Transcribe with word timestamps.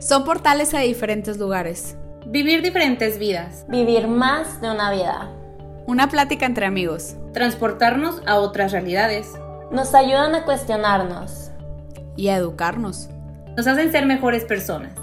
Son 0.00 0.24
portales 0.24 0.72
a 0.72 0.78
diferentes 0.78 1.36
lugares. 1.36 1.94
Vivir 2.24 2.62
diferentes 2.62 3.18
vidas. 3.18 3.66
Vivir 3.68 4.08
más 4.08 4.58
de 4.62 4.70
una 4.70 4.90
vida. 4.90 5.30
Una 5.86 6.08
plática 6.08 6.46
entre 6.46 6.64
amigos. 6.64 7.16
Transportarnos 7.34 8.22
a 8.26 8.38
otras 8.38 8.72
realidades. 8.72 9.34
Nos 9.70 9.94
ayudan 9.94 10.34
a 10.34 10.46
cuestionarnos. 10.46 11.50
Y 12.16 12.28
a 12.28 12.36
educarnos. 12.36 13.10
Nos 13.58 13.66
hacen 13.66 13.92
ser 13.92 14.06
mejores 14.06 14.46
personas. 14.46 14.94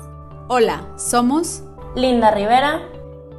Hola, 0.48 0.88
somos 0.98 1.62
Linda 1.96 2.32
Rivera. 2.32 2.82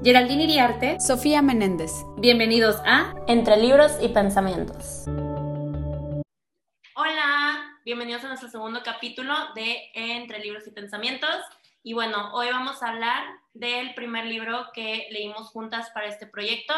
Geraldine 0.04 0.44
Iriarte. 0.44 1.00
Sofía 1.00 1.42
Menéndez. 1.42 1.90
Bienvenidos 2.18 2.76
a 2.86 3.16
Entre 3.26 3.56
libros 3.56 3.98
y 4.00 4.10
pensamientos. 4.10 5.06
Bienvenidos 7.88 8.22
a 8.24 8.28
nuestro 8.28 8.50
segundo 8.50 8.82
capítulo 8.84 9.32
de 9.54 9.78
Entre 9.94 10.40
libros 10.40 10.66
y 10.66 10.72
pensamientos. 10.72 11.34
Y 11.82 11.94
bueno, 11.94 12.34
hoy 12.34 12.48
vamos 12.48 12.82
a 12.82 12.90
hablar 12.90 13.24
del 13.54 13.94
primer 13.94 14.26
libro 14.26 14.66
que 14.74 15.08
leímos 15.10 15.48
juntas 15.48 15.88
para 15.94 16.06
este 16.06 16.26
proyecto, 16.26 16.74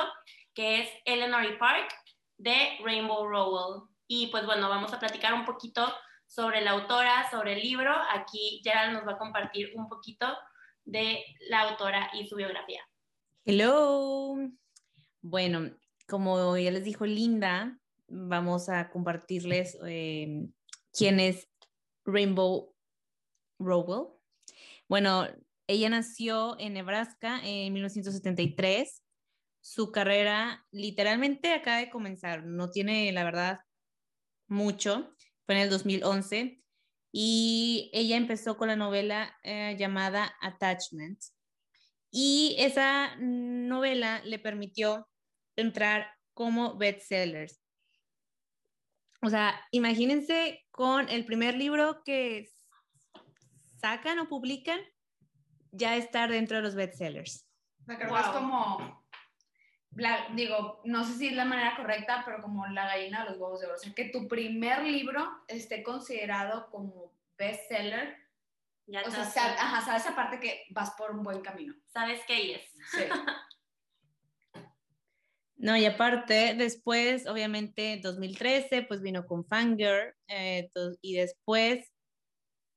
que 0.55 0.83
es 0.83 0.89
Eleanor 1.05 1.45
y 1.47 1.57
Park 1.57 1.93
de 2.39 2.79
Rainbow 2.85 3.27
Rowell. 3.27 3.89
Y 4.07 4.29
pues 4.29 4.47
bueno, 4.47 4.69
vamos 4.69 4.93
a 4.93 5.01
platicar 5.01 5.35
un 5.35 5.45
poquito 5.45 5.85
sobre 6.29 6.61
la 6.61 6.71
autora, 6.71 7.29
sobre 7.29 7.55
el 7.55 7.61
libro. 7.61 7.93
Aquí 8.15 8.61
Gerald 8.63 8.93
nos 8.93 9.05
va 9.05 9.15
a 9.15 9.19
compartir 9.19 9.73
un 9.75 9.89
poquito 9.89 10.29
de 10.85 11.25
la 11.49 11.63
autora 11.63 12.09
y 12.15 12.29
su 12.29 12.37
biografía. 12.37 12.89
Hello. 13.45 14.37
Bueno, 15.23 15.73
como 16.07 16.57
ya 16.57 16.71
les 16.71 16.85
dijo 16.85 17.05
Linda, 17.05 17.77
vamos 18.07 18.69
a 18.69 18.91
compartirles 18.91 19.77
eh, 19.85 20.47
quién 20.93 21.21
es 21.21 21.49
Rainbow 22.05 22.75
Rowell. 23.59 24.09
Bueno, 24.89 25.27
ella 25.67 25.89
nació 25.89 26.59
en 26.59 26.75
Nebraska 26.75 27.41
en 27.45 27.73
1973. 27.73 29.03
Su 29.61 29.93
carrera 29.93 30.67
literalmente 30.73 31.53
acaba 31.53 31.77
de 31.77 31.91
comenzar, 31.91 32.45
no 32.45 32.71
tiene, 32.71 33.13
la 33.13 33.25
verdad, 33.25 33.61
mucho. 34.49 35.15
Fue 35.47 35.55
en 35.55 35.63
el 35.63 35.71
2011 35.71 36.63
y 37.13 37.91
ella 37.93 38.17
empezó 38.17 38.57
con 38.57 38.69
la 38.69 38.77
novela 38.77 39.37
eh, 39.43 39.77
llamada 39.79 40.35
Attachment. 40.41 41.21
Y 42.11 42.57
esa 42.59 43.15
novela 43.19 44.21
le 44.25 44.39
permitió 44.39 45.09
entrar 45.57 46.09
como 46.35 46.77
bestsellers. 46.77 47.61
O 49.23 49.29
sea, 49.29 49.61
imagínense 49.71 50.65
con 50.81 51.11
el 51.11 51.27
primer 51.27 51.57
libro 51.57 52.03
que 52.05 52.51
sacan 53.83 54.19
o 54.19 54.29
publican, 54.31 54.81
ya 55.73 55.95
estar 55.97 56.31
dentro 56.31 56.57
de 56.57 56.63
los 56.63 56.75
bestsellers. 56.75 57.47
O 57.83 57.85
sea, 57.85 57.99
creo 57.99 58.15
que 58.15 58.21
es 58.23 58.27
como, 58.29 59.05
la- 59.91 60.29
digo, 60.35 60.81
no 60.85 61.05
sé 61.05 61.19
si 61.19 61.27
es 61.29 61.35
la 61.35 61.45
manera 61.45 61.77
correcta, 61.77 62.23
pero 62.25 62.41
como 62.41 62.67
la 62.69 62.87
gallina 62.87 63.25
de 63.25 63.31
los 63.33 63.39
huevos 63.39 63.61
de 63.61 63.67
oro. 63.67 63.75
O 63.75 63.79
sea, 63.79 63.93
que 63.93 64.07
tu 64.07 64.27
primer 64.27 64.83
libro 64.85 65.43
esté 65.49 65.83
considerado 65.83 66.71
como 66.71 67.13
bestseller. 67.37 68.17
Ya 68.87 69.01
O 69.03 69.05
te 69.05 69.11
sea, 69.11 69.21
das 69.25 69.35
sa- 69.35 69.43
cuenta. 69.43 69.63
ajá, 69.63 69.81
sabes 69.83 70.07
aparte 70.07 70.41
que 70.41 70.65
vas 70.71 70.93
por 70.93 71.11
un 71.11 71.23
buen 71.23 71.43
camino. 71.43 71.75
¿Sabes 71.89 72.23
qué 72.27 72.55
es? 72.55 72.63
Sí. 72.91 73.03
No, 75.61 75.77
y 75.77 75.85
aparte, 75.85 76.55
después, 76.57 77.27
obviamente, 77.27 78.01
2013, 78.03 78.83
pues 78.85 79.03
vino 79.03 79.27
con 79.27 79.45
Fangirl, 79.45 80.15
eh, 80.27 80.71
y 81.03 81.17
después, 81.17 81.87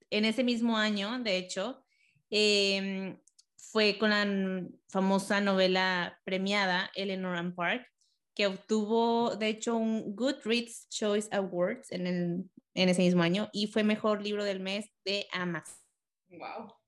en 0.10 0.26
ese 0.26 0.44
mismo 0.44 0.78
año, 0.78 1.18
de 1.20 1.38
hecho, 1.38 1.82
em, 2.30 3.18
fue 3.56 3.98
con 3.98 4.10
la 4.10 4.68
famosa 4.90 5.40
novela 5.40 6.20
premiada 6.26 6.92
Eleanor 6.94 7.38
and 7.38 7.56
Park, 7.56 7.88
que 8.36 8.48
obtuvo, 8.48 9.38
de 9.38 9.48
hecho, 9.48 9.78
un 9.78 10.14
Goodreads 10.14 10.90
Choice 10.90 11.30
Awards 11.32 11.90
en, 11.90 12.06
el, 12.06 12.50
en 12.74 12.90
ese 12.90 13.02
mismo 13.04 13.24
año 13.24 13.50
y 13.54 13.68
fue 13.68 13.84
mejor 13.84 14.22
libro 14.22 14.44
del 14.44 14.60
mes 14.60 14.90
de 15.06 15.26
Amazon. 15.32 15.78
Wow. 16.28 16.83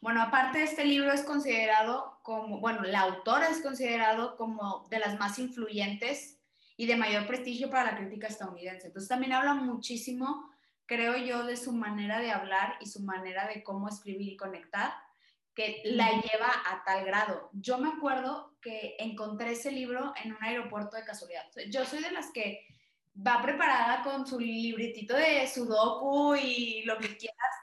Bueno, 0.00 0.22
aparte 0.22 0.62
este 0.62 0.84
libro 0.84 1.12
es 1.12 1.22
considerado 1.22 2.18
como, 2.22 2.60
bueno, 2.60 2.82
la 2.82 3.00
autora 3.00 3.48
es 3.48 3.60
considerado 3.60 4.36
como 4.36 4.86
de 4.90 4.98
las 4.98 5.18
más 5.18 5.38
influyentes 5.38 6.38
y 6.76 6.86
de 6.86 6.96
mayor 6.96 7.26
prestigio 7.26 7.70
para 7.70 7.92
la 7.92 7.96
crítica 7.96 8.28
estadounidense. 8.28 8.86
Entonces 8.86 9.08
también 9.08 9.32
habla 9.32 9.54
muchísimo, 9.54 10.50
creo 10.86 11.16
yo, 11.16 11.44
de 11.44 11.56
su 11.56 11.72
manera 11.72 12.20
de 12.20 12.30
hablar 12.30 12.76
y 12.80 12.86
su 12.86 13.02
manera 13.02 13.48
de 13.48 13.62
cómo 13.62 13.88
escribir 13.88 14.32
y 14.32 14.36
conectar, 14.36 14.92
que 15.54 15.82
la 15.84 16.08
lleva 16.10 16.52
a 16.66 16.84
tal 16.84 17.04
grado. 17.04 17.50
Yo 17.52 17.78
me 17.78 17.88
acuerdo 17.88 18.56
que 18.60 18.94
encontré 19.00 19.52
ese 19.52 19.72
libro 19.72 20.12
en 20.22 20.32
un 20.32 20.44
aeropuerto 20.44 20.96
de 20.96 21.04
casualidad. 21.04 21.42
Yo 21.68 21.84
soy 21.84 22.00
de 22.00 22.12
las 22.12 22.30
que 22.30 22.64
va 23.26 23.42
preparada 23.42 24.02
con 24.04 24.24
su 24.24 24.38
libretito 24.38 25.16
de 25.16 25.46
sudoku 25.48 26.36
y 26.36 26.82
lo 26.84 26.96
que 26.98 27.16
quieras, 27.16 27.54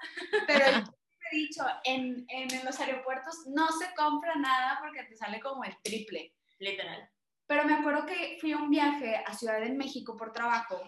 pero 0.46 0.66
dicho, 1.36 1.64
en, 1.84 2.26
en, 2.30 2.66
los 2.66 2.80
aeropuertos 2.80 3.46
no 3.48 3.68
se 3.72 3.94
compra 3.96 4.36
nada 4.36 4.80
porque 4.82 5.04
te 5.04 5.16
sale 5.16 5.40
como 5.40 5.64
el 5.64 5.76
triple. 5.84 6.34
Literal. 6.60 7.10
Pero 7.48 7.64
me 7.66 7.74
acuerdo 7.74 8.06
que 8.06 8.38
fui 8.42 8.52
a 8.54 8.58
un 8.58 8.70
viaje 8.70 9.16
a 9.18 9.34
Ciudad 9.34 9.60
de 9.60 9.70
México 9.70 10.18
por 10.18 10.32
trabajo 10.34 10.82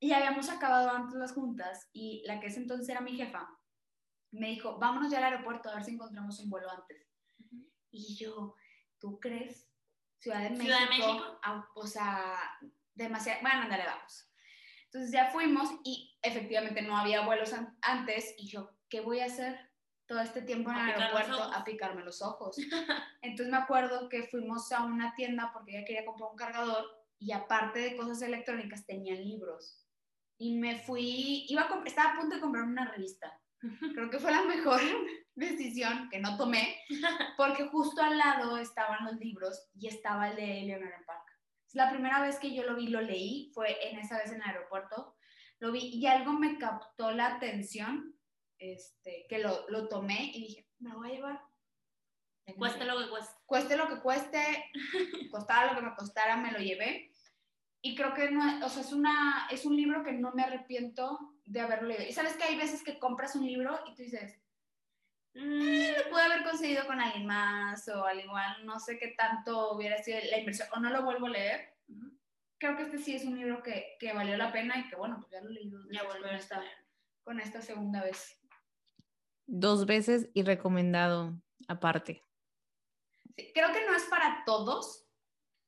y 0.00 0.12
habíamos 0.12 0.48
acabado 0.50 0.90
antes 0.90 1.14
las 1.14 1.32
juntas 1.32 1.88
y 1.92 2.22
la 2.26 2.40
que 2.40 2.48
es 2.48 2.56
entonces 2.56 2.88
era 2.88 3.00
mi 3.00 3.16
jefa 3.16 3.48
me 4.32 4.48
dijo, 4.48 4.78
vámonos 4.78 5.10
ya 5.12 5.18
al 5.18 5.24
aeropuerto 5.24 5.68
a 5.68 5.74
ver 5.74 5.84
si 5.84 5.92
encontramos 5.92 6.40
un 6.40 6.48
vuelo 6.48 6.70
antes. 6.70 7.06
Y 7.90 8.16
yo, 8.16 8.56
¿tú 8.98 9.20
crees? 9.20 9.68
Ciudad 10.18 10.40
de 10.42 10.50
México. 10.50 10.64
Ciudad 10.64 10.80
de 10.80 10.88
México. 10.88 11.38
a- 11.42 11.68
o 11.74 11.86
sea, 11.86 12.38
demasiado, 12.94 13.42
bueno, 13.42 13.62
andale, 13.62 13.84
vamos. 13.84 14.32
Entonces 14.86 15.12
ya 15.12 15.30
fuimos 15.30 15.68
y 15.84 16.18
efectivamente 16.22 16.80
no 16.82 16.96
había 16.96 17.26
vuelos 17.26 17.52
an- 17.52 17.76
antes 17.82 18.34
y 18.38 18.48
yo, 18.48 18.70
¿qué 18.88 19.00
voy 19.00 19.20
a 19.20 19.26
hacer 19.26 19.71
todo 20.12 20.20
este 20.20 20.42
tiempo 20.42 20.70
en 20.70 20.76
el 20.76 20.90
aeropuerto? 20.90 21.42
A 21.42 21.64
picarme 21.64 22.04
los 22.04 22.20
ojos. 22.20 22.56
Entonces 23.22 23.50
me 23.50 23.56
acuerdo 23.56 24.10
que 24.10 24.24
fuimos 24.24 24.70
a 24.70 24.84
una 24.84 25.14
tienda 25.14 25.50
porque 25.54 25.74
ella 25.74 25.86
quería 25.86 26.04
comprar 26.04 26.30
un 26.30 26.36
cargador 26.36 26.84
y 27.18 27.32
aparte 27.32 27.78
de 27.78 27.96
cosas 27.96 28.20
electrónicas 28.20 28.84
tenían 28.84 29.24
libros. 29.24 29.86
Y 30.36 30.58
me 30.58 30.80
fui, 30.80 31.46
iba 31.48 31.62
a 31.62 31.82
estaba 31.86 32.12
a 32.12 32.20
punto 32.20 32.34
de 32.34 32.42
comprar 32.42 32.64
una 32.64 32.90
revista. 32.90 33.40
Creo 33.94 34.10
que 34.10 34.18
fue 34.18 34.32
la 34.32 34.42
mejor 34.42 34.82
decisión 35.34 36.10
que 36.10 36.18
no 36.18 36.36
tomé 36.36 36.76
porque 37.38 37.68
justo 37.68 38.02
al 38.02 38.18
lado 38.18 38.58
estaban 38.58 39.06
los 39.06 39.16
libros 39.16 39.70
y 39.74 39.88
estaba 39.88 40.28
el 40.28 40.36
de 40.36 40.60
Eleanor 40.60 40.92
and 40.92 41.06
Park. 41.06 41.24
Es 41.66 41.74
la 41.74 41.88
primera 41.88 42.20
vez 42.20 42.38
que 42.38 42.54
yo 42.54 42.64
lo 42.64 42.76
vi, 42.76 42.88
lo 42.88 43.00
leí, 43.00 43.50
fue 43.54 43.88
en 43.88 43.98
esa 43.98 44.18
vez 44.18 44.30
en 44.30 44.42
el 44.42 44.48
aeropuerto. 44.48 45.16
Lo 45.58 45.72
vi 45.72 45.86
y 45.86 46.06
algo 46.06 46.34
me 46.34 46.58
captó 46.58 47.12
la 47.12 47.28
atención, 47.28 48.14
este, 48.62 49.26
que 49.28 49.38
lo, 49.38 49.68
lo 49.68 49.88
tomé 49.88 50.30
y 50.34 50.40
dije, 50.40 50.68
me 50.78 50.90
lo 50.90 50.98
voy 50.98 51.10
a 51.10 51.14
llevar. 51.14 51.42
Cueste 52.56 52.84
lo 52.84 52.98
que 52.98 53.08
cueste. 53.08 53.34
Cueste 53.46 53.76
lo 53.76 53.88
que 53.88 54.00
cueste, 54.00 54.70
costara 55.30 55.72
lo 55.72 55.78
que 55.78 55.86
me 55.86 55.94
costara, 55.94 56.36
me 56.36 56.52
lo 56.52 56.58
llevé. 56.58 57.10
Y 57.80 57.94
creo 57.94 58.14
que 58.14 58.30
no, 58.30 58.64
o 58.64 58.68
sea, 58.68 58.82
es, 58.82 58.92
una, 58.92 59.48
es 59.50 59.64
un 59.64 59.76
libro 59.76 60.04
que 60.04 60.12
no 60.12 60.32
me 60.32 60.42
arrepiento 60.42 61.18
de 61.44 61.60
haberlo 61.60 61.88
leído. 61.88 62.04
Y 62.04 62.12
sabes 62.12 62.34
que 62.34 62.44
hay 62.44 62.56
veces 62.56 62.82
que 62.82 62.98
compras 62.98 63.34
un 63.34 63.46
libro 63.46 63.80
y 63.86 63.94
tú 63.94 64.02
dices, 64.02 64.42
Mm, 65.34 65.96
lo 65.96 66.10
pude 66.10 66.22
haber 66.22 66.42
conseguido 66.42 66.86
con 66.86 67.00
alguien 67.00 67.26
más 67.26 67.88
o 67.88 68.04
al 68.04 68.20
igual 68.20 68.66
no 68.66 68.78
sé 68.78 68.98
qué 68.98 69.08
tanto 69.16 69.72
hubiera 69.72 69.96
sido 70.02 70.18
la 70.30 70.38
inversión 70.38 70.68
o 70.72 70.80
no 70.80 70.90
lo 70.90 71.02
vuelvo 71.02 71.26
a 71.26 71.30
leer. 71.30 71.74
Creo 72.58 72.76
que 72.76 72.82
este 72.82 72.98
sí 72.98 73.16
es 73.16 73.24
un 73.24 73.36
libro 73.36 73.62
que, 73.62 73.96
que 73.98 74.12
valió 74.12 74.36
la 74.36 74.52
pena 74.52 74.78
y 74.78 74.88
que 74.88 74.96
bueno, 74.96 75.16
pues 75.18 75.30
ya 75.32 75.40
lo 75.40 75.50
he 75.50 75.54
leído 75.54 75.80
ya 75.90 76.04
volver 76.04 76.34
a 76.34 76.38
esta, 76.38 76.62
estar. 76.62 76.84
con 77.24 77.40
esta 77.40 77.60
segunda 77.60 78.02
vez. 78.02 78.38
Dos 79.54 79.84
veces 79.84 80.30
y 80.32 80.44
recomendado 80.44 81.34
aparte. 81.68 82.24
Sí, 83.36 83.52
creo 83.54 83.70
que 83.70 83.84
no 83.86 83.94
es 83.94 84.04
para 84.04 84.44
todos. 84.46 85.04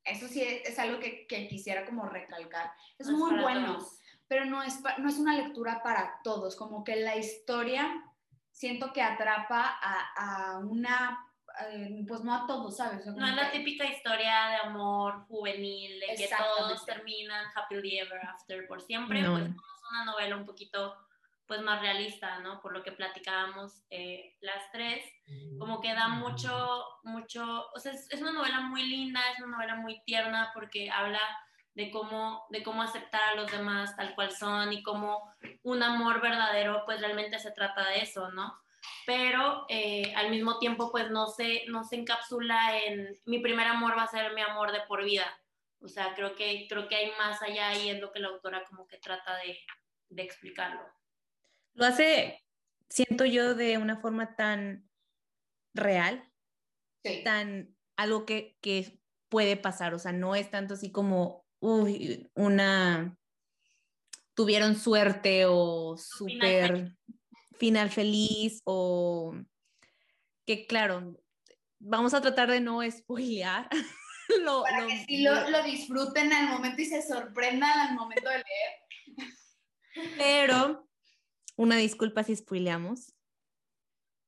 Eso 0.05 0.27
sí 0.27 0.41
es, 0.41 0.71
es 0.71 0.79
algo 0.79 0.99
que, 1.01 1.27
que 1.27 1.49
quisiera 1.49 1.85
como 1.85 2.07
recalcar. 2.07 2.73
Es 2.99 3.09
No 3.09 3.19
muy 3.19 3.43
bueno, 3.43 3.77
todos. 3.77 3.99
pero 4.27 4.47
no 4.47 4.63
es, 4.63 4.81
no 4.99 5.07
es 5.09 5.19
una 5.19 5.35
lectura 5.37 5.83
para 5.83 6.19
todos. 6.25 6.57
Como 6.57 6.83
que 6.83 6.97
la 6.97 7.17
historia 7.17 8.03
siento 8.51 8.91
que 8.95 9.03
atrapa 9.03 9.79
a, 9.83 10.55
a 10.55 10.59
una, 10.61 11.19
eh, 11.71 12.05
pues 12.09 12.23
no 12.23 12.35
a 12.35 12.47
todos, 12.47 12.79
¿sabes? 12.79 13.01
O 13.01 13.05
sea, 13.05 13.13
No 13.13 13.27
es 13.27 13.37
la 13.37 13.51
que- 13.51 13.59
típica 13.59 13.85
historia 13.85 14.47
de 14.49 14.57
amor 14.69 15.27
juvenil, 15.27 16.01
de 16.01 16.15
que 16.17 16.29
todos 16.59 16.87
terminan 16.87 17.47
happily 17.55 17.99
ever 17.99 18.21
after 18.27 18.67
por 18.67 18.81
siempre. 18.81 19.21
No. 19.21 19.33
Pues 19.35 19.45
es 19.49 19.91
una 19.91 20.07
novela 20.07 20.37
un 20.37 20.47
poquito 20.47 20.97
pues 21.47 21.61
más 21.61 21.81
realista, 21.81 22.39
¿no? 22.41 22.61
Por 22.61 22.73
lo 22.73 22.83
que 22.83 22.93
platicábamos 22.93 23.85
eh, 23.91 24.37
las 24.41 24.71
tres, 24.73 25.05
como 25.59 25.81
que 25.81 25.95
da 25.95 26.09
mucho, 26.09 26.85
mucho, 27.03 27.67
o 27.75 27.79
sea, 27.79 27.93
es, 27.93 28.11
es 28.11 28.21
una 28.21 28.33
novela 28.33 28.61
muy 28.61 28.83
linda, 28.85 29.21
es 29.33 29.41
una 29.41 29.57
novela 29.57 29.77
muy 29.77 30.03
tierna 30.05 30.51
porque 30.55 30.91
habla 30.91 31.21
de 31.75 31.91
cómo, 31.91 32.47
de 32.51 32.63
cómo 32.63 32.83
aceptar 32.83 33.23
a 33.23 33.35
los 33.35 33.51
demás 33.51 33.97
tal 33.97 34.15
cual 34.15 34.31
son 34.31 34.73
y 34.73 34.83
cómo 34.83 35.35
un 35.63 35.83
amor 35.83 36.21
verdadero 36.21 36.83
pues 36.87 37.01
realmente 37.01 37.39
se 37.39 37.51
trata 37.53 37.89
de 37.89 38.01
eso, 38.01 38.31
¿no? 38.31 38.65
pero 39.07 39.67
eh, 39.69 40.13
al 40.15 40.31
mismo 40.31 40.59
tiempo 40.59 40.91
pues 40.91 41.11
no 41.11 41.27
se, 41.27 41.65
no 41.69 41.85
se 41.85 41.97
encapsula 41.97 42.79
en 42.85 43.17
mi 43.27 43.39
primer 43.39 43.67
amor 43.67 43.97
va 43.97 44.05
a 44.05 44.09
ser 44.09 44.33
mi 44.35 44.41
amor 44.41 44.73
de 44.73 44.81
por 44.83 45.05
vida. 45.05 45.27
O 45.81 45.89
sea, 45.89 46.15
creo 46.15 46.35
que, 46.35 46.67
creo 46.69 46.89
que 46.89 46.97
hay 46.97 47.13
más 47.19 47.43
allá 47.43 47.75
y 47.75 47.91
es 47.91 48.01
lo 48.01 48.11
que 48.11 48.21
la 48.21 48.29
autora 48.29 48.65
como 48.65 48.87
que 48.87 48.97
trata 48.99 49.37
de, 49.37 49.59
de 50.09 50.23
explicarlo. 50.23 50.83
Lo 51.75 51.85
hace, 51.87 52.43
siento 52.89 53.25
yo, 53.25 53.55
de 53.55 53.79
una 53.79 53.97
forma 54.01 54.37
tan 54.37 54.89
real, 55.75 56.31
Sí. 57.05 57.23
tan 57.23 57.77
algo 57.97 58.25
que, 58.25 58.57
que 58.63 58.99
puede 59.29 59.57
pasar, 59.57 59.93
o 59.95 59.99
sea, 59.99 60.13
no 60.13 60.35
es 60.35 60.51
tanto 60.51 60.75
así 60.75 60.91
como, 60.91 61.45
uy, 61.61 62.31
una, 62.35 63.17
tuvieron 64.35 64.77
suerte 64.77 65.45
o 65.47 65.97
final 65.97 65.99
súper 65.99 66.97
final 67.59 67.91
feliz 67.91 68.61
o 68.65 69.35
que 70.47 70.67
claro, 70.67 71.23
vamos 71.79 72.15
a 72.15 72.21
tratar 72.21 72.51
de 72.51 72.61
no 72.61 72.81
spoilear. 72.91 73.69
lo, 74.43 74.63
Para 74.63 74.81
lo- 74.81 74.89
que 74.89 75.05
sí 75.05 75.23
lo, 75.23 75.51
lo 75.51 75.63
disfruten 75.63 76.33
al 76.33 76.49
momento 76.49 76.81
y 76.81 76.87
se 76.87 77.03
sorprendan 77.03 77.79
al 77.89 77.95
momento 77.95 78.29
de 78.31 78.37
leer. 78.37 80.15
pero 80.19 80.89
una 81.57 81.77
disculpa 81.77 82.25
si 82.25 82.35
spoileamos. 82.37 83.15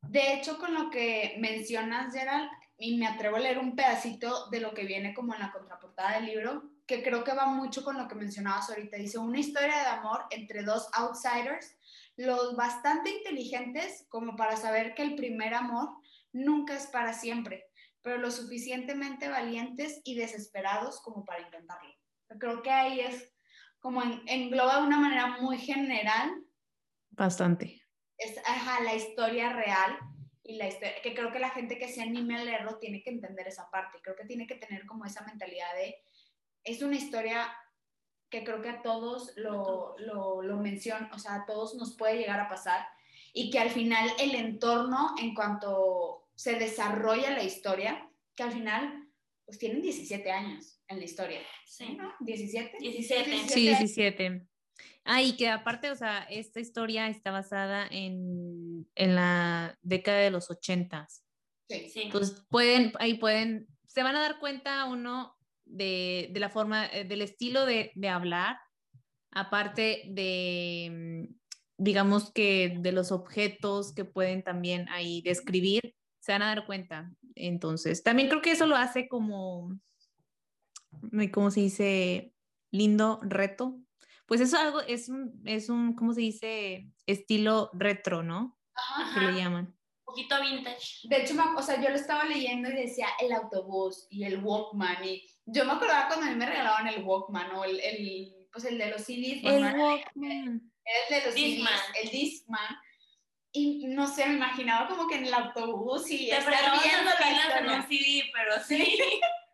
De 0.02 0.34
hecho, 0.34 0.58
con 0.58 0.75
lo 0.75 0.90
que 0.90 1.37
mencionas, 1.38 2.14
Gerald, 2.14 2.49
y 2.78 2.96
me 2.96 3.06
atrevo 3.06 3.37
a 3.37 3.40
leer 3.40 3.58
un 3.58 3.75
pedacito 3.75 4.49
de 4.50 4.61
lo 4.61 4.75
que 4.75 4.84
viene 4.84 5.14
como 5.14 5.34
en 5.34 5.40
la 5.40 5.50
contraportada 5.50 6.17
del 6.17 6.26
libro, 6.26 6.70
que 6.87 7.02
creo 7.02 7.25
que 7.25 7.32
va 7.34 7.46
mucho 7.46 7.82
con 7.82 7.99
lo 7.99 8.06
que 8.06 8.14
mencionabas 8.14 8.69
ahorita. 8.70 8.96
Dice, 8.99 9.19
una 9.19 9.40
historia 9.40 9.76
de 9.78 9.87
amor 9.87 10.26
entre 10.31 10.62
dos 10.62 10.88
outsiders, 10.93 11.76
los 12.17 12.55
bastante 12.55 13.11
inteligentes 13.11 14.06
como 14.08 14.37
para 14.37 14.56
saber 14.56 14.94
que 14.94 15.02
el 15.02 15.17
primer 15.17 15.55
amor 15.55 15.88
nunca 16.32 16.76
es 16.76 16.87
para 16.87 17.12
siempre, 17.12 17.64
pero 18.02 18.19
lo 18.19 18.31
suficientemente 18.31 19.28
valientes 19.28 20.00
y 20.05 20.14
desesperados 20.14 21.00
como 21.00 21.25
para 21.25 21.43
intentarlo. 21.43 21.93
Creo 22.38 22.62
que 22.62 22.70
ahí 22.70 23.00
es 23.00 23.32
como 23.81 24.02
en- 24.02 24.23
engloba 24.26 24.81
de 24.81 24.87
una 24.87 24.99
manera 24.99 25.38
muy 25.40 25.58
general 25.58 26.31
Bastante. 27.17 27.83
es 28.19 28.39
ajá, 28.39 28.83
la 28.83 28.95
historia 28.95 29.53
real 29.53 29.99
y 30.43 30.57
la 30.57 30.69
historia, 30.69 30.95
que 31.03 31.15
creo 31.15 31.33
que 31.33 31.39
la 31.39 31.51
gente 31.51 31.79
que 31.79 31.89
se 31.89 32.03
anime 32.03 32.37
a 32.37 32.45
leerlo 32.45 32.79
tiene 32.79 33.03
que 33.03 33.11
entender 33.11 33.47
esa 33.49 33.69
parte, 33.71 33.99
creo 34.03 34.17
que 34.17 34.25
tiene 34.25 34.47
que 34.47 34.55
tener 34.55 34.87
como 34.87 35.05
esa 35.05 35.25
mentalidad 35.25 35.75
de, 35.75 35.97
es 36.65 36.83
una 36.83 36.97
historia 36.97 37.53
que 38.31 38.43
creo 38.45 38.61
que 38.63 38.69
a 38.71 38.83
todos 38.83 39.33
lo, 39.37 39.97
lo, 39.99 40.43
lo 40.43 40.57
menciona, 40.57 41.11
o 41.13 41.19
sea, 41.19 41.37
a 41.37 41.47
todos 41.47 41.75
nos 41.75 41.97
puede 41.97 42.19
llegar 42.19 42.41
a 42.41 42.49
pasar 42.49 42.87
y 43.33 43.51
que 43.51 43.59
al 43.59 43.71
final 43.71 44.09
el 44.19 44.35
entorno 44.35 45.15
en 45.21 45.35
cuanto 45.35 46.29
se 46.35 46.55
desarrolla 46.59 47.31
la 47.31 47.43
historia, 47.43 48.09
que 48.35 48.43
al 48.43 48.53
final 48.53 49.09
pues 49.45 49.59
tienen 49.59 49.81
17 49.81 50.31
años 50.31 50.81
en 50.89 50.99
la 50.99 51.05
historia, 51.05 51.41
Sí. 51.67 51.95
¿no? 51.97 52.12
17. 52.21 52.79
17. 52.81 53.25
Sí, 53.49 53.69
años. 53.69 53.79
17. 53.81 54.47
Ah, 55.05 55.23
y 55.23 55.37
que 55.37 55.49
aparte, 55.49 55.90
o 55.90 55.96
sea, 55.96 56.25
esta 56.31 56.61
historia 56.61 57.08
está 57.08 57.31
basada 57.31 57.87
en, 57.90 58.88
en 58.94 59.14
la 59.14 59.78
década 59.82 60.19
de 60.19 60.31
los 60.31 60.50
ochentas. 60.50 61.25
Sí. 61.69 61.88
Sí. 61.88 62.02
Entonces, 62.02 62.44
pueden, 62.49 62.93
ahí 62.99 63.14
pueden, 63.14 63.67
se 63.87 64.02
van 64.02 64.17
a 64.17 64.20
dar 64.20 64.38
cuenta 64.38 64.84
uno 64.87 65.37
de, 65.64 66.28
de 66.32 66.40
la 66.40 66.50
forma, 66.50 66.87
eh, 66.87 67.05
del 67.05 67.23
estilo 67.23 67.67
de, 67.67 67.93
de 67.94 68.08
hablar, 68.08 68.58
aparte 69.31 70.05
de, 70.08 71.26
mm, 71.28 71.34
digamos 71.78 72.32
que 72.32 72.76
de 72.81 72.93
los 72.93 73.12
objetos 73.12 73.94
que 73.94 74.05
pueden 74.05 74.43
también 74.43 74.88
ahí 74.88 75.23
describir, 75.23 75.94
se 76.20 76.32
van 76.32 76.43
a 76.43 76.49
dar 76.49 76.67
cuenta. 76.67 77.12
Entonces, 77.34 78.02
también 78.02 78.28
creo 78.28 78.43
que 78.43 78.52
eso 78.52 78.67
lo 78.67 78.76
hace 78.76 79.08
como, 79.08 79.78
¿cómo 81.32 81.50
se 81.50 81.61
dice? 81.61 82.32
Lindo 82.73 83.20
reto. 83.23 83.78
Pues 84.26 84.40
eso 84.40 84.58
algo, 84.58 84.81
es 84.82 85.08
un, 85.08 85.40
es 85.44 85.69
un, 85.69 85.94
¿cómo 85.94 86.12
se 86.12 86.20
dice? 86.20 86.88
Estilo 87.06 87.70
retro, 87.73 88.23
¿no? 88.23 88.58
Ajá. 88.75 89.20
Que 89.20 89.32
le 89.32 89.38
llaman. 89.38 89.67
Un 89.67 90.05
poquito 90.05 90.40
vintage. 90.40 91.08
De 91.08 91.23
hecho, 91.23 91.34
o 91.56 91.62
sea, 91.62 91.81
yo 91.81 91.88
lo 91.90 91.94
estaba 91.96 92.25
leyendo 92.25 92.69
y 92.70 92.75
decía 92.75 93.06
el 93.20 93.32
autobús 93.32 94.06
y 94.11 94.25
el 94.25 94.43
Walkman. 94.43 95.05
Y 95.05 95.23
yo 95.46 95.64
me 95.64 95.73
acordaba 95.73 96.08
cuando 96.08 96.26
a 96.26 96.31
mí 96.31 96.37
me 96.37 96.46
regalaban 96.46 96.88
el 96.88 97.05
Walkman 97.05 97.52
o 97.52 97.64
el, 97.64 97.81
el, 97.81 98.49
pues 98.52 98.64
el 98.64 98.78
de 98.78 98.90
los 98.90 99.02
CDs. 99.02 99.44
El 99.44 99.62
¿no? 99.62 99.84
Walkman. 99.84 100.73
el 100.84 101.14
de 101.14 101.26
los 101.26 101.34
Discman. 101.34 101.73
CDs, 101.73 102.02
el 102.02 102.11
Discman. 102.11 102.76
Y 103.52 103.87
no 103.87 104.06
sé, 104.06 104.26
me 104.26 104.34
imaginaba 104.34 104.88
como 104.88 105.08
que 105.08 105.17
en 105.17 105.26
el 105.26 105.34
autobús 105.34 106.11
y 106.11 106.28
Te 106.28 106.37
estar 106.37 106.82
viendo 106.82 107.11
las 107.11 107.20
la 107.20 107.58
en 107.58 107.81
un 107.81 107.88
CD, 107.88 108.25
pero 108.34 108.62
sí. 108.62 108.99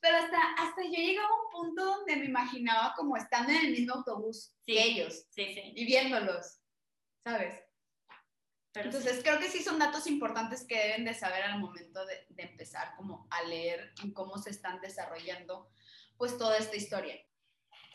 Pero 0.00 0.16
hasta, 0.18 0.38
hasta 0.58 0.82
yo 0.82 0.90
llegaba 0.90 1.28
a 1.28 1.42
un 1.44 1.50
punto 1.50 1.84
donde 1.84 2.16
me 2.16 2.26
imaginaba 2.26 2.94
como 2.96 3.16
estando 3.16 3.50
en 3.50 3.58
el 3.66 3.70
mismo 3.72 3.94
autobús 3.94 4.54
Sí. 4.66 4.74
que 4.74 4.82
ellos 4.84 5.26
Sí, 5.30 5.54
sí. 5.54 5.72
y 5.74 5.84
viéndolos, 5.86 6.60
¿sabes? 7.24 7.60
Pero. 8.72 8.86
Entonces 8.86 9.22
creo 9.22 9.38
que 9.40 9.48
sí 9.48 9.62
son 9.62 9.78
datos 9.78 10.06
importantes 10.06 10.66
que 10.66 10.78
deben 10.78 11.04
de 11.04 11.14
saber 11.14 11.42
al 11.42 11.58
momento 11.58 12.04
de, 12.06 12.26
de 12.28 12.42
empezar 12.44 12.94
como 12.96 13.26
a 13.30 13.42
leer 13.42 13.92
en 14.02 14.12
cómo 14.12 14.38
se 14.38 14.50
están 14.50 14.80
desarrollando 14.80 15.70
pues 16.16 16.36
toda 16.38 16.58
esta 16.58 16.76
historia. 16.76 17.16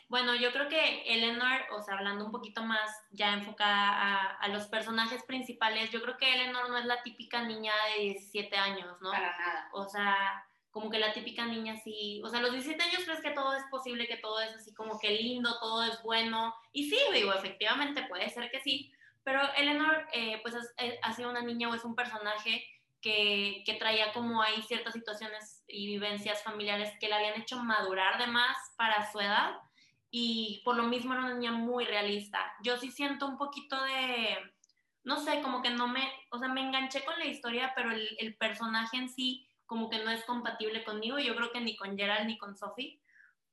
Bueno, 0.08 0.34
yo 0.34 0.52
creo 0.52 0.68
que 0.68 1.02
Eleanor, 1.14 1.62
o 1.72 1.82
sea, 1.82 1.94
hablando 1.94 2.26
un 2.26 2.32
poquito 2.32 2.62
más 2.62 2.90
ya 3.10 3.32
enfocada 3.32 3.72
a, 3.72 4.36
a 4.36 4.48
los 4.48 4.66
personajes 4.66 5.22
principales, 5.24 5.90
yo 5.90 6.02
creo 6.02 6.18
que 6.18 6.32
Eleanor 6.34 6.68
no 6.68 6.76
es 6.76 6.84
la 6.84 7.02
típica 7.02 7.42
niña 7.42 7.72
de 7.96 8.02
17 8.02 8.54
años, 8.56 9.00
¿no? 9.00 9.10
Para 9.10 9.36
nada. 9.38 9.70
O 9.72 9.88
sea, 9.88 10.46
como 10.74 10.90
que 10.90 10.98
la 10.98 11.12
típica 11.12 11.46
niña 11.46 11.74
así, 11.74 12.20
o 12.24 12.28
sea, 12.28 12.40
a 12.40 12.42
los 12.42 12.50
17 12.52 12.82
años 12.82 13.04
crees 13.04 13.20
que 13.20 13.30
todo 13.30 13.54
es 13.54 13.62
posible, 13.70 14.08
que 14.08 14.16
todo 14.16 14.40
es 14.40 14.56
así 14.56 14.74
como 14.74 14.98
que 14.98 15.10
lindo, 15.10 15.56
todo 15.60 15.84
es 15.84 16.02
bueno. 16.02 16.52
Y 16.72 16.90
sí, 16.90 16.98
digo, 17.12 17.32
efectivamente 17.32 18.02
puede 18.08 18.28
ser 18.28 18.50
que 18.50 18.58
sí, 18.60 18.92
pero 19.22 19.40
Eleanor 19.56 20.04
eh, 20.12 20.40
pues 20.42 20.56
es- 20.56 20.74
es- 20.76 20.98
ha 21.00 21.12
sido 21.12 21.30
una 21.30 21.42
niña 21.42 21.68
o 21.70 21.74
es 21.76 21.84
un 21.84 21.94
personaje 21.94 22.66
que, 23.00 23.62
que 23.64 23.74
traía 23.74 24.12
como 24.12 24.42
ahí 24.42 24.62
ciertas 24.62 24.94
situaciones 24.94 25.62
y 25.68 25.86
vivencias 25.86 26.42
familiares 26.42 26.92
que 26.98 27.08
la 27.08 27.16
habían 27.18 27.40
hecho 27.40 27.62
madurar 27.62 28.18
de 28.18 28.26
más 28.26 28.56
para 28.76 29.10
su 29.12 29.20
edad 29.20 29.54
y 30.10 30.60
por 30.64 30.74
lo 30.74 30.82
mismo 30.84 31.12
era 31.12 31.22
una 31.24 31.34
niña 31.34 31.52
muy 31.52 31.84
realista. 31.84 32.52
Yo 32.64 32.76
sí 32.78 32.90
siento 32.90 33.26
un 33.26 33.36
poquito 33.38 33.80
de, 33.84 34.38
no 35.04 35.18
sé, 35.20 35.40
como 35.40 35.62
que 35.62 35.70
no 35.70 35.86
me, 35.86 36.10
o 36.30 36.38
sea, 36.38 36.48
me 36.48 36.62
enganché 36.62 37.04
con 37.04 37.16
la 37.18 37.26
historia, 37.26 37.72
pero 37.76 37.92
el, 37.92 38.08
el 38.18 38.36
personaje 38.36 38.96
en 38.96 39.08
sí 39.08 39.46
como 39.66 39.88
que 39.90 40.02
no 40.04 40.10
es 40.10 40.24
compatible 40.24 40.84
conmigo, 40.84 41.18
yo 41.18 41.34
creo 41.36 41.50
que 41.52 41.60
ni 41.60 41.76
con 41.76 41.96
Gerald 41.96 42.26
ni 42.26 42.38
con 42.38 42.56
Sophie, 42.56 43.00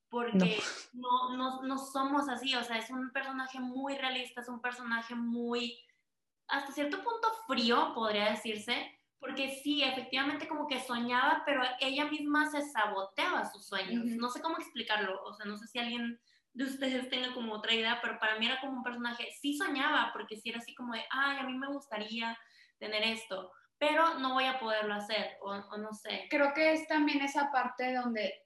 porque 0.10 0.62
no. 0.94 1.36
No, 1.38 1.64
no, 1.64 1.78
somos 1.78 2.28
así, 2.28 2.54
o 2.56 2.64
sea, 2.64 2.78
es 2.78 2.90
un 2.90 3.12
personaje 3.12 3.60
muy 3.60 3.98
realista, 3.98 4.42
es 4.42 4.50
un 4.50 4.62
personaje 4.62 5.16
muy, 5.16 5.80
hasta 6.48 6.74
cierto 6.74 6.98
punto 6.98 7.30
frío, 7.48 7.94
podría 7.94 8.32
decirse, 8.32 9.00
porque 9.20 9.62
sí, 9.64 9.84
efectivamente 9.84 10.50
como 10.50 10.68
que 10.68 10.82
soñaba, 10.82 11.44
pero 11.46 11.64
ella 11.80 12.06
misma 12.06 12.50
se 12.52 12.62
saboteaba 12.62 13.50
sus 13.50 13.66
sueños, 13.66 14.06
Ujú. 14.06 14.20
no 14.20 14.30
sé 14.30 14.42
cómo 14.42 14.58
explicarlo, 14.58 15.24
o 15.24 15.34
sea, 15.34 15.46
no 15.46 15.58
sé 15.58 15.68
si 15.68 15.80
alguien 15.80 16.20
de 16.54 16.66
ustedes 16.66 17.10
tenga 17.10 17.34
como 17.34 17.54
otra 17.54 17.74
idea, 17.74 18.00
pero 18.02 18.20
para 18.20 18.38
mí 18.38 18.46
era 18.46 18.60
como 18.60 18.74
un 18.74 18.84
personaje, 18.84 19.30
sí 19.40 19.56
soñaba, 19.56 20.12
porque 20.12 20.36
sí 20.36 20.50
era 20.50 20.60
así 20.60 20.76
como 20.76 20.94
de, 20.94 21.06
ay, 21.10 21.38
a 21.38 21.44
mí 21.44 21.54
me 21.54 21.68
gustaría 21.68 22.38
tener 22.80 23.04
esto, 23.04 23.54
pero 23.82 24.20
no 24.20 24.34
voy 24.36 24.46
a 24.46 24.60
poderlo 24.60 24.94
hacer, 24.94 25.38
o, 25.42 25.50
o 25.54 25.78
no 25.78 25.92
sé. 25.92 26.28
Creo 26.30 26.54
que 26.54 26.72
es 26.74 26.88
también 26.88 27.22
esa 27.24 27.52
parte 27.52 27.92
donde 27.96 28.46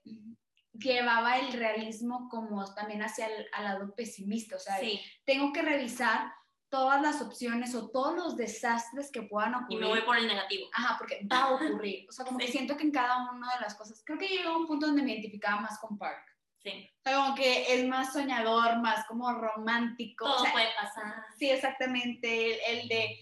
llevaba 0.72 1.38
el 1.39 1.51
realismo 1.54 2.30
como 2.30 2.63
también 2.74 3.01
hacia 3.04 3.27
el 3.27 3.46
al 3.54 3.63
lado 3.65 3.94
pesimista, 3.96 4.56
o 4.56 4.60
sea, 4.60 4.77
Sí, 4.80 5.01
tengo 5.25 5.51
que 5.54 5.62
revisar 5.62 6.32
todas 6.70 7.01
las 7.01 7.22
opciones 7.22 7.75
o 7.75 7.89
todos 7.89 8.15
los 8.15 8.36
desastres 8.38 9.12
que 9.12 9.24
puedan 9.24 9.51
y 9.51 9.56
ocurrir. 9.56 9.80
me 9.82 9.88
voy 9.88 10.01
por 10.01 10.18
el 10.18 10.27
negativo. 10.27 10.68
Ajá, 10.74 10.96
porque 10.98 11.25
va 11.32 11.44
a 11.44 11.54
ocurrir. 11.56 12.06
O 12.10 12.12
sea, 12.12 12.25
como 12.25 12.38
que 12.38 12.48
Sí. 12.48 12.54
siento 12.54 12.75
que 12.77 12.84
en 12.84 12.92
cada 12.92 13.30
una 13.32 13.54
de 13.56 13.62
las 13.62 13.75
cosas, 13.75 14.01
creo 14.06 14.18
que 14.18 14.27
llegó 14.27 14.50
a 14.51 14.58
un 14.58 14.68
punto 14.68 14.88
donde 14.88 15.01
me 15.04 15.12
identificaba 15.13 15.62
más 15.62 15.80
con 15.80 15.98
Park. 15.98 16.25
Sí, 16.63 16.89
O 17.06 17.10
sea, 17.10 17.15
como 17.18 17.36
que 17.36 17.74
es 17.75 17.88
más 17.88 18.12
soñador, 18.12 18.80
más 18.82 19.06
como 19.06 19.32
romántico. 19.34 20.25
todo 20.25 20.36
o 20.38 20.44
sea, 20.44 20.51
puede 20.51 20.70
pasar, 20.82 21.24
Sí, 21.38 21.50
exactamente. 21.50 22.56
El, 22.72 22.80
el 22.82 22.88
de, 22.89 23.18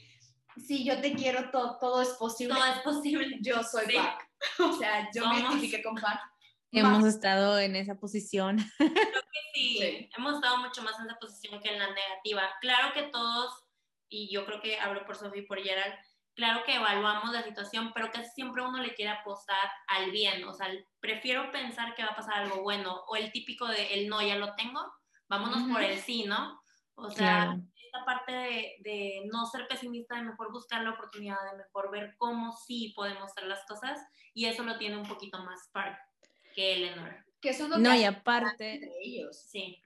si 0.58 0.84
yo 0.86 1.00
te 1.02 1.14
quiero, 1.14 1.50
todo, 1.52 1.78
todo 1.80 2.02
es 2.02 2.10
posible. 2.10 2.54
todo 2.56 2.66
es 2.66 2.80
posible. 2.80 3.38
Yo 3.42 3.64
soy 3.64 3.86
Sí. 3.88 3.96
Park. 3.98 4.30
O 4.60 4.74
sea, 4.74 5.10
yo 5.14 5.28
me 5.30 5.40
identifiqué 5.40 5.82
con 5.84 5.96
Park. 5.96 6.22
Hemos 6.72 7.06
estado 7.06 7.60
en 7.60 7.76
esa 7.76 7.96
posición. 7.96 8.58
Sí, 9.56 9.78
Sí. 9.78 10.10
hemos 10.18 10.34
estado 10.36 10.58
mucho 10.58 10.82
más 10.82 11.00
en 11.00 11.06
esa 11.06 11.16
posición 11.20 11.62
que 11.62 11.70
en 11.70 11.78
la 11.78 11.88
negativa. 11.88 12.50
Claro 12.60 12.92
que 12.92 13.04
todos, 13.04 13.54
y 14.10 14.34
yo 14.34 14.48
creo 14.48 14.60
que 14.60 14.80
hablo 14.80 15.06
por 15.06 15.16
Sofía 15.16 15.44
y 15.44 15.46
por 15.46 15.62
Gerald, 15.62 15.94
claro 16.36 16.64
que 16.66 16.74
evaluamos 16.74 17.32
la 17.32 17.44
situación, 17.44 17.92
pero 17.94 18.12
casi 18.12 18.32
siempre 18.32 18.64
uno 18.64 18.80
le 18.80 18.96
quiere 18.96 19.12
apostar 19.12 19.70
al 19.90 20.10
bien. 20.10 20.44
O 20.46 20.54
sea, 20.56 20.70
prefiero 21.00 21.52
pensar 21.52 21.94
que 21.94 22.04
va 22.04 22.10
a 22.10 22.16
pasar 22.16 22.34
algo 22.42 22.64
bueno, 22.64 23.04
o 23.08 23.16
el 23.16 23.32
típico 23.32 23.68
de 23.68 23.94
el 23.94 24.10
no 24.10 24.24
ya 24.24 24.38
lo 24.38 24.56
tengo, 24.56 24.82
vámonos 25.30 25.62
Ujú. 25.62 25.74
por 25.74 25.84
el 25.84 26.00
sí, 26.00 26.24
¿no? 26.26 26.60
O 26.96 27.12
sea, 27.12 27.16
Claro. 27.46 27.62
Esta 27.94 28.06
parte 28.06 28.32
de, 28.32 28.76
de 28.80 29.30
no 29.32 29.46
ser 29.46 29.68
pesimista, 29.68 30.16
de 30.16 30.24
mejor 30.24 30.52
buscar 30.52 30.82
la 30.82 30.92
oportunidad, 30.92 31.38
de 31.52 31.58
mejor 31.58 31.92
ver 31.92 32.16
cómo 32.18 32.56
sí 32.56 32.92
podemos 32.96 33.32
hacer 33.32 33.46
las 33.46 33.64
cosas, 33.66 34.00
y 34.34 34.46
eso 34.46 34.64
lo 34.64 34.78
tiene 34.78 34.98
un 34.98 35.08
poquito 35.08 35.38
más 35.44 35.70
Park 35.72 35.98
que 36.56 36.74
Eleanor. 36.74 37.24
Que 37.40 37.50
eso 37.50 37.66
es 37.66 37.70
lo 37.70 37.78
No, 37.78 37.92
que 37.92 38.00
y 38.00 38.04
aparte. 38.06 38.74
entre 38.74 38.92
ellos. 39.02 39.38
Sí, 39.38 39.82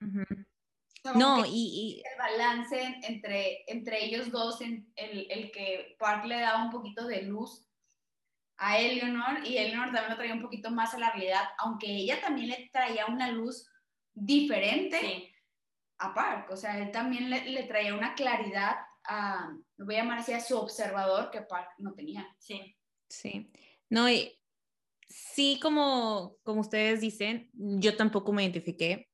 No, 1.14 1.44
y, 1.46 2.02
el 2.10 2.18
balance 2.18 2.98
entre, 3.02 3.64
entre 3.66 4.04
ellos 4.04 4.30
dos, 4.30 4.60
en, 4.60 4.90
el, 4.96 5.26
el 5.30 5.50
que 5.50 5.96
Park 5.98 6.24
le 6.24 6.40
daba 6.40 6.64
un 6.64 6.70
poquito 6.70 7.06
de 7.06 7.22
luz 7.22 7.64
a 8.56 8.78
Eleanor 8.78 9.46
y 9.46 9.56
Eleanor 9.56 9.92
también 9.92 10.10
lo 10.10 10.16
traía 10.16 10.34
un 10.34 10.42
poquito 10.42 10.70
más 10.70 10.94
a 10.94 10.98
la 10.98 11.10
realidad, 11.12 11.44
aunque 11.58 11.86
ella 11.86 12.20
también 12.20 12.48
le 12.48 12.68
traía 12.72 13.06
una 13.06 13.30
luz 13.30 13.68
diferente 14.14 15.00
sí, 15.00 15.27
a 15.98 16.14
Park, 16.14 16.50
o 16.50 16.56
sea, 16.56 16.78
él 16.78 16.90
también 16.90 17.30
le, 17.30 17.50
le 17.50 17.64
traía 17.64 17.94
una 17.94 18.14
claridad 18.14 18.76
a, 19.04 19.50
lo 19.76 19.86
voy 19.86 19.96
a 19.96 19.98
llamar 19.98 20.18
así, 20.18 20.32
a 20.32 20.40
su 20.40 20.56
observador 20.56 21.30
que 21.30 21.42
Park 21.42 21.70
no 21.78 21.94
tenía. 21.94 22.26
sí. 22.38 22.74
Sí, 23.10 23.50
no, 23.88 24.10
y 24.10 24.38
sí, 25.08 25.58
como, 25.62 26.36
como 26.42 26.60
ustedes 26.60 27.00
dicen, 27.00 27.50
yo 27.54 27.96
tampoco 27.96 28.32
me 28.32 28.42
identifiqué. 28.42 29.08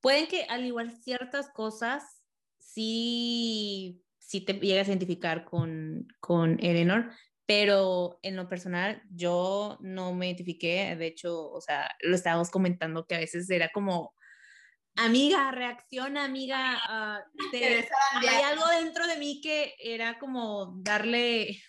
Pueden 0.00 0.26
que 0.26 0.44
al 0.44 0.64
igual 0.64 0.90
ciertas 1.02 1.50
cosas, 1.50 2.22
sí, 2.58 4.02
sí 4.18 4.40
te 4.40 4.54
llegas 4.54 4.88
a 4.88 4.92
identificar 4.92 5.44
con, 5.44 6.08
con 6.20 6.58
Eleanor, 6.64 7.10
pero 7.46 8.18
en 8.22 8.36
lo 8.36 8.48
personal 8.48 9.02
yo 9.10 9.76
no 9.80 10.14
me 10.14 10.26
identifiqué, 10.26 10.96
de 10.96 11.06
hecho, 11.06 11.50
o 11.50 11.60
sea, 11.60 11.94
lo 12.00 12.14
estábamos 12.14 12.50
comentando 12.50 13.06
que 13.06 13.16
a 13.16 13.20
veces 13.20 13.50
era 13.50 13.68
como, 13.68 14.14
amiga, 14.96 15.50
reacciona, 15.50 16.24
amiga, 16.24 16.78
ah, 16.86 17.24
te- 17.50 17.88
hay 18.28 18.42
algo 18.42 18.66
dentro 18.68 19.06
de 19.06 19.16
mí 19.16 19.40
que 19.40 19.74
era 19.78 20.18
como 20.18 20.74
darle 20.82 21.62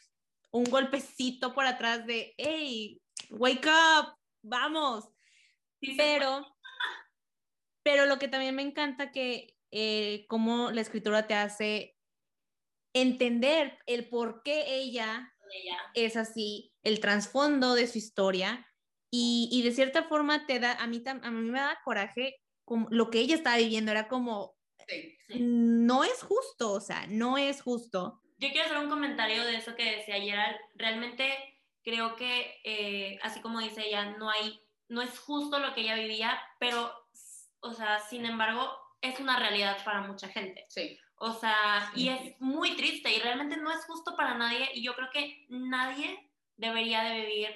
un 0.52 0.64
golpecito 0.66 1.54
por 1.54 1.66
atrás 1.66 2.06
de, 2.06 2.34
hey, 2.38 3.02
wake 3.30 3.68
up, 3.68 4.16
vamos. 4.42 5.06
Sí, 5.82 5.96
Pero, 5.98 6.46
pero 7.84 8.06
lo 8.06 8.18
que 8.20 8.28
también 8.28 8.56
me 8.56 8.62
encanta 8.62 9.12
que 9.12 9.56
eh, 9.72 10.26
cómo 10.30 10.72
la 10.72 10.82
escritura 10.82 11.28
te 11.28 11.34
hace 11.34 11.98
entender 12.94 13.78
el 13.88 14.08
por 14.10 14.42
qué 14.44 14.76
ella 14.76 15.32
es 15.94 16.16
así, 16.16 16.74
el 16.84 17.00
trasfondo 17.00 17.74
de 17.76 17.88
su 17.88 17.98
historia 17.98 18.66
y, 19.12 19.50
y 19.52 19.64
de 19.64 19.72
cierta 19.72 20.04
forma 20.04 20.46
te 20.46 20.60
da, 20.60 20.74
a 20.74 20.88
mí, 20.88 21.04
a 21.06 21.32
mí 21.32 21.42
me 21.52 21.60
da 21.60 21.78
coraje, 21.84 22.38
como 22.66 22.88
lo 22.92 23.10
que 23.10 23.20
ella 23.20 23.36
estaba 23.36 23.58
viviendo 23.58 23.92
era 23.92 24.08
como, 24.08 24.56
Sí. 24.88 25.18
Sí. 25.28 25.40
no 25.40 26.04
es 26.04 26.22
justo, 26.22 26.72
o 26.72 26.80
sea, 26.82 27.08
no 27.08 27.38
es 27.38 27.62
justo. 27.62 28.22
Yo 28.38 28.50
quiero 28.50 28.66
hacer 28.66 28.78
un 28.78 28.90
comentario 28.90 29.44
de 29.44 29.56
eso 29.56 29.76
que 29.76 29.96
decía 29.98 30.20
Gerald. 30.22 30.58
Realmente 30.76 31.34
creo 31.84 32.16
que, 32.16 32.60
eh, 32.64 33.18
así 33.24 33.40
como 33.42 33.60
dice 33.62 33.88
ella, 33.88 34.06
no 34.18 34.30
hay, 34.30 34.60
no 34.90 35.02
es 35.02 35.18
justo 35.18 35.58
lo 35.60 35.74
que 35.74 35.82
ella 35.82 35.96
vivía, 35.96 36.40
pero, 36.60 36.92
o 37.62 37.74
sea, 37.74 38.00
sin 38.00 38.26
embargo, 38.26 38.70
es 39.02 39.20
una 39.20 39.40
realidad 39.40 39.78
para 39.84 40.02
mucha 40.02 40.28
gente. 40.28 40.66
Sí. 40.70 41.00
O 41.18 41.32
sea, 41.34 41.92
y 41.96 42.10
es 42.10 42.40
muy 42.40 42.76
triste 42.76 43.12
y 43.16 43.20
realmente 43.20 43.58
no 43.58 43.72
es 43.72 43.86
justo 43.86 44.16
para 44.16 44.36
nadie 44.38 44.70
y 44.74 44.84
yo 44.84 44.94
creo 44.96 45.10
que 45.12 45.46
nadie 45.50 46.30
debería 46.58 47.04
de 47.04 47.22
vivir, 47.22 47.50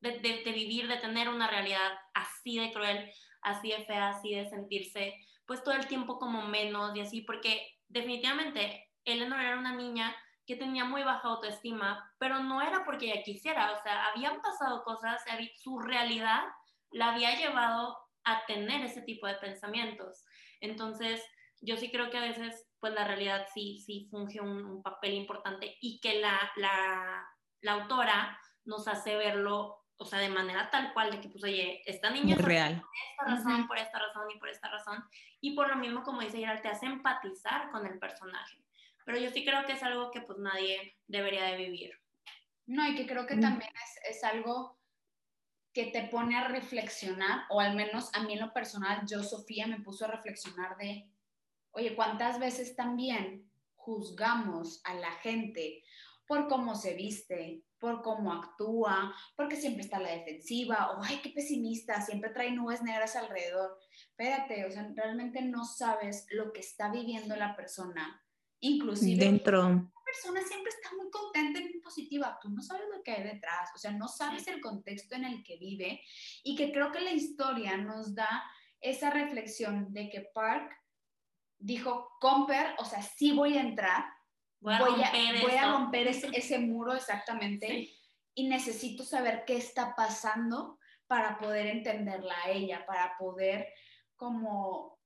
de, 0.00 0.18
de- 0.20 0.42
de 0.44 0.52
vivir, 0.52 0.86
de 0.88 0.96
tener 0.98 1.28
una 1.28 1.48
realidad 1.48 1.92
así 2.14 2.58
de 2.58 2.72
cruel, 2.72 3.10
así 3.44 3.70
de 3.70 3.84
fea, 3.84 4.08
así 4.08 4.34
de 4.34 4.48
sentirse 4.48 5.14
pues 5.46 5.62
todo 5.62 5.74
el 5.74 5.86
tiempo 5.86 6.18
como 6.18 6.42
menos 6.42 6.96
y 6.96 7.00
así, 7.00 7.20
porque 7.20 7.66
definitivamente 7.88 8.90
Eleanor 9.04 9.40
era 9.40 9.58
una 9.58 9.74
niña 9.74 10.14
que 10.46 10.56
tenía 10.56 10.84
muy 10.84 11.02
baja 11.02 11.28
autoestima, 11.28 12.12
pero 12.18 12.40
no 12.40 12.60
era 12.60 12.84
porque 12.84 13.12
ella 13.12 13.22
quisiera, 13.22 13.72
o 13.72 13.82
sea, 13.82 14.06
habían 14.06 14.40
pasado 14.40 14.82
cosas, 14.84 15.22
su 15.56 15.78
realidad 15.78 16.44
la 16.90 17.12
había 17.12 17.36
llevado 17.36 17.96
a 18.24 18.44
tener 18.46 18.84
ese 18.84 19.02
tipo 19.02 19.26
de 19.26 19.34
pensamientos. 19.34 20.24
Entonces, 20.60 21.22
yo 21.60 21.76
sí 21.76 21.90
creo 21.90 22.10
que 22.10 22.18
a 22.18 22.22
veces, 22.22 22.66
pues 22.78 22.92
la 22.92 23.06
realidad 23.06 23.46
sí, 23.54 23.78
sí 23.78 24.06
funge 24.10 24.40
un, 24.40 24.64
un 24.64 24.82
papel 24.82 25.14
importante 25.14 25.76
y 25.80 25.98
que 26.00 26.20
la, 26.20 26.38
la, 26.56 27.26
la 27.60 27.72
autora 27.72 28.38
nos 28.64 28.86
hace 28.88 29.16
verlo, 29.16 29.83
o 29.96 30.04
sea, 30.04 30.18
de 30.18 30.28
manera 30.28 30.70
tal 30.70 30.92
cual, 30.92 31.10
de 31.10 31.20
que, 31.20 31.28
pues, 31.28 31.44
oye, 31.44 31.82
esta 31.86 32.10
niña 32.10 32.36
real. 32.36 32.80
por 32.82 32.90
esta 33.08 33.24
razón, 33.36 33.66
por 33.68 33.78
esta 33.78 33.98
razón 33.98 34.30
y 34.34 34.38
por 34.38 34.48
esta 34.48 34.68
razón. 34.68 35.04
Y 35.40 35.54
por 35.54 35.68
lo 35.68 35.76
mismo, 35.76 36.02
como 36.02 36.20
dice 36.20 36.38
Gerald, 36.38 36.62
te 36.62 36.68
hace 36.68 36.86
empatizar 36.86 37.70
con 37.70 37.86
el 37.86 37.98
personaje. 37.98 38.58
Pero 39.04 39.18
yo 39.18 39.30
sí 39.30 39.44
creo 39.44 39.64
que 39.66 39.72
es 39.72 39.82
algo 39.82 40.10
que 40.10 40.22
pues 40.22 40.38
nadie 40.38 40.96
debería 41.06 41.44
de 41.44 41.56
vivir. 41.56 41.98
No, 42.66 42.86
y 42.88 42.94
que 42.96 43.06
creo 43.06 43.26
que 43.26 43.36
Mm. 43.36 43.40
también 43.40 43.70
es, 43.74 44.16
es 44.16 44.24
algo 44.24 44.78
que 45.74 45.86
te 45.86 46.04
pone 46.04 46.36
a 46.38 46.48
reflexionar, 46.48 47.44
o 47.50 47.60
al 47.60 47.74
menos 47.74 48.10
a 48.14 48.20
mí 48.20 48.32
en 48.34 48.40
lo 48.40 48.52
personal, 48.52 49.04
yo, 49.06 49.22
Sofía, 49.22 49.66
me 49.66 49.80
puso 49.80 50.04
a 50.04 50.08
reflexionar 50.08 50.76
de, 50.76 51.10
oye, 51.72 51.94
¿cuántas 51.96 52.38
veces 52.38 52.74
también 52.76 53.50
juzgamos 53.74 54.80
a 54.84 54.94
la 54.94 55.10
gente 55.12 55.82
por 56.26 56.48
cómo 56.48 56.74
se 56.74 56.94
viste, 56.94 57.64
por 57.78 58.02
cómo 58.02 58.32
actúa, 58.32 59.14
porque 59.36 59.56
siempre 59.56 59.82
está 59.82 59.98
a 59.98 60.00
la 60.00 60.10
defensiva, 60.10 60.92
o 60.92 61.02
ay, 61.02 61.20
qué 61.22 61.30
pesimista, 61.30 62.00
siempre 62.00 62.30
trae 62.30 62.50
nubes 62.50 62.82
negras 62.82 63.14
alrededor. 63.16 63.78
Espérate, 64.08 64.64
o 64.64 64.70
sea, 64.70 64.90
realmente 64.94 65.42
no 65.42 65.64
sabes 65.64 66.26
lo 66.30 66.52
que 66.52 66.60
está 66.60 66.90
viviendo 66.90 67.36
la 67.36 67.54
persona, 67.54 68.22
inclusive 68.60 69.22
Dentro. 69.22 69.92
persona 70.04 70.40
siempre 70.46 70.70
está 70.70 70.96
muy 70.96 71.10
contenta 71.10 71.60
y 71.60 71.64
muy 71.64 71.80
positiva. 71.80 72.38
Tú 72.40 72.48
no 72.48 72.62
sabes 72.62 72.86
lo 72.94 73.02
que 73.02 73.12
hay 73.12 73.22
detrás, 73.22 73.70
o 73.74 73.78
sea, 73.78 73.92
no 73.92 74.08
sabes 74.08 74.48
el 74.48 74.60
contexto 74.60 75.14
en 75.16 75.24
el 75.24 75.42
que 75.42 75.58
vive 75.58 76.00
y 76.42 76.56
que 76.56 76.72
creo 76.72 76.90
que 76.90 77.00
la 77.00 77.12
historia 77.12 77.76
nos 77.76 78.14
da 78.14 78.44
esa 78.80 79.10
reflexión 79.10 79.92
de 79.92 80.08
que 80.08 80.30
Park 80.34 80.70
dijo, 81.58 82.10
Comper, 82.20 82.74
o 82.78 82.84
sea, 82.84 83.02
sí 83.02 83.32
voy 83.32 83.56
a 83.56 83.62
entrar, 83.62 84.04
Voy 84.64 84.72
a 84.74 84.78
voy 84.80 84.90
romper 84.92 85.36
a, 85.36 85.42
voy 85.42 85.52
a 85.52 85.54
esto. 85.56 85.72
romper 85.72 86.06
ese, 86.08 86.28
ese 86.32 86.58
muro 86.58 86.94
exactamente 86.94 87.66
Sí. 87.68 87.94
y 88.34 88.48
necesito 88.48 89.04
saber 89.04 89.44
qué 89.46 89.56
está 89.58 89.94
pasando 89.94 90.78
para 91.06 91.36
poder 91.38 91.66
entenderla 91.66 92.34
a 92.44 92.50
ella, 92.50 92.84
para 92.86 93.14
poder 93.18 93.68
como 94.16 94.98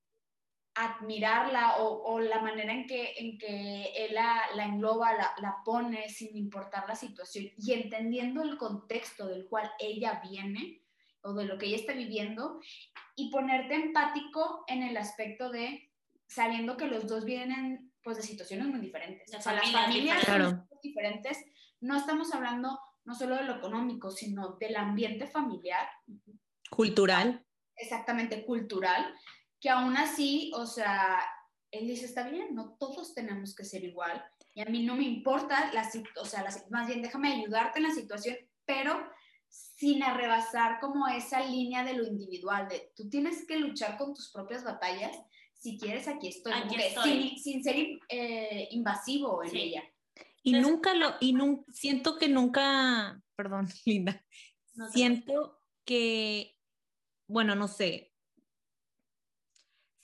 admirarla 0.75 1.77
o, 1.79 2.03
o 2.13 2.19
la 2.21 2.39
manera 2.39 2.71
en 2.71 2.87
que, 2.87 3.13
en 3.17 3.37
que 3.37 3.91
él 3.97 4.15
la, 4.15 4.43
la 4.55 4.63
engloba, 4.65 5.13
la, 5.13 5.33
la 5.41 5.57
pone 5.65 6.07
sin 6.09 6.37
importar 6.37 6.87
la 6.87 6.95
situación 6.95 7.47
y 7.57 7.73
entendiendo 7.73 8.41
el 8.43 8.57
contexto 8.57 9.27
del 9.27 9.47
cual 9.49 9.69
ella 9.79 10.21
viene 10.29 10.81
o 11.21 11.33
de 11.33 11.43
lo 11.45 11.57
que 11.57 11.65
ella 11.65 11.75
está 11.75 11.91
viviendo 11.93 12.61
y 13.17 13.29
ponerte 13.29 13.75
empático 13.75 14.63
en 14.67 14.83
el 14.83 14.95
aspecto 14.95 15.49
de 15.51 15.91
sabiendo 16.27 16.77
que 16.77 16.85
los 16.87 17.07
dos 17.07 17.25
vienen 17.25 17.88
pues 18.03 18.17
de 18.17 18.23
situaciones 18.23 18.67
muy 18.67 18.79
diferentes. 18.79 19.29
De 19.31 19.37
o 19.37 19.41
sea, 19.41 19.53
las 19.53 19.71
familias 19.71 20.23
son 20.23 20.67
diferentes. 20.81 21.37
No 21.81 21.97
estamos 21.97 22.33
hablando 22.33 22.79
no 23.05 23.15
solo 23.15 23.35
de 23.35 23.43
lo 23.43 23.55
económico, 23.55 24.11
sino 24.11 24.57
del 24.59 24.75
ambiente 24.75 25.27
familiar 25.27 25.87
Cultural. 26.69 27.43
exactamente 27.75 28.45
cultural, 28.45 29.13
que 29.59 29.69
aún 29.69 29.97
así, 29.97 30.51
o 30.53 30.65
sea, 30.65 31.19
él 31.71 31.87
dice, 31.87 32.05
está 32.05 32.27
bien, 32.29 32.53
no 32.53 32.75
todos 32.79 33.13
tenemos 33.15 33.55
que 33.55 33.65
ser 33.65 33.83
igual, 33.83 34.23
y 34.53 34.61
a 34.61 34.65
mí 34.65 34.83
no 34.85 34.95
me 34.95 35.03
importa, 35.03 35.71
la, 35.73 35.89
o 36.21 36.25
sea, 36.25 36.43
la 36.43 36.51
más 36.69 36.87
bien 36.87 37.01
déjame 37.01 37.33
ayudarte 37.33 37.79
en 37.79 37.87
la 37.87 37.93
situación, 37.93 38.37
pero 38.65 39.01
sin 39.47 40.03
arrebasar 40.03 40.79
como 40.79 41.07
esa 41.07 41.41
línea 41.41 41.83
de 41.83 41.93
lo 41.93 42.05
individual, 42.05 42.67
de 42.67 42.91
tú 42.95 43.09
tienes 43.09 43.45
que 43.47 43.57
luchar 43.57 43.97
con 43.97 44.13
tus 44.13 44.31
propias 44.31 44.63
batallas, 44.63 45.17
si 45.59 45.77
quieres 45.77 46.07
aquí 46.07 46.29
estoy, 46.29 46.53
Aquí. 46.53 46.75
Sin, 47.03 47.37
sin 47.37 47.63
ser 47.63 47.75
eh, 48.09 48.67
invasivo 48.71 49.43
en 49.43 49.49
Sí. 49.51 49.59
ella. 49.59 49.83
Y 50.41 50.55
Entonces- 50.55 50.71
nunca 50.71 50.93
lo, 50.93 51.15
y 51.19 51.33
nun- 51.33 51.65
siento 51.71 52.17
que 52.17 52.29
nunca, 52.29 53.21
perdón, 53.35 53.67
Linda, 53.85 54.25
No 54.75 54.89
siento 54.89 55.61
que, 55.85 56.57
bueno, 57.27 57.55
no 57.55 57.67
sé, 57.67 58.13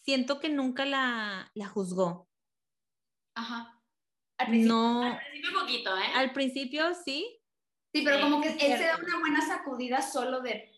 siento 0.04 0.40
que 0.40 0.50
nunca 0.50 0.86
la, 0.86 1.52
la 1.56 1.68
juzgó. 1.68 2.30
Ajá. 3.36 3.82
Al 4.38 4.48
principio, 4.48 4.76
No, 4.76 5.02
Al 5.04 5.18
principio 5.20 5.60
poquito, 5.60 5.98
¿eh? 5.98 6.08
al 6.16 6.34
principio 6.34 6.94
sí, 6.94 7.40
sí, 7.94 8.02
pero 8.04 8.18
Sí, 8.18 8.22
como 8.24 8.42
que 8.42 8.50
él 8.50 8.60
se 8.60 8.84
da 8.86 8.98
una 8.98 9.20
buena 9.20 9.42
sacudida 9.48 10.02
solo 10.02 10.42
de, 10.42 10.70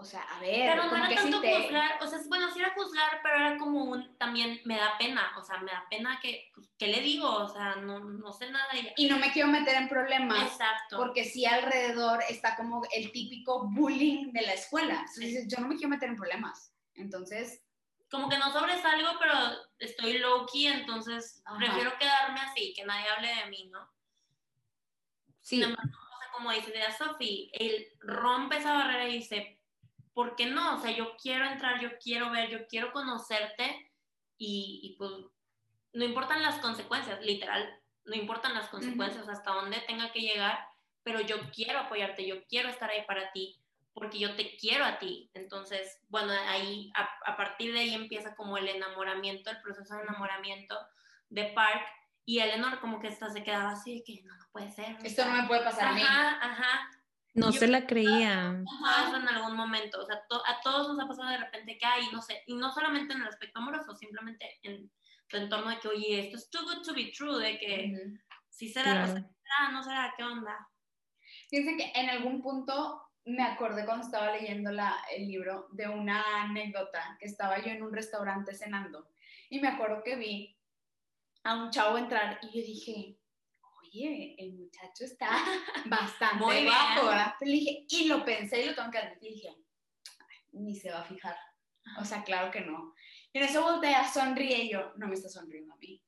o 0.00 0.04
sea, 0.04 0.22
a 0.22 0.40
ver, 0.40 0.70
Pero 0.70 0.84
no 0.86 0.96
era 0.96 1.08
que 1.08 1.14
tanto 1.14 1.40
juzgar, 1.40 2.02
o 2.02 2.06
sea, 2.06 2.18
bueno, 2.28 2.50
sí 2.50 2.60
era 2.60 2.72
juzgar, 2.72 3.20
pero 3.22 3.36
era 3.36 3.58
como 3.58 3.84
un, 3.84 4.16
también 4.16 4.60
me 4.64 4.78
da 4.78 4.96
pena, 4.98 5.32
o 5.38 5.42
sea, 5.42 5.58
me 5.58 5.70
da 5.70 5.84
pena 5.90 6.18
que, 6.22 6.50
pues, 6.54 6.70
¿qué 6.78 6.86
le 6.86 7.00
digo? 7.02 7.28
O 7.30 7.48
sea, 7.48 7.76
no, 7.76 8.00
no 8.00 8.32
sé 8.32 8.50
nada 8.50 8.66
ella. 8.72 8.92
y 8.96 9.08
no 9.08 9.18
me 9.18 9.30
quiero 9.30 9.48
meter 9.48 9.76
en 9.76 9.88
problemas 9.90 10.52
Exacto. 10.52 10.96
porque 10.96 11.24
sí 11.24 11.44
alrededor 11.44 12.22
está 12.30 12.56
como 12.56 12.82
el 12.94 13.12
típico 13.12 13.68
bullying 13.68 14.32
de 14.32 14.42
la 14.42 14.54
escuela. 14.54 14.94
Entonces 14.94 15.42
Sí. 15.42 15.48
yo 15.48 15.60
no 15.60 15.68
me 15.68 15.76
quiero 15.76 15.90
meter 15.90 16.08
en 16.08 16.16
problemas. 16.16 16.74
Entonces, 16.94 17.62
como 18.10 18.28
que 18.28 18.38
no 18.38 18.50
sobresalgo, 18.50 19.10
pero 19.18 19.34
estoy 19.78 20.18
low 20.18 20.46
key, 20.50 20.66
entonces 20.66 21.42
Ajá. 21.44 21.58
prefiero 21.58 21.98
quedarme 21.98 22.40
así, 22.40 22.72
que 22.74 22.84
nadie 22.84 23.08
hable 23.08 23.28
de 23.28 23.46
mí, 23.50 23.68
¿no? 23.70 23.86
Sí, 25.42 25.62
o 25.62 25.66
sea, 25.66 25.76
como 26.32 26.52
dice 26.52 26.72
Sophie, 26.96 27.50
él 27.52 27.86
rompe 28.00 28.56
esa 28.56 28.72
barrera 28.72 29.08
y 29.08 29.18
dice, 29.18 29.59
¿por 30.14 30.36
qué 30.36 30.46
no? 30.46 30.76
O 30.76 30.78
sea, 30.80 30.90
yo 30.90 31.16
quiero 31.16 31.44
entrar, 31.46 31.80
yo 31.80 31.90
quiero 32.02 32.30
ver, 32.30 32.50
yo 32.50 32.66
quiero 32.66 32.92
conocerte 32.92 33.90
y, 34.36 34.80
y 34.82 34.96
pues 34.96 35.10
no 35.92 36.04
importan 36.04 36.42
las 36.42 36.58
consecuencias, 36.58 37.20
literal, 37.22 37.80
no 38.04 38.14
importan 38.14 38.54
las 38.54 38.68
consecuencias 38.68 39.28
hasta 39.28 39.52
dónde 39.52 39.80
tenga 39.86 40.12
que 40.12 40.20
llegar, 40.20 40.66
pero 41.02 41.20
yo 41.20 41.36
quiero 41.52 41.80
apoyarte, 41.80 42.26
yo 42.26 42.44
quiero 42.46 42.68
estar 42.68 42.90
ahí 42.90 43.02
para 43.06 43.32
ti 43.32 43.56
porque 43.92 44.18
yo 44.18 44.36
te 44.36 44.56
quiero 44.56 44.84
a 44.84 44.98
ti. 44.98 45.30
Entonces, 45.34 46.00
bueno, 46.08 46.32
ahí, 46.48 46.92
a, 46.94 47.08
a 47.30 47.36
partir 47.36 47.72
de 47.72 47.80
ahí 47.80 47.94
empieza 47.94 48.34
como 48.34 48.56
el 48.56 48.68
enamoramiento, 48.68 49.50
el 49.50 49.60
proceso 49.60 49.94
de 49.96 50.02
enamoramiento 50.02 50.78
de 51.28 51.44
Park 51.46 51.86
y 52.24 52.38
Eleanor 52.38 52.80
como 52.80 53.00
que 53.00 53.08
hasta 53.08 53.28
se 53.30 53.42
quedaba 53.42 53.70
así 53.70 54.02
que 54.06 54.22
no, 54.22 54.34
no 54.36 54.46
puede 54.52 54.70
ser. 54.70 54.96
Esto 55.02 55.24
no 55.24 55.42
me 55.42 55.48
puede 55.48 55.62
pasar 55.64 55.88
a 55.88 55.92
mí. 55.92 56.02
Ajá, 56.02 56.38
ajá. 56.40 56.90
No 57.34 57.50
yo- 57.50 57.58
se 57.60 57.68
la 57.68 57.86
creía. 57.86 58.62
Eso 59.06 59.16
en 59.16 59.28
algún 59.28 59.56
momento. 59.56 60.00
O 60.00 60.06
sea, 60.06 60.20
to- 60.28 60.42
a 60.46 60.60
todos 60.62 60.88
nos 60.88 61.00
ha 61.04 61.08
pasado 61.08 61.28
de 61.30 61.38
repente 61.38 61.78
que 61.78 61.86
hay, 61.86 62.08
no 62.12 62.20
sé, 62.22 62.42
y 62.46 62.54
no 62.54 62.72
solamente 62.72 63.14
en 63.14 63.22
el 63.22 63.28
aspecto 63.28 63.58
amoroso, 63.60 63.94
simplemente 63.96 64.58
en 64.62 64.90
tu 65.28 65.36
entorno 65.36 65.70
de 65.70 65.78
que, 65.78 65.88
oye, 65.88 66.20
esto 66.26 66.36
es 66.36 66.50
too 66.50 66.62
good 66.64 66.82
to 66.82 66.92
be 66.94 67.12
true, 67.16 67.38
de 67.38 67.58
que 67.58 67.92
Ujú. 67.94 68.18
sí 68.48 68.68
será, 68.68 68.90
o 68.90 68.94
Claro. 68.94 69.12
sea, 69.12 69.22
será, 69.22 69.70
no 69.72 69.82
será, 69.82 70.14
¿qué 70.16 70.24
onda? 70.24 70.68
Fíjense 71.48 71.76
que 71.76 71.92
en 72.00 72.10
algún 72.10 72.42
punto 72.42 73.02
me 73.26 73.42
acordé 73.44 73.84
cuando 73.84 74.04
estaba 74.06 74.32
leyendo 74.32 74.72
la, 74.72 74.96
el 75.14 75.28
libro 75.28 75.68
de 75.72 75.88
una 75.88 76.42
anécdota 76.42 77.16
que 77.20 77.26
estaba 77.26 77.58
yo 77.60 77.70
en 77.70 77.82
un 77.82 77.92
restaurante 77.92 78.54
cenando 78.54 79.08
y 79.50 79.60
me 79.60 79.68
acuerdo 79.68 80.02
que 80.02 80.16
vi 80.16 80.58
a 81.44 81.54
un 81.54 81.70
chavo 81.70 81.98
entrar 81.98 82.38
y 82.42 82.46
yo 82.46 82.66
dije, 82.66 83.19
oye, 83.90 84.36
el 84.38 84.52
muchacho 84.52 85.04
está 85.04 85.28
bastante 85.86 86.44
Muy 86.44 86.64
guapo, 86.64 87.06
¿verdad? 87.06 87.34
Pero 87.38 87.50
le 87.50 87.56
dije, 87.58 87.86
y 87.88 88.06
lo 88.06 88.24
pensé 88.24 88.62
y 88.62 88.66
lo 88.66 88.74
tengo 88.74 88.90
que 88.90 88.98
admitir, 88.98 89.32
dije, 89.32 89.48
"Ay, 89.48 90.36
ni 90.52 90.74
se 90.74 90.90
va 90.90 91.00
a 91.00 91.04
fijar. 91.04 91.36
O 91.98 92.04
sea, 92.04 92.22
claro 92.22 92.50
que 92.50 92.60
no. 92.60 92.94
Y 93.32 93.38
en 93.38 93.44
eso 93.44 93.62
voltea, 93.62 94.06
sonríe 94.12 94.64
y 94.64 94.70
yo, 94.70 94.92
no 94.96 95.06
me 95.06 95.14
está 95.14 95.28
sonriendo 95.28 95.72
a 95.72 95.76
mí. 95.76 96.02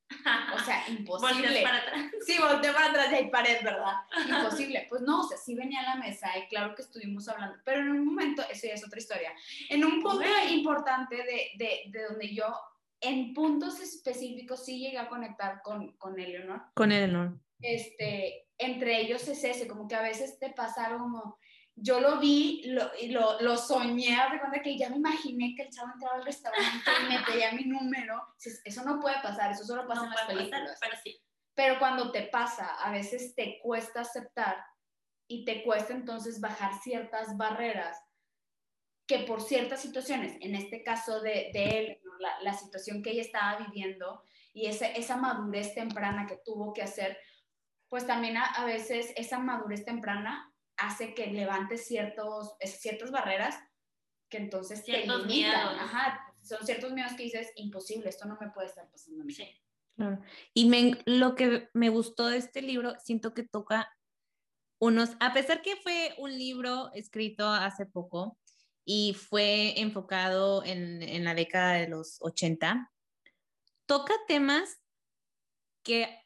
O 0.53 0.59
sea, 0.59 0.83
imposible. 0.89 1.61
Para 1.61 1.77
atrás. 1.77 2.11
Sí, 2.25 2.37
volteé 2.37 2.73
para 2.73 2.89
atrás 2.89 3.11
y 3.11 3.15
hay 3.15 3.29
pared, 3.29 3.63
¿verdad? 3.63 3.93
Imposible. 4.29 4.85
Pues 4.89 5.01
no, 5.01 5.21
o 5.21 5.23
sea, 5.23 5.37
sí 5.37 5.55
venía 5.55 5.81
a 5.81 5.95
la 5.95 6.03
mesa 6.03 6.29
y 6.37 6.47
claro 6.49 6.75
que 6.75 6.81
estuvimos 6.81 7.27
hablando, 7.29 7.57
pero 7.63 7.81
en 7.81 7.91
un 7.91 8.05
momento, 8.05 8.43
eso 8.49 8.67
ya 8.67 8.73
es 8.73 8.85
otra 8.85 8.99
historia, 8.99 9.33
en 9.69 9.85
un 9.85 10.01
punto 10.01 10.25
importante 10.49 11.15
de, 11.15 11.51
de, 11.55 11.81
de 11.87 12.03
donde 12.09 12.33
yo, 12.33 12.53
en 12.99 13.33
puntos 13.33 13.79
específicos, 13.79 14.65
sí 14.65 14.79
llegué 14.79 14.97
a 14.97 15.09
conectar 15.09 15.61
con, 15.61 15.93
con 15.97 16.19
Eleanor, 16.19 16.61
Con 16.73 16.91
Eleanor. 16.91 17.37
Este, 17.63 18.47
entre 18.57 19.01
ellos 19.01 19.27
es 19.27 19.43
ese, 19.43 19.67
como 19.67 19.87
que 19.87 19.95
a 19.95 20.01
veces 20.01 20.37
te 20.39 20.51
pasa 20.51 20.85
algo 20.85 20.99
como, 20.99 21.39
yo 21.75 21.99
lo 21.99 22.19
vi 22.19 22.61
lo, 22.67 22.91
y 23.01 23.07
lo, 23.07 23.41
lo 23.41 23.57
soñé, 23.57 24.11
de 24.31 24.39
cuenta 24.39 24.61
que 24.61 24.77
ya 24.77 24.89
me 24.89 24.97
imaginé 24.97 25.55
que 25.55 25.63
el 25.63 25.69
chavo 25.69 25.91
entraba 25.93 26.17
al 26.17 26.25
restaurante 26.25 26.91
y 27.01 27.11
me 27.13 27.23
pedía 27.23 27.51
mi 27.53 27.65
número, 27.65 28.21
eso 28.63 28.83
no 28.85 28.99
puede 28.99 29.15
pasar, 29.23 29.51
eso 29.51 29.63
solo 29.65 29.87
pasa 29.87 30.01
No 30.01 30.07
en 30.07 30.13
las 30.13 30.25
puede 30.25 30.37
pasar, 30.37 30.49
películas. 30.51 30.77
pero 30.79 30.95
sí. 31.03 31.19
Pero 31.55 31.79
cuando 31.79 32.11
te 32.11 32.23
pasa, 32.23 32.75
a 32.75 32.91
veces 32.91 33.33
te 33.35 33.59
cuesta 33.61 34.01
aceptar 34.01 34.57
y 35.27 35.45
te 35.45 35.63
cuesta 35.63 35.93
entonces 35.93 36.39
bajar 36.41 36.73
ciertas 36.81 37.37
barreras 37.37 37.97
que 39.07 39.19
por 39.19 39.41
ciertas 39.41 39.81
situaciones, 39.81 40.37
en 40.41 40.55
este 40.55 40.83
caso 40.83 41.21
de, 41.21 41.49
de 41.53 41.79
él, 41.79 42.01
la, 42.19 42.39
la 42.41 42.53
situación 42.53 43.01
que 43.03 43.11
ella 43.11 43.21
estaba 43.21 43.57
viviendo 43.65 44.23
y 44.53 44.67
esa, 44.67 44.87
esa 44.87 45.17
madurez 45.17 45.73
temprana 45.73 46.25
que 46.27 46.37
tuvo 46.45 46.73
que 46.73 46.83
hacer, 46.83 47.17
pues 47.93 48.07
también 48.07 48.37
a, 48.37 48.45
a 48.45 48.65
veces 48.65 49.13
esa 49.17 49.37
madurez 49.37 49.85
temprana 49.85 50.51
hace 50.77 51.13
que 51.13 51.27
levante 51.27 51.77
ciertos, 51.77 52.55
ciertas 52.59 53.11
barreras 53.11 53.55
que 54.29 54.37
entonces 54.37 54.83
Ciertos 54.83 55.21
te 55.21 55.27
limitan. 55.27 55.51
miedos. 55.67 55.79
Ajá, 55.79 56.35
son 56.41 56.65
ciertos 56.65 56.91
miedos 56.91 57.13
que 57.13 57.21
dices, 57.21 57.51
imposible, 57.55 58.09
esto 58.09 58.25
no 58.25 58.35
me 58.41 58.49
puede 58.49 58.65
estar 58.65 58.89
pasando 58.89 59.21
a 59.21 59.25
mí. 59.25 59.31
Sí. 59.35 59.47
Claro. 59.95 60.19
Y 60.55 60.69
me, 60.69 61.03
lo 61.05 61.35
que 61.35 61.69
me 61.75 61.89
gustó 61.89 62.25
de 62.29 62.37
este 62.37 62.63
libro, 62.63 62.95
siento 62.99 63.35
que 63.35 63.43
toca 63.43 63.95
unos, 64.81 65.11
a 65.19 65.31
pesar 65.31 65.61
que 65.61 65.75
fue 65.75 66.15
un 66.17 66.35
libro 66.35 66.91
escrito 66.95 67.47
hace 67.47 67.85
poco 67.85 68.39
y 68.83 69.13
fue 69.13 69.79
enfocado 69.79 70.65
en, 70.65 71.03
en 71.03 71.25
la 71.25 71.35
década 71.35 71.73
de 71.73 71.89
los 71.89 72.17
80, 72.21 72.91
toca 73.85 74.15
temas 74.27 74.81
que 75.83 76.22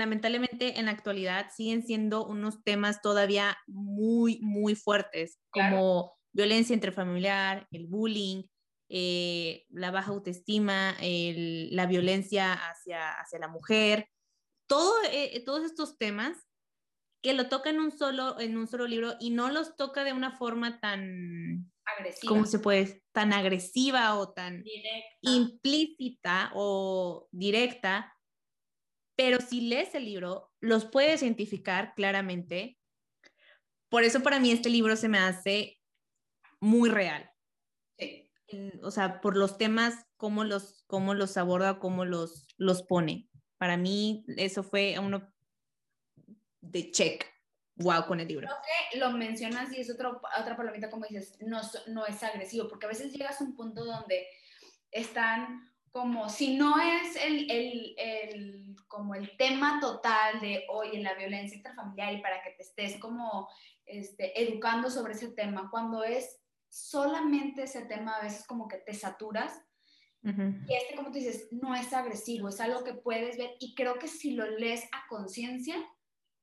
lamentablemente 0.00 0.80
en 0.80 0.86
la 0.86 0.92
actualidad 0.92 1.50
siguen 1.56 1.84
siendo 1.86 2.26
unos 2.26 2.64
temas 2.64 3.02
todavía 3.02 3.56
muy, 3.68 4.40
muy 4.42 4.74
fuertes, 4.74 5.38
Claro. 5.52 5.76
como 5.76 6.18
violencia 6.32 6.74
intrafamiliar, 6.74 7.68
el 7.70 7.86
bullying, 7.86 8.44
eh, 8.88 9.66
la 9.70 9.92
baja 9.92 10.10
autoestima, 10.10 10.96
el- 11.00 11.74
la 11.76 11.86
violencia 11.86 12.54
hacia, 12.54 13.12
hacia 13.12 13.38
la 13.38 13.48
mujer, 13.48 14.08
todo, 14.68 14.94
eh, 15.12 15.42
todos 15.46 15.64
estos 15.64 15.98
temas 15.98 16.36
que 17.22 17.34
lo 17.34 17.48
toca 17.48 17.70
en 17.70 17.80
un, 17.80 17.92
solo, 17.92 18.40
en 18.40 18.56
un 18.58 18.66
solo 18.66 18.86
libro 18.88 19.14
y 19.20 19.30
no 19.30 19.50
los 19.50 19.76
toca 19.76 20.04
de 20.04 20.12
una 20.14 20.32
forma 20.38 20.80
tan, 20.80 21.70
Agresiva. 21.84 22.28
¿cómo 22.34 22.46
se 22.46 22.58
puede? 22.60 23.02
Tan 23.12 23.32
agresiva 23.32 24.16
o 24.18 24.32
tan 24.32 24.62
Directa. 24.62 25.18
implícita 25.22 26.50
o 26.54 27.28
directa, 27.32 28.14
pero 29.20 29.38
si 29.38 29.60
lees 29.60 29.94
el 29.94 30.06
libro, 30.06 30.50
los 30.60 30.86
puedes 30.86 31.22
identificar 31.22 31.92
claramente. 31.94 32.78
Por 33.90 34.02
eso 34.02 34.22
para 34.22 34.40
mí 34.40 34.50
este 34.50 34.70
libro 34.70 34.96
se 34.96 35.10
me 35.10 35.18
hace 35.18 35.78
muy 36.58 36.88
real. 36.88 37.30
Sí. 37.98 38.32
O 38.82 38.90
sea, 38.90 39.20
por 39.20 39.36
los 39.36 39.58
temas, 39.58 40.06
cómo 40.16 40.42
los, 40.44 40.84
cómo 40.86 41.12
los 41.12 41.36
aborda, 41.36 41.78
cómo 41.78 42.06
los, 42.06 42.46
los 42.56 42.82
pone. 42.82 43.28
Para 43.58 43.76
mí 43.76 44.24
eso 44.38 44.62
fue 44.62 44.98
uno 44.98 45.30
de 46.62 46.90
check. 46.90 47.26
Wow, 47.74 48.06
con 48.06 48.20
el 48.20 48.28
libro. 48.28 48.48
que 48.90 48.98
lo 48.98 49.10
mencionas 49.10 49.70
y 49.74 49.82
es 49.82 49.90
otro, 49.90 50.22
otra 50.38 50.56
palomita 50.56 50.88
como 50.88 51.04
dices, 51.04 51.36
no, 51.42 51.60
no 51.88 52.06
es 52.06 52.22
agresivo, 52.22 52.68
porque 52.68 52.86
a 52.86 52.88
veces 52.88 53.12
llegas 53.12 53.38
a 53.38 53.44
un 53.44 53.54
punto 53.54 53.84
donde 53.84 54.26
están 54.90 55.69
como, 55.90 56.28
si 56.28 56.56
no 56.56 56.78
es 56.80 57.16
el, 57.16 57.50
el, 57.50 57.94
el- 57.98 58.76
como 58.86 59.14
el 59.14 59.36
tema 59.36 59.78
total 59.80 60.40
de, 60.40 60.64
oye, 60.68 61.00
la 61.00 61.14
violencia 61.14 61.56
intrafamiliar 61.56 62.12
y 62.14 62.20
para 62.22 62.42
que 62.42 62.50
te 62.50 62.62
estés 62.62 62.98
como 62.98 63.48
este, 63.86 64.40
educando 64.42 64.90
sobre 64.90 65.14
ese 65.14 65.28
tema, 65.32 65.68
cuando 65.70 66.02
es 66.04 66.40
solamente 66.68 67.64
ese 67.64 67.82
tema, 67.86 68.16
a 68.16 68.22
veces 68.22 68.46
como 68.46 68.68
que 68.68 68.76
te 68.78 68.94
saturas 68.94 69.60
Ujú. 70.22 70.42
y 70.68 70.74
este, 70.74 70.94
como 70.96 71.08
tú 71.10 71.18
dices, 71.18 71.48
no 71.50 71.74
es 71.74 71.92
agresivo, 71.92 72.48
es 72.48 72.60
algo 72.60 72.84
que 72.84 72.94
puedes 72.94 73.36
ver 73.38 73.52
y 73.58 73.74
creo 73.74 73.98
que 73.98 74.06
si 74.08 74.32
lo 74.32 74.46
lees 74.46 74.84
a 74.92 75.06
conciencia, 75.08 75.76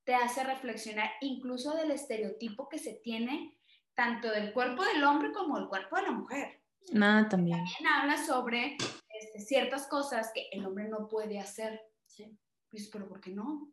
te 0.04 0.16
hace 0.16 0.44
reflexionar 0.44 1.12
incluso 1.22 1.76
del 1.76 1.92
estereotipo 1.92 2.70
que 2.70 2.80
se 2.80 2.94
tiene 2.96 3.58
tanto 3.94 4.30
del 4.30 4.54
cuerpo 4.54 4.84
del 4.84 5.04
hombre 5.04 5.32
como 5.32 5.58
del 5.60 5.68
cuerpo 5.68 5.96
de 5.98 6.02
la 6.04 6.12
mujer. 6.12 6.62
Nada 6.92 7.28
también. 7.28 7.58
También 7.58 7.88
habla 7.88 8.18
sobre 8.26 8.78
este, 9.20 9.40
ciertas 9.40 9.88
cosas 9.88 10.32
que 10.34 10.50
el 10.52 10.66
hombre 10.66 10.88
no 10.88 11.08
puede 11.08 11.40
hacer. 11.40 11.82
Sí. 12.06 12.38
Pues, 12.70 12.90
pero 12.92 13.08
¿por 13.08 13.22
qué 13.22 13.32
no? 13.32 13.72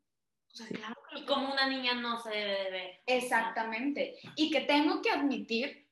O 0.52 0.56
sea, 0.56 0.66
claro 0.68 0.94
que 1.10 1.20
Y 1.20 1.26
como 1.26 1.52
una 1.52 1.66
niña 1.68 1.94
no 1.94 2.20
se 2.20 2.30
debe 2.30 2.64
de 2.64 2.70
ver. 2.70 3.02
Exactamente. 3.06 4.16
Y 4.36 4.50
que 4.50 4.60
tengo 4.62 5.02
que 5.02 5.10
admitir 5.10 5.88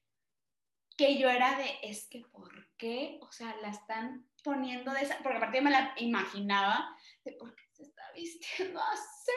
que 0.97 1.19
yo 1.19 1.29
era 1.29 1.57
de, 1.59 1.79
es 1.83 2.07
que 2.09 2.21
¿por 2.21 2.69
qué? 2.77 3.19
O 3.23 3.33
sea, 3.33 3.57
la 3.63 3.71
están 3.71 4.29
poniendo 4.45 4.93
de 4.93 5.03
esa, 5.03 5.19
porque 5.23 5.39
aparte 5.39 5.59
yo 5.59 5.65
me 5.65 5.71
la 5.71 5.95
imaginaba 5.99 6.97
de 7.25 7.33
por 7.33 7.55
qué 7.55 7.65
se 7.73 7.83
está 7.85 8.03
vistiendo 8.15 8.81
así. 8.81 9.33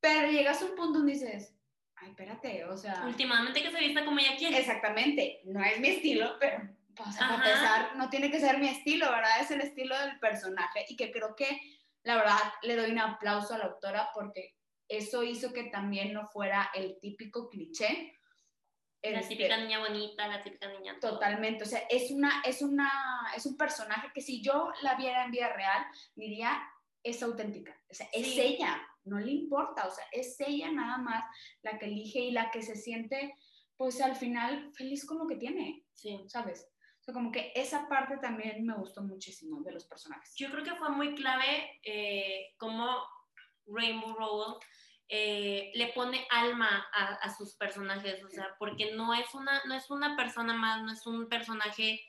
Pero 0.00 0.30
llegas 0.30 0.60
a 0.60 0.64
un 0.66 0.74
punto 0.74 0.98
donde 0.98 1.12
dices, 1.12 1.54
ay, 1.96 2.10
espérate, 2.10 2.64
o 2.64 2.76
sea, 2.76 3.04
Últimamente 3.06 3.62
que 3.62 3.70
se 3.70 3.78
vista 3.80 4.04
como 4.04 4.18
ella 4.18 4.36
quiere. 4.36 4.58
exactamente, 4.58 5.40
no 5.44 5.62
es 5.62 5.80
mi 5.80 5.88
estilo, 5.88 6.36
pero 6.40 6.68
o 7.06 7.12
sea, 7.12 7.20
para 7.28 7.34
Ajá. 7.34 7.48
empezar, 7.50 7.96
no 7.96 8.10
tiene 8.10 8.30
que 8.30 8.40
ser 8.40 8.58
mi 8.58 8.68
estilo, 8.68 9.10
¿verdad? 9.10 9.40
Es 9.40 9.50
el 9.50 9.60
estilo 9.60 9.98
del 9.98 10.18
personaje 10.18 10.84
y 10.88 10.96
que 10.96 11.10
creo 11.10 11.34
que, 11.36 11.60
la 12.02 12.16
verdad, 12.16 12.38
le 12.62 12.76
doy 12.76 12.90
un 12.90 12.98
aplauso 12.98 13.54
a 13.54 13.58
la 13.58 13.64
autora 13.64 14.10
porque 14.14 14.54
eso 14.88 15.22
hizo 15.22 15.52
que 15.52 15.64
también 15.64 16.12
no 16.12 16.26
fuera 16.28 16.70
el 16.74 16.98
típico 17.00 17.48
cliché. 17.48 18.14
La 19.02 19.20
Este, 19.20 19.36
típica 19.36 19.56
niña 19.56 19.78
bonita, 19.78 20.26
la 20.28 20.42
típica 20.42 20.68
niña. 20.68 20.98
todo. 21.00 21.12
Totalmente, 21.12 21.64
o 21.64 21.66
sea, 21.66 21.80
es, 21.88 22.10
una, 22.10 22.42
es, 22.44 22.60
una, 22.60 22.90
es 23.34 23.46
un 23.46 23.56
personaje 23.56 24.08
que 24.12 24.20
si 24.20 24.42
yo 24.42 24.70
la 24.82 24.94
viera 24.96 25.24
en 25.24 25.30
vida 25.30 25.48
real, 25.54 25.86
diría, 26.14 26.62
es 27.02 27.22
auténtica, 27.22 27.74
o 27.90 27.94
sea, 27.94 28.08
es 28.12 28.26
Sí. 28.26 28.40
ella, 28.40 28.86
no 29.04 29.18
le 29.18 29.30
importa, 29.32 29.86
o 29.86 29.90
sea, 29.90 30.04
es 30.12 30.38
ella 30.40 30.70
nada 30.70 30.98
más 30.98 31.24
la 31.62 31.78
que 31.78 31.86
elige 31.86 32.18
y 32.18 32.30
la 32.32 32.50
que 32.50 32.62
se 32.62 32.76
siente, 32.76 33.34
pues 33.78 34.02
al 34.02 34.16
final, 34.16 34.70
feliz 34.74 35.06
con 35.06 35.16
lo 35.16 35.26
que 35.26 35.36
tiene, 35.36 35.82
Sí. 35.94 36.22
¿sabes? 36.28 36.69
Como 37.12 37.32
que 37.32 37.52
esa 37.54 37.88
parte 37.88 38.18
también 38.18 38.64
me 38.64 38.74
gustó 38.74 39.02
muchísimo 39.02 39.62
de 39.62 39.72
los 39.72 39.84
personajes. 39.86 40.34
Yo 40.36 40.50
creo 40.50 40.64
que 40.64 40.74
fue 40.76 40.90
muy 40.90 41.14
clave 41.14 41.80
eh, 41.82 42.54
cómo 42.58 43.04
Rainbow 43.66 44.14
Rowell 44.14 44.56
eh, 45.08 45.72
le 45.74 45.88
pone 45.88 46.26
alma 46.30 46.86
a, 46.92 47.34
sus 47.34 47.56
personajes, 47.56 48.22
o 48.22 48.30
sea, 48.30 48.54
porque 48.58 48.94
no 48.94 49.12
es, 49.12 49.34
una, 49.34 49.60
no 49.64 49.74
es 49.74 49.90
una 49.90 50.16
persona 50.16 50.54
más, 50.54 50.82
no 50.82 50.92
es 50.92 51.04
un 51.06 51.28
personaje 51.28 52.00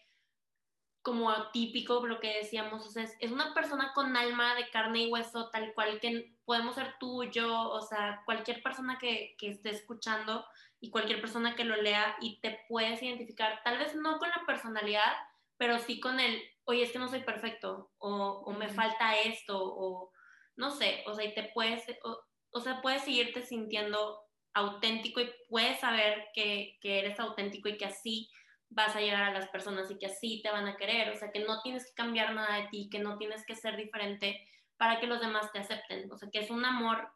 como 1.01 1.49
típico, 1.51 2.05
lo 2.05 2.19
que 2.19 2.37
decíamos, 2.37 2.85
o 2.85 2.91
sea, 2.91 3.03
es, 3.03 3.15
es, 3.19 3.31
una 3.31 3.55
persona 3.55 3.91
con 3.95 4.15
alma 4.15 4.53
de 4.53 4.69
carne 4.69 5.05
y 5.05 5.11
hueso, 5.11 5.49
tal 5.49 5.73
cual 5.73 5.99
que 5.99 6.35
podemos 6.45 6.75
ser 6.75 6.93
tú, 6.99 7.23
yo, 7.23 7.71
o 7.71 7.81
sea, 7.81 8.21
cualquier 8.25 8.61
persona 8.61 8.99
que 8.99 9.35
esté 9.41 9.71
escuchando 9.71 10.45
y 10.81 10.89
cualquier 10.89 11.21
persona 11.21 11.55
que 11.55 11.63
lo 11.63 11.75
lea 11.75 12.17
y 12.19 12.41
te 12.41 12.59
puedes 12.67 13.01
identificar, 13.01 13.61
tal 13.63 13.77
vez 13.77 13.95
no 13.95 14.17
con 14.17 14.29
la 14.29 14.43
personalidad, 14.47 15.13
pero 15.57 15.77
sí 15.77 15.99
con 15.99 16.19
el, 16.19 16.41
oye, 16.65 16.81
es 16.81 16.91
que 16.91 16.99
no 16.99 17.07
soy 17.07 17.21
perfecto, 17.21 17.91
o, 17.99 18.43
o 18.45 18.51
me 18.51 18.67
falta 18.67 19.15
esto, 19.19 19.59
o 19.63 20.11
no 20.55 20.71
sé, 20.71 21.03
o 21.05 21.13
sea, 21.13 21.23
y 21.23 21.35
te 21.35 21.51
puedes, 21.53 21.85
o, 22.03 22.19
o 22.49 22.59
sea, 22.59 22.81
puedes 22.81 23.03
seguirte 23.03 23.43
sintiendo 23.43 24.19
auténtico 24.53 25.21
y 25.21 25.31
puedes 25.47 25.79
saber 25.79 26.29
que, 26.33 26.79
que, 26.81 26.99
eres 26.99 27.19
auténtico 27.19 27.69
y 27.69 27.77
que 27.77 27.85
así 27.85 28.29
vas 28.69 28.95
a 28.95 29.01
llegar 29.01 29.23
a 29.23 29.33
las 29.33 29.49
personas 29.49 29.89
y 29.91 29.99
que 29.99 30.07
así 30.07 30.41
te 30.41 30.49
van 30.49 30.67
a 30.67 30.77
querer, 30.77 31.11
o 31.11 31.15
sea, 31.15 31.31
que 31.31 31.39
no 31.41 31.61
tienes 31.61 31.85
que 31.85 31.93
cambiar 31.93 32.33
nada 32.33 32.57
de 32.57 32.67
ti, 32.69 32.89
que 32.89 32.99
no 32.99 33.19
tienes 33.19 33.45
que 33.45 33.55
ser 33.55 33.77
diferente 33.77 34.47
para 34.77 34.99
que 34.99 35.07
los 35.07 35.21
demás 35.21 35.51
te 35.51 35.59
acepten, 35.59 36.11
o 36.11 36.17
sea, 36.17 36.29
que 36.31 36.39
es 36.39 36.49
un 36.49 36.65
amor 36.65 37.07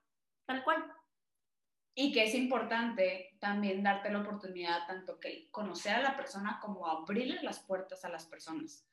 tal 0.46 0.64
cual. 0.64 0.86
Y 1.96 2.12
que 2.12 2.26
es 2.26 2.36
importante 2.36 3.38
también 3.40 3.82
darte 3.82 4.12
la 4.12 4.20
oportunidad 4.20 4.86
tanto 4.86 5.18
que 5.18 5.50
conocer 5.50 5.96
a 5.96 6.02
la 6.02 6.18
persona 6.18 6.60
como 6.62 6.86
abrirle 6.88 7.42
las 7.42 7.60
puertas 7.60 8.04
a 8.04 8.10
las 8.10 8.26
personas. 8.26 8.86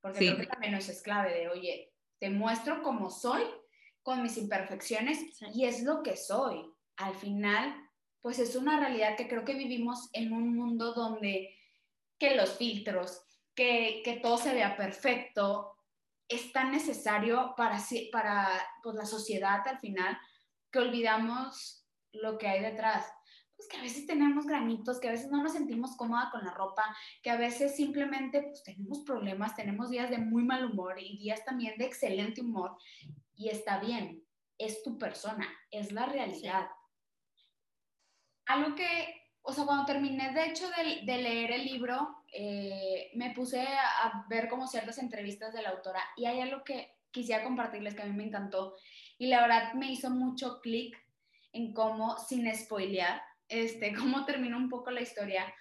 Porque 0.00 0.20
sí. 0.20 0.26
creo 0.26 0.38
que 0.38 0.46
también 0.46 0.74
eso 0.74 0.92
es 0.92 1.02
clave 1.02 1.34
de, 1.34 1.48
oye, 1.48 1.92
te 2.18 2.30
muestro 2.30 2.82
como 2.82 3.10
soy, 3.10 3.42
con 4.02 4.22
mis 4.22 4.38
imperfecciones 4.38 5.18
sí. 5.36 5.46
y 5.52 5.64
es 5.64 5.82
lo 5.82 6.02
que 6.02 6.16
soy. 6.16 6.64
Al 6.96 7.14
final, 7.16 7.74
pues 8.20 8.38
es 8.38 8.54
una 8.56 8.78
realidad 8.78 9.16
que 9.16 9.28
creo 9.28 9.44
que 9.44 9.54
vivimos 9.54 10.08
en 10.12 10.32
un 10.32 10.54
mundo 10.54 10.94
donde 10.94 11.54
que 12.18 12.34
los 12.34 12.56
filtros, 12.56 13.22
que, 13.54 14.02
que 14.04 14.14
todo 14.14 14.38
se 14.38 14.54
vea 14.54 14.76
perfecto, 14.76 15.74
es 16.28 16.52
tan 16.52 16.70
necesario 16.70 17.54
para, 17.56 17.78
para 18.12 18.48
pues, 18.82 18.96
la 18.96 19.06
sociedad 19.06 19.66
al 19.66 19.78
final 19.78 20.18
que 20.70 20.78
olvidamos 20.78 21.77
lo 22.12 22.38
que 22.38 22.48
hay 22.48 22.60
detrás. 22.60 23.06
Pues 23.56 23.68
que 23.68 23.76
a 23.76 23.82
veces 23.82 24.06
tenemos 24.06 24.46
granitos, 24.46 25.00
que 25.00 25.08
a 25.08 25.12
veces 25.12 25.30
no 25.30 25.42
nos 25.42 25.52
sentimos 25.52 25.96
cómoda 25.96 26.28
con 26.30 26.44
la 26.44 26.52
ropa, 26.52 26.84
que 27.22 27.30
a 27.30 27.36
veces 27.36 27.74
simplemente 27.74 28.42
pues, 28.42 28.62
tenemos 28.62 29.00
problemas, 29.00 29.56
tenemos 29.56 29.90
días 29.90 30.10
de 30.10 30.18
muy 30.18 30.44
mal 30.44 30.64
humor 30.64 30.94
y 31.00 31.18
días 31.18 31.44
también 31.44 31.76
de 31.76 31.86
excelente 31.86 32.40
humor 32.40 32.76
y 33.34 33.48
está 33.48 33.80
bien, 33.80 34.22
es 34.58 34.82
tu 34.82 34.96
persona, 34.96 35.48
es 35.72 35.90
la 35.90 36.06
realidad. 36.06 36.68
Algo 38.46 38.76
que, 38.76 39.32
o 39.42 39.52
sea, 39.52 39.64
cuando 39.64 39.86
terminé 39.86 40.32
de 40.32 40.46
hecho 40.46 40.68
de, 40.70 41.04
de 41.04 41.22
leer 41.22 41.50
el 41.50 41.64
libro, 41.64 42.24
eh, 42.32 43.10
me 43.14 43.30
puse 43.30 43.60
a, 43.60 44.06
a, 44.06 44.26
ver 44.28 44.48
como 44.48 44.66
ciertas 44.66 44.98
entrevistas 44.98 45.52
de 45.52 45.62
la 45.62 45.70
autora 45.70 46.02
y 46.16 46.26
hay 46.26 46.40
algo 46.40 46.62
que 46.62 46.96
quisiera 47.10 47.42
compartirles 47.42 47.94
que 47.94 48.02
a 48.02 48.06
mí 48.06 48.12
me 48.12 48.26
encantó 48.26 48.76
y 49.16 49.26
la 49.28 49.40
verdad 49.40 49.72
me 49.74 49.90
hizo 49.90 50.10
mucho 50.10 50.60
clic 50.60 50.96
en 51.52 51.72
cómo, 51.72 52.18
sin 52.18 52.52
spoilear, 52.54 53.22
este, 53.48 53.92
cómo 53.96 54.24
terminó 54.24 54.56
un 54.56 54.68
poco 54.68 54.90
la 54.90 55.00
historia, 55.00 55.52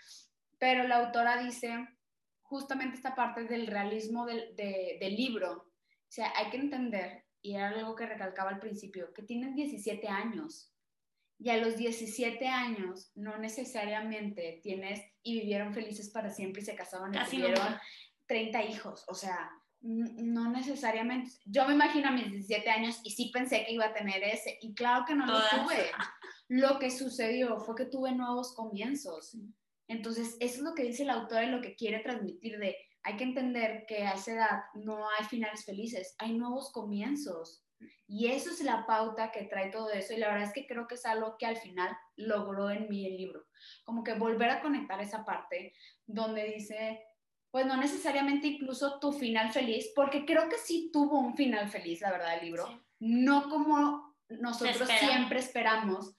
pero 0.60 0.88
la 0.88 0.98
autora 0.98 1.44
dice 1.44 1.88
justamente 2.42 2.96
esta 2.96 3.16
parte 3.16 3.44
del 3.44 3.68
realismo 3.68 4.26
del, 4.26 4.56
de, 4.56 4.98
del 5.00 5.16
libro. 5.16 5.52
O 5.54 6.12
sea, 6.12 6.32
hay 6.36 6.50
que 6.50 6.58
entender 6.58 7.26
y 7.42 7.56
era 7.56 7.70
algo 7.70 7.96
que 7.96 8.06
recalcaba 8.06 8.50
al 8.50 8.60
principio, 8.60 9.14
que 9.14 9.24
tienen 9.24 9.56
17 9.56 10.08
años. 10.08 10.74
Y 11.40 11.50
a 11.50 11.58
los 11.58 11.78
17 11.78 12.48
años 12.48 13.12
no 13.14 13.38
necesariamente 13.38 14.60
tienes 14.64 15.02
y 15.22 15.42
vivieron 15.42 15.74
felices 15.74 16.10
para 16.10 16.32
siempre 16.32 16.62
y 16.62 16.66
se 16.66 16.76
casaron 16.76 17.14
y 17.14 17.30
tuvieron 17.30 17.72
no. 17.72 17.80
30 18.26 18.64
hijos. 18.64 19.06
O 19.08 19.14
sea, 19.14 19.52
no 19.88 20.52
necesariamente. 20.52 21.32
Yo 21.46 21.66
me 21.66 21.74
imagino 21.74 22.10
a 22.10 22.12
mis 22.12 22.30
17 22.30 22.70
años 22.70 23.00
y 23.04 23.12
sí 23.12 23.32
pensé 23.34 23.64
que 23.66 23.72
iba 23.72 23.86
a 23.86 23.94
tener 23.94 24.22
ese. 24.24 24.58
Y 24.62 24.74
claro 24.74 25.06
que 25.08 25.16
no 25.16 25.26
Todas. 25.26 25.54
lo 25.54 25.64
tuve. 25.64 25.92
Lo 26.50 26.80
que 26.80 26.92
sucedió 26.92 27.60
fue 27.60 27.76
que 27.76 27.86
tuve 27.86 28.12
nuevos 28.12 28.54
comienzos. 28.54 29.38
Entonces, 29.88 30.36
eso 30.40 30.56
es 30.58 30.62
lo 30.62 30.74
que 30.74 30.84
dice 30.84 31.06
la 31.06 31.14
autora 31.14 31.46
y 31.46 31.52
lo 31.52 31.62
que 31.62 31.76
quiere 31.76 32.00
transmitir 32.00 32.60
de 32.60 32.76
hay 33.04 33.16
que 33.16 33.24
entender 33.24 33.86
que 33.88 34.06
a 34.06 34.16
esa 34.16 34.34
edad 34.34 34.60
no 34.74 35.08
hay 35.10 35.24
finales 35.26 35.64
felices, 35.64 36.14
hay 36.20 36.34
nuevos 36.34 36.74
comienzos. 36.74 37.64
Y 38.06 38.28
eso 38.28 38.50
es 38.50 38.62
la 38.62 38.86
pauta 38.86 39.32
que 39.32 39.46
trae 39.46 39.70
todo 39.70 39.92
eso. 39.92 40.14
Y 40.14 40.18
la 40.18 40.28
verdad 40.28 40.48
es 40.48 40.54
que 40.54 40.68
creo 40.68 40.88
que 40.88 40.96
es 40.96 41.06
algo 41.06 41.38
que 41.38 41.46
al 41.46 41.56
final 41.56 41.96
logró 42.18 42.70
en 42.70 42.90
mí 42.90 43.06
el 43.06 43.16
libro. 43.16 43.46
Como 43.86 44.04
que 44.04 44.16
volver 44.16 44.50
a 44.50 44.62
conectar 44.62 45.00
esa 45.00 45.24
parte 45.24 45.74
donde 46.06 46.44
dice, 46.46 47.02
pues 47.52 47.66
no 47.66 47.78
necesariamente 47.78 48.48
incluso 48.48 49.00
tu 49.00 49.12
final 49.14 49.52
feliz, 49.52 49.92
porque 49.96 50.26
creo 50.26 50.50
que 50.50 50.58
sí 50.58 50.90
tuvo 50.92 51.20
un 51.20 51.36
final 51.36 51.70
feliz, 51.70 52.02
la 52.02 52.12
verdad, 52.12 52.36
el 52.36 52.46
libro. 52.46 52.68
Sí. 52.68 52.82
No 53.00 53.50
como 53.50 54.16
nosotros 54.30 54.82
espera. 54.82 55.00
siempre 55.00 55.40
esperamos, 55.40 56.18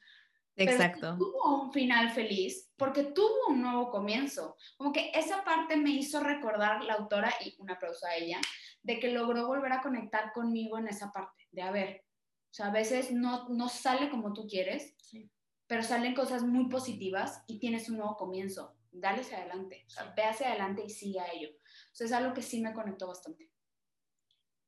Exacto. 0.59 1.01
Pero 1.01 1.19
tuvo 1.19 1.63
un 1.63 1.73
final 1.73 2.11
feliz 2.11 2.71
porque 2.77 3.05
tuvo 3.05 3.49
un 3.49 3.63
nuevo 3.63 3.91
comienzo. 3.91 4.57
Como 4.77 4.93
que 4.93 5.11
esa 5.15 5.45
parte 5.45 5.77
me 5.77 5.91
hizo 5.91 6.21
recordar 6.21 6.85
la 6.85 6.95
autora, 6.95 7.33
y 7.45 7.55
un 7.59 7.71
aplauso 7.71 8.07
a 8.07 8.17
ella, 8.17 8.41
de 8.83 8.99
que 8.99 9.13
logró 9.13 9.47
volver 9.47 9.73
a 9.73 9.83
conectar 9.83 10.33
conmigo 10.33 10.79
en 10.79 10.89
esa 10.89 11.13
parte, 11.13 11.47
de 11.53 11.63
a 11.63 11.71
ver, 11.71 12.05
o 12.51 12.55
sea, 12.55 12.67
a 12.67 12.73
veces 12.73 13.13
no, 13.13 13.49
no 13.49 13.69
sale 13.69 14.11
como 14.11 14.33
tú 14.33 14.47
quieres, 14.47 14.95
sí. 14.99 15.31
pero 15.67 15.83
salen 15.83 16.15
cosas 16.15 16.43
muy 16.43 16.69
positivas 16.69 17.45
y 17.47 17.59
tienes 17.59 17.89
un 17.89 17.99
nuevo 17.99 18.17
comienzo. 18.17 18.75
Dale 18.91 19.21
hacia 19.21 19.39
adelante, 19.39 19.85
o 19.87 19.91
sea, 19.91 20.13
ve 20.17 20.25
hacia 20.25 20.49
adelante 20.49 20.83
y 20.85 20.91
sigue 20.91 21.21
a 21.21 21.33
ello. 21.33 21.51
O 21.51 21.95
sea, 21.95 22.07
es 22.07 22.13
algo 22.13 22.35
que 22.35 22.43
sí 22.43 22.61
me 22.61 22.73
conectó 22.73 23.07
bastante. 23.07 23.51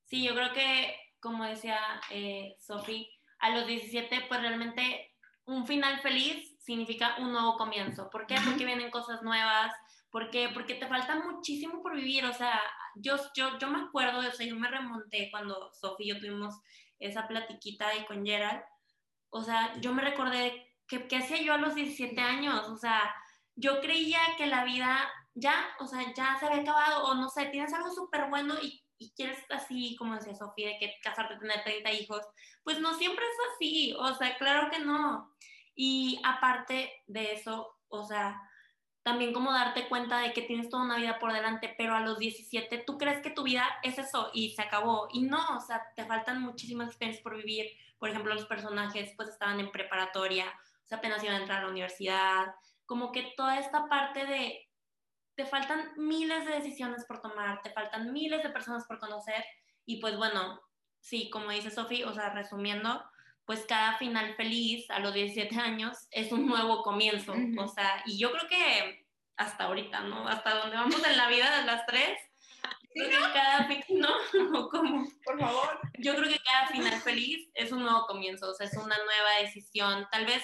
Sí, 0.05 0.23
yo 0.23 0.35
creo 0.35 0.53
que, 0.53 0.95
como 1.19 1.45
decía 1.45 1.79
eh, 2.09 2.55
Sofi, 2.59 3.09
a 3.39 3.49
los 3.49 3.65
17, 3.65 4.25
pues 4.27 4.41
realmente 4.41 5.11
un 5.45 5.65
final 5.65 5.99
feliz 6.01 6.57
significa 6.59 7.15
un 7.19 7.31
nuevo 7.31 7.57
comienzo. 7.57 8.09
¿Por 8.09 8.27
qué? 8.27 8.35
Porque 8.45 8.65
vienen 8.65 8.91
cosas 8.91 9.23
nuevas. 9.23 9.73
¿Por 10.09 10.29
qué? 10.29 10.49
Porque 10.53 10.75
te 10.75 10.87
falta 10.87 11.15
muchísimo 11.15 11.81
por 11.81 11.95
vivir. 11.95 12.25
O 12.25 12.33
sea, 12.33 12.61
yo, 12.95 13.15
yo, 13.35 13.57
yo 13.57 13.67
me 13.69 13.79
acuerdo, 13.79 14.19
o 14.19 14.31
sea, 14.31 14.45
yo 14.45 14.55
me 14.55 14.69
remonté 14.69 15.29
cuando 15.31 15.71
Sofi 15.73 16.03
y 16.03 16.09
yo 16.09 16.19
tuvimos 16.19 16.59
esa 16.99 17.27
platiquita 17.27 17.87
ahí 17.87 18.05
con 18.05 18.25
Gerald. 18.25 18.61
O 19.29 19.41
sea, 19.41 19.79
yo 19.79 19.93
me 19.93 20.03
recordé 20.03 20.67
que, 20.87 21.07
¿qué 21.07 21.17
hacía 21.17 21.41
yo 21.41 21.53
a 21.53 21.57
los 21.57 21.73
17 21.73 22.19
años? 22.21 22.67
O 22.69 22.77
sea, 22.77 23.13
yo 23.55 23.81
creía 23.81 24.19
que 24.37 24.47
la 24.47 24.63
vida 24.65 25.09
ya, 25.33 25.55
o 25.79 25.87
sea, 25.87 26.13
ya 26.13 26.37
se 26.39 26.45
había 26.45 26.61
acabado. 26.61 27.05
O 27.05 27.15
no 27.15 27.29
sé, 27.29 27.45
tienes 27.45 27.73
algo 27.73 27.91
súper 27.91 28.29
bueno 28.29 28.55
y 28.61 28.81
y 29.01 29.11
quieres 29.15 29.39
así, 29.49 29.95
como 29.97 30.13
decía 30.13 30.35
Sofía, 30.35 30.67
de 30.69 30.77
que 30.77 30.93
casarte, 31.01 31.37
tener 31.37 31.63
30 31.63 31.91
hijos, 31.91 32.21
pues 32.63 32.79
no 32.79 32.93
siempre 32.93 33.25
es 33.25 33.37
así, 33.55 33.95
o 33.97 34.13
sea, 34.13 34.37
claro 34.37 34.69
que 34.69 34.77
no. 34.77 35.33
Y 35.73 36.21
aparte 36.23 36.91
de 37.07 37.33
eso, 37.33 37.79
o 37.87 38.05
sea, 38.05 38.39
también 39.01 39.33
como 39.33 39.51
darte 39.51 39.87
cuenta 39.87 40.19
de 40.19 40.33
que 40.33 40.43
tienes 40.43 40.69
toda 40.69 40.83
una 40.83 40.97
vida 40.97 41.17
por 41.17 41.33
delante, 41.33 41.73
pero 41.79 41.95
a 41.95 42.01
los 42.01 42.19
17 42.19 42.83
tú 42.85 42.99
crees 42.99 43.23
que 43.23 43.31
tu 43.31 43.41
vida 43.41 43.65
es 43.81 43.97
eso 43.97 44.29
y 44.35 44.51
se 44.51 44.61
acabó. 44.61 45.07
Y 45.11 45.23
no, 45.23 45.57
o 45.57 45.61
sea, 45.61 45.81
te 45.95 46.05
faltan 46.05 46.39
muchísimas 46.39 46.89
experiencias 46.89 47.23
por 47.23 47.35
vivir. 47.35 47.71
Por 47.97 48.09
ejemplo, 48.09 48.35
los 48.35 48.45
personajes 48.45 49.13
pues 49.17 49.29
estaban 49.29 49.59
en 49.59 49.71
preparatoria, 49.71 50.45
o 50.45 50.87
sea, 50.87 50.99
apenas 50.99 51.23
iban 51.23 51.37
a 51.37 51.39
entrar 51.39 51.61
a 51.61 51.63
la 51.63 51.71
universidad. 51.71 52.53
Como 52.91 53.13
que 53.13 53.33
toda 53.37 53.57
esta 53.57 53.87
parte 53.87 54.25
de 54.25 54.67
te 55.37 55.45
faltan 55.45 55.93
miles 55.95 56.45
de 56.45 56.55
decisiones 56.55 57.05
por 57.05 57.21
tomar, 57.21 57.61
te 57.61 57.71
faltan 57.71 58.11
miles 58.11 58.43
de 58.43 58.49
personas 58.49 58.85
por 58.85 58.99
conocer 58.99 59.45
y 59.85 60.01
pues 60.01 60.17
bueno, 60.17 60.61
sí, 60.99 61.29
como 61.29 61.51
dice 61.51 61.71
Sofi, 61.71 62.03
o 62.03 62.13
sea, 62.13 62.33
resumiendo, 62.33 63.01
pues 63.45 63.65
cada 63.65 63.97
final 63.97 64.35
feliz 64.35 64.91
a 64.91 64.99
los 64.99 65.13
17 65.13 65.55
años 65.55 66.05
es 66.11 66.33
un 66.33 66.45
nuevo 66.47 66.83
comienzo, 66.83 67.31
uh 67.31 67.35
-huh. 67.37 67.63
o 67.63 67.67
sea, 67.69 68.03
y 68.05 68.17
yo 68.17 68.29
creo 68.33 68.49
que 68.49 69.05
hasta 69.37 69.67
ahorita, 69.67 70.01
¿no? 70.01 70.27
Hasta 70.27 70.55
donde 70.55 70.75
vamos 70.75 71.01
en 71.07 71.15
la 71.15 71.29
vida 71.29 71.59
de 71.59 71.65
las 71.65 71.85
tres, 71.85 72.19
creo 72.93 73.09
que 73.09 73.33
cada 73.33 73.69
no, 73.89 74.67
¿cómo? 74.67 75.07
Por 75.23 75.39
favor. 75.39 75.79
Yo 75.97 76.13
creo 76.15 76.27
que 76.27 76.39
cada 76.43 76.67
final 76.67 76.99
feliz 76.99 77.49
es 77.53 77.71
un 77.71 77.83
nuevo 77.83 78.05
comienzo, 78.05 78.51
o 78.51 78.53
sea, 78.53 78.67
es 78.67 78.75
una 78.75 78.97
nueva 78.97 79.39
decisión, 79.39 80.05
tal 80.11 80.25
vez 80.25 80.43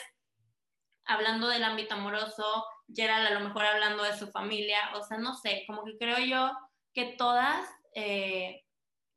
hablando 1.07 1.47
del 1.47 1.63
ámbito 1.63 1.95
amoroso, 1.95 2.65
Gerald 2.93 3.27
a 3.27 3.39
lo 3.39 3.41
mejor 3.41 3.65
hablando 3.65 4.03
de 4.03 4.17
su 4.17 4.27
familia, 4.27 4.79
o 4.95 5.03
sea, 5.03 5.17
no 5.17 5.33
sé, 5.33 5.63
como 5.67 5.83
que 5.83 5.97
creo 5.97 6.19
yo 6.19 6.51
que 6.93 7.15
todas 7.17 7.67
eh, 7.93 8.63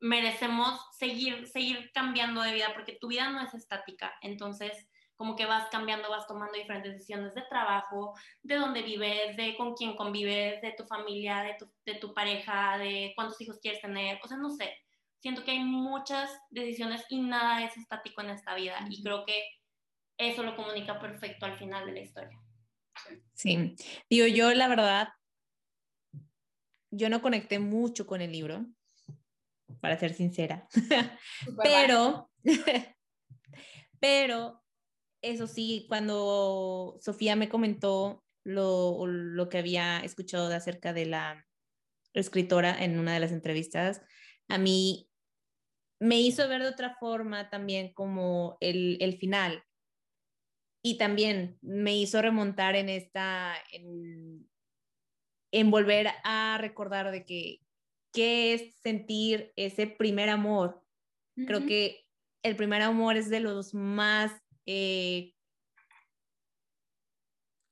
merecemos 0.00 0.80
seguir, 0.92 1.46
seguir 1.46 1.90
cambiando 1.92 2.42
de 2.42 2.52
vida, 2.52 2.72
porque 2.74 2.98
tu 3.00 3.08
vida 3.08 3.28
no 3.28 3.40
es 3.42 3.54
estática, 3.54 4.14
entonces 4.22 4.86
como 5.16 5.36
que 5.36 5.44
vas 5.44 5.68
cambiando, 5.70 6.08
vas 6.08 6.26
tomando 6.26 6.54
diferentes 6.54 6.94
decisiones 6.94 7.34
de 7.34 7.42
trabajo, 7.42 8.14
de 8.42 8.56
dónde 8.56 8.80
vives, 8.80 9.36
de 9.36 9.54
con 9.54 9.74
quién 9.74 9.94
convives, 9.94 10.62
de 10.62 10.72
tu 10.72 10.86
familia, 10.86 11.42
de 11.42 11.56
tu, 11.58 11.70
de 11.84 11.94
tu 11.96 12.14
pareja, 12.14 12.78
de 12.78 13.12
cuántos 13.14 13.38
hijos 13.42 13.58
quieres 13.60 13.82
tener, 13.82 14.18
o 14.24 14.26
sea, 14.26 14.38
no 14.38 14.48
sé, 14.48 14.74
siento 15.20 15.44
que 15.44 15.52
hay 15.52 15.58
muchas 15.58 16.30
decisiones 16.50 17.04
y 17.08 17.20
nada 17.20 17.62
es 17.64 17.76
estático 17.76 18.22
en 18.22 18.30
esta 18.30 18.54
vida. 18.54 18.78
Y 18.88 19.02
creo 19.02 19.24
que 19.24 19.44
eso 20.20 20.42
lo 20.42 20.54
comunica 20.54 21.00
perfecto 21.00 21.46
al 21.46 21.56
final 21.58 21.86
de 21.86 21.92
la 21.92 22.00
historia. 22.00 22.38
Sí, 23.34 23.74
digo 24.08 24.26
yo 24.26 24.52
la 24.54 24.68
verdad, 24.68 25.08
yo 26.90 27.08
no 27.08 27.22
conecté 27.22 27.58
mucho 27.58 28.06
con 28.06 28.20
el 28.20 28.32
libro, 28.32 28.66
para 29.80 29.98
ser 29.98 30.12
sincera, 30.12 30.68
pero, 31.62 32.30
pero 34.00 34.62
eso 35.22 35.46
sí, 35.46 35.86
cuando 35.88 36.98
Sofía 37.00 37.36
me 37.36 37.48
comentó 37.48 38.24
lo, 38.44 39.06
lo 39.06 39.48
que 39.48 39.58
había 39.58 40.00
escuchado 40.00 40.48
de 40.48 40.56
acerca 40.56 40.92
de 40.92 41.06
la 41.06 41.46
escritora 42.12 42.82
en 42.82 42.98
una 42.98 43.14
de 43.14 43.20
las 43.20 43.32
entrevistas, 43.32 44.02
a 44.48 44.58
mí 44.58 45.08
me 46.00 46.20
hizo 46.20 46.48
ver 46.48 46.62
de 46.62 46.68
otra 46.68 46.96
forma 46.98 47.50
también 47.50 47.92
como 47.92 48.56
el, 48.60 48.96
el 49.00 49.18
final. 49.18 49.62
Y 50.82 50.96
también 50.98 51.58
me 51.60 51.96
hizo 51.96 52.22
remontar 52.22 52.74
en 52.76 52.88
esta, 52.88 53.54
en, 53.72 54.48
en 55.52 55.70
volver 55.70 56.08
a 56.24 56.58
recordar 56.58 57.10
de 57.10 57.24
que 57.24 57.60
qué 58.12 58.54
es 58.54 58.76
sentir 58.82 59.52
ese 59.56 59.86
primer 59.86 60.28
amor. 60.28 60.82
Creo 61.46 61.64
que 61.64 62.04
el 62.42 62.56
primer 62.56 62.82
amor 62.82 63.16
es 63.16 63.30
de 63.30 63.40
los 63.40 63.72
más 63.72 64.32
eh, 64.66 65.32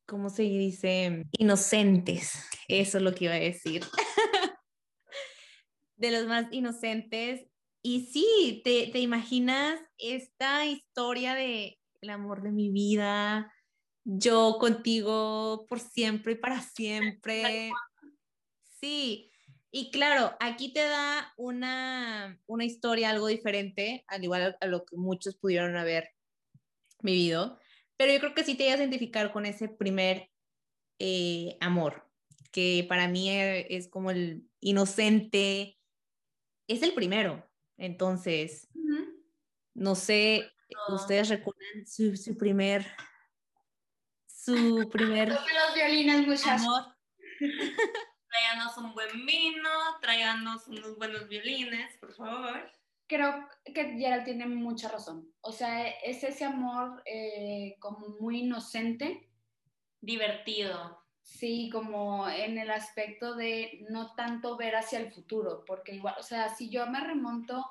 ¿cómo 0.09 0.31
se 0.31 0.43
dice? 0.43 1.27
Inocentes. 1.39 2.33
Eso 2.67 2.99
es 2.99 3.05
lo 3.05 3.15
que 3.15 3.27
iba 3.27 3.35
a 3.35 3.39
decir. 3.39 3.85
de 5.97 6.11
los 6.11 6.27
más 6.27 6.47
inocentes. 6.51 7.47
Y 7.83 8.07
sí, 8.07 8.63
te, 8.65 8.89
te 8.89 8.99
imaginas 9.01 9.81
esta 9.99 10.67
historia 10.67 11.35
de 11.35 11.79
el 12.01 12.11
amor 12.11 12.43
de 12.43 12.53
mi 12.53 12.71
vida, 12.71 13.53
yo 14.05 14.57
contigo 14.59 15.67
por 15.69 15.81
siempre 15.81 16.33
y 16.33 16.37
para 16.37 16.63
siempre. 16.63 17.71
Sí, 18.81 19.31
y 19.71 19.91
claro, 19.91 20.37
aquí 20.41 20.73
te 20.73 20.81
da 20.81 21.35
una, 21.37 22.41
una 22.47 22.65
historia 22.65 23.11
algo 23.11 23.27
diferente, 23.27 24.05
al 24.07 24.25
igual 24.25 24.57
a 24.61 24.67
lo 24.67 24.85
que 24.85 24.97
muchos 24.97 25.37
pudieron 25.37 25.77
haber 25.77 26.15
vivido, 27.03 27.59
pero 27.97 28.13
yo 28.13 28.21
creo 28.21 28.35
que 28.35 28.45
sí 28.45 28.55
te 28.55 28.65
ibas 28.65 28.77
a 28.77 28.83
identificar 28.83 29.33
con 29.33 29.45
ese 29.45 29.69
primer 29.69 30.31
eh, 30.99 31.59
amor, 31.61 32.09
que 32.51 32.87
para 32.89 33.09
mí 33.09 33.31
e, 33.31 33.67
es 33.77 33.89
como 33.89 34.11
el 34.11 34.49
inocente, 34.61 35.79
es 36.67 36.83
el 36.83 36.95
primero, 36.95 37.47
entonces, 37.77 38.69
no 39.75 39.95
sé, 39.95 40.51
ustedes 40.89 41.29
recuerdan 41.29 41.87
su, 41.87 42.17
su 42.17 42.37
primer, 42.37 42.87
su 44.27 44.89
primer 44.93 45.29
los 45.29 45.75
violines, 45.75 46.27
muchachos. 46.27 46.67
amor. 46.67 46.97
Tráiganos 48.29 48.77
un 48.77 48.95
buen 48.95 49.27
vino, 49.27 49.71
tráiganos 50.01 50.69
unos 50.69 50.97
buenos 50.97 51.29
violines, 51.29 51.97
por 51.99 52.15
favor 52.15 52.71
creo 53.09 53.49
que 53.65 53.97
Gerald 53.97 54.25
tiene 54.25 54.47
mucha 54.47 54.89
razón. 54.89 55.33
O 55.41 55.51
sea, 55.51 55.89
es 55.89 56.23
ese 56.23 56.45
amor 56.45 57.03
eh, 57.07 57.77
como 57.81 58.09
muy 58.21 58.41
inocente. 58.41 59.29
Divertido. 60.01 61.03
Sí, 61.23 61.69
como 61.73 62.29
en 62.29 62.59
el 62.59 62.71
aspecto 62.71 63.35
de 63.35 63.85
no 63.91 64.15
tanto 64.15 64.57
ver 64.57 64.77
hacia 64.77 65.01
el 65.01 65.13
futuro, 65.13 65.65
porque 65.67 65.95
igual, 65.95 66.15
o 66.19 66.23
sea, 66.23 66.49
si 66.55 66.71
yo 66.71 66.87
me 66.87 67.01
remonto 67.01 67.67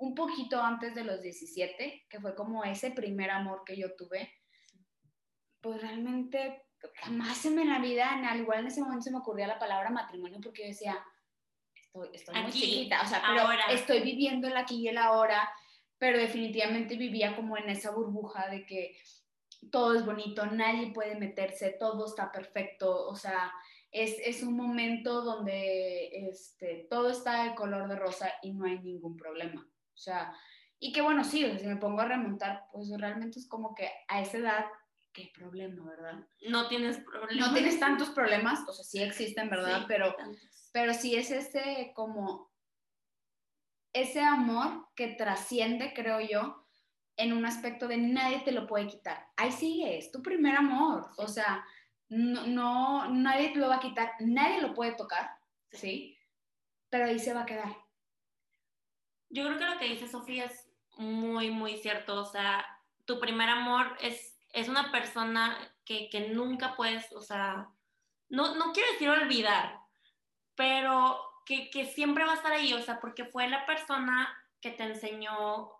un 0.00 0.14
poquito 0.14 0.60
antes 0.62 0.94
de 0.94 1.04
los 1.04 1.20
17, 1.20 2.06
que 2.08 2.20
fue 2.20 2.34
como 2.34 2.64
ese 2.64 2.90
primer 2.90 3.30
amor 3.30 3.62
que 3.66 3.76
yo 3.76 3.94
tuve, 3.94 4.32
pues 5.60 5.80
realmente 5.80 6.64
jamás 6.94 7.44
en 7.44 7.68
la 7.68 7.78
vida, 7.78 8.10
al 8.10 8.40
igual 8.40 8.60
en 8.60 8.68
ese 8.68 8.80
momento 8.80 9.02
se 9.02 9.10
me 9.10 9.18
ocurría 9.18 9.46
la 9.46 9.58
palabra 9.58 9.90
matrimonio, 9.90 10.40
porque 10.42 10.62
yo 10.62 10.68
decía, 10.68 10.98
estoy, 12.14 12.40
muy 12.40 12.50
chiquita, 12.50 13.02
o 13.02 13.06
sea, 13.06 13.22
pero 13.26 13.46
estoy 13.70 14.00
viviendo 14.00 14.48
el 14.48 14.56
aquí 14.56 14.76
y 14.76 14.88
el 14.88 14.96
ahora, 14.96 15.50
pero 15.98 16.18
definitivamente 16.18 16.96
vivía 16.96 17.36
como 17.36 17.58
en 17.58 17.68
esa 17.68 17.90
burbuja 17.90 18.48
de 18.48 18.64
que 18.64 18.96
todo 19.70 19.94
es 19.94 20.06
bonito, 20.06 20.46
nadie 20.46 20.92
puede 20.94 21.16
meterse, 21.16 21.76
todo 21.78 22.06
está 22.06 22.32
perfecto, 22.32 23.06
o 23.06 23.14
sea, 23.14 23.52
es, 23.90 24.16
es 24.24 24.42
un 24.42 24.56
momento 24.56 25.20
donde 25.20 26.08
este, 26.30 26.86
todo 26.88 27.10
está 27.10 27.44
de 27.44 27.54
color 27.54 27.86
de 27.86 27.96
rosa 27.96 28.32
y 28.40 28.54
no 28.54 28.64
hay 28.64 28.78
ningún 28.78 29.14
problema. 29.18 29.70
O 29.94 29.98
sea, 29.98 30.34
y 30.78 30.92
que 30.92 31.02
bueno, 31.02 31.24
sí, 31.24 31.46
si 31.58 31.66
me 31.66 31.76
pongo 31.76 32.00
a 32.00 32.06
remontar, 32.06 32.64
pues 32.72 32.88
realmente 32.96 33.38
es 33.38 33.48
como 33.48 33.74
que 33.74 33.90
a 34.08 34.20
esa 34.22 34.38
edad, 34.38 34.66
qué 35.12 35.30
problema, 35.34 35.84
¿verdad? 35.84 36.26
No 36.48 36.68
tienes 36.68 36.98
problemas. 36.98 37.48
No 37.48 37.54
tienes 37.54 37.78
tantos 37.78 38.10
problemas, 38.10 38.60
o 38.66 38.72
sea, 38.72 38.84
sí 38.84 39.02
existen, 39.02 39.50
¿verdad? 39.50 39.84
pero 39.86 40.14
pero 40.72 40.94
sí 40.94 41.16
es 41.16 41.30
ese 41.30 41.92
como 41.94 42.50
ese 43.92 44.20
amor 44.20 44.88
que 44.94 45.08
trasciende, 45.08 45.92
creo 45.94 46.20
yo, 46.20 46.64
en 47.16 47.32
un 47.32 47.44
aspecto 47.44 47.88
de 47.88 47.98
nadie 47.98 48.40
te 48.40 48.52
lo 48.52 48.66
puede 48.66 48.86
quitar. 48.86 49.26
Ahí 49.36 49.50
sigue, 49.50 49.98
es 49.98 50.12
tu 50.12 50.22
primer 50.22 50.56
amor, 50.56 51.10
o 51.16 51.26
sea, 51.26 51.64
no, 52.08 52.46
no, 52.46 53.10
nadie 53.10 53.50
te 53.50 53.58
lo 53.58 53.68
va 53.68 53.76
a 53.76 53.80
quitar, 53.80 54.12
nadie 54.20 54.60
lo 54.60 54.74
puede 54.74 54.92
tocar, 54.92 55.30
¿sí? 55.72 56.16
Pero 56.88 57.04
ahí 57.06 57.18
se 57.18 57.34
va 57.34 57.42
a 57.42 57.46
quedar. 57.46 57.76
Yo 59.30 59.46
creo 59.46 59.58
que 59.58 59.64
lo 59.64 59.78
que 59.78 59.88
dice 59.88 60.08
Sofía 60.08 60.44
es 60.46 60.68
muy, 60.96 61.50
muy 61.50 61.78
cierto, 61.78 62.20
o 62.20 62.24
sea, 62.24 62.66
tu 63.06 63.18
primer 63.18 63.48
amor 63.48 63.96
es, 64.00 64.38
es 64.52 64.68
una 64.68 64.92
persona 64.92 65.56
que, 65.84 66.10
que 66.10 66.28
nunca 66.28 66.76
puedes, 66.76 67.12
o 67.12 67.22
sea, 67.22 67.70
no, 68.28 68.54
no 68.56 68.72
quiero 68.72 68.92
decir 68.92 69.08
olvidar, 69.08 69.80
pero 70.54 71.20
que, 71.46 71.70
que, 71.70 71.86
siempre 71.86 72.24
va 72.24 72.32
a 72.32 72.36
estar 72.36 72.52
ahí, 72.52 72.72
o 72.74 72.82
sea, 72.82 73.00
porque 73.00 73.24
fue 73.24 73.48
la 73.48 73.64
persona 73.66 74.28
que 74.60 74.70
te 74.70 74.84
enseñó 74.84 75.70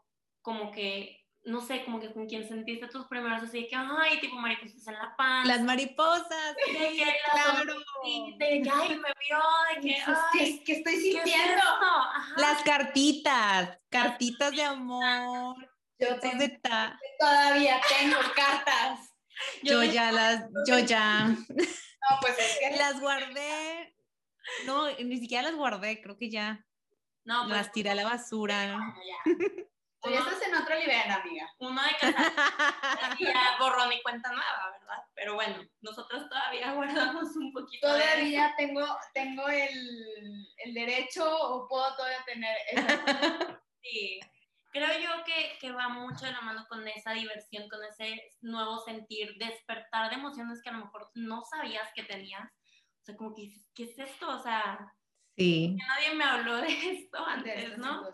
como 0.42 0.70
que, 0.70 1.19
no 1.44 1.60
sé, 1.60 1.84
como 1.84 2.00
que 2.00 2.12
con 2.12 2.26
quien 2.26 2.46
sentiste 2.46 2.86
tus 2.88 3.06
primeros 3.06 3.42
así 3.42 3.66
que, 3.68 3.76
ay, 3.76 4.20
tipo 4.20 4.36
mariposas 4.36 4.86
en 4.86 4.94
la 4.94 5.14
panza. 5.16 5.48
Las 5.48 5.62
mariposas, 5.62 6.56
de 6.56 6.96
que, 6.96 7.16
claro. 7.32 7.74
De, 8.38 8.62
que, 8.62 8.70
ay, 8.70 8.88
me 8.96 9.12
vio, 9.28 9.40
de 9.74 9.80
que, 9.80 10.02
ay, 10.06 10.62
¿qué, 10.64 10.72
estoy 10.72 10.96
sintiendo? 10.96 11.62
Las 12.36 12.62
cartitas, 12.62 13.78
cartitas 13.88 14.50
de 14.52 14.62
amor. 14.62 15.56
Yo 15.98 16.18
todavía 17.18 17.80
tengo 17.98 18.16
cartas. 18.34 19.06
Yo, 19.62 19.82
yo 19.82 19.90
ya 19.90 20.12
las, 20.12 20.44
yo 20.66 20.78
ya. 20.80 21.28
No, 21.28 22.18
pues 22.20 22.38
es 22.38 22.58
que 22.58 22.76
las 22.76 23.00
guardé 23.00 23.90
no, 24.66 24.90
ni 24.98 25.18
siquiera 25.18 25.42
las 25.44 25.56
guardé, 25.56 26.00
creo 26.02 26.16
que 26.16 26.30
ya. 26.30 26.64
No, 27.24 27.44
pues, 27.44 27.56
las 27.56 27.72
tiré 27.72 27.90
a 27.90 27.94
la 27.94 28.04
basura. 28.04 28.78
ya. 29.26 29.34
Tú 30.02 30.10
ya 30.10 30.20
estás 30.20 30.42
en 30.42 30.54
otro 30.54 30.74
nivel, 30.78 31.10
amiga. 31.10 31.50
Uno 31.58 31.82
de 31.82 31.96
casa 32.00 32.32
ya 33.18 33.56
borró 33.58 33.86
mi 33.86 34.00
cuenta 34.02 34.30
nueva, 34.32 34.70
¿verdad? 34.78 35.04
Pero 35.14 35.34
bueno, 35.34 35.62
nosotros 35.82 36.28
todavía 36.28 36.72
guardamos 36.72 37.36
un 37.36 37.52
poquito. 37.52 37.86
Todavía 37.86 38.54
tengo, 38.56 38.86
tengo 39.12 39.48
el, 39.48 40.48
el, 40.64 40.74
derecho 40.74 41.24
o 41.24 41.68
puedo 41.68 41.94
todavía 41.96 42.24
tener 42.24 42.56
esa. 42.70 43.60
sí. 43.82 44.20
Creo 44.72 45.00
yo 45.00 45.24
que, 45.24 45.58
que, 45.60 45.72
va 45.72 45.88
mucho 45.88 46.24
de 46.24 46.32
la 46.32 46.40
mano 46.42 46.64
con 46.68 46.86
esa 46.86 47.12
diversión, 47.12 47.68
con 47.68 47.82
ese 47.84 48.30
nuevo 48.40 48.78
sentir, 48.84 49.34
despertar 49.36 50.08
de 50.10 50.16
emociones 50.16 50.62
que 50.62 50.70
a 50.70 50.72
lo 50.72 50.84
mejor 50.84 51.10
no 51.14 51.42
sabías 51.44 51.90
que 51.92 52.04
tenías 52.04 52.48
o 53.00 53.04
sea, 53.04 53.16
como 53.16 53.34
que, 53.34 53.50
¿qué 53.74 53.84
es 53.84 53.98
esto? 53.98 54.28
O 54.28 54.42
sea, 54.42 54.94
sí. 55.40 55.76
nadie 55.76 56.14
me 56.14 56.24
habló 56.24 56.56
de 56.56 56.68
esto 56.92 57.24
antes, 57.24 57.78
¿no? 57.78 58.08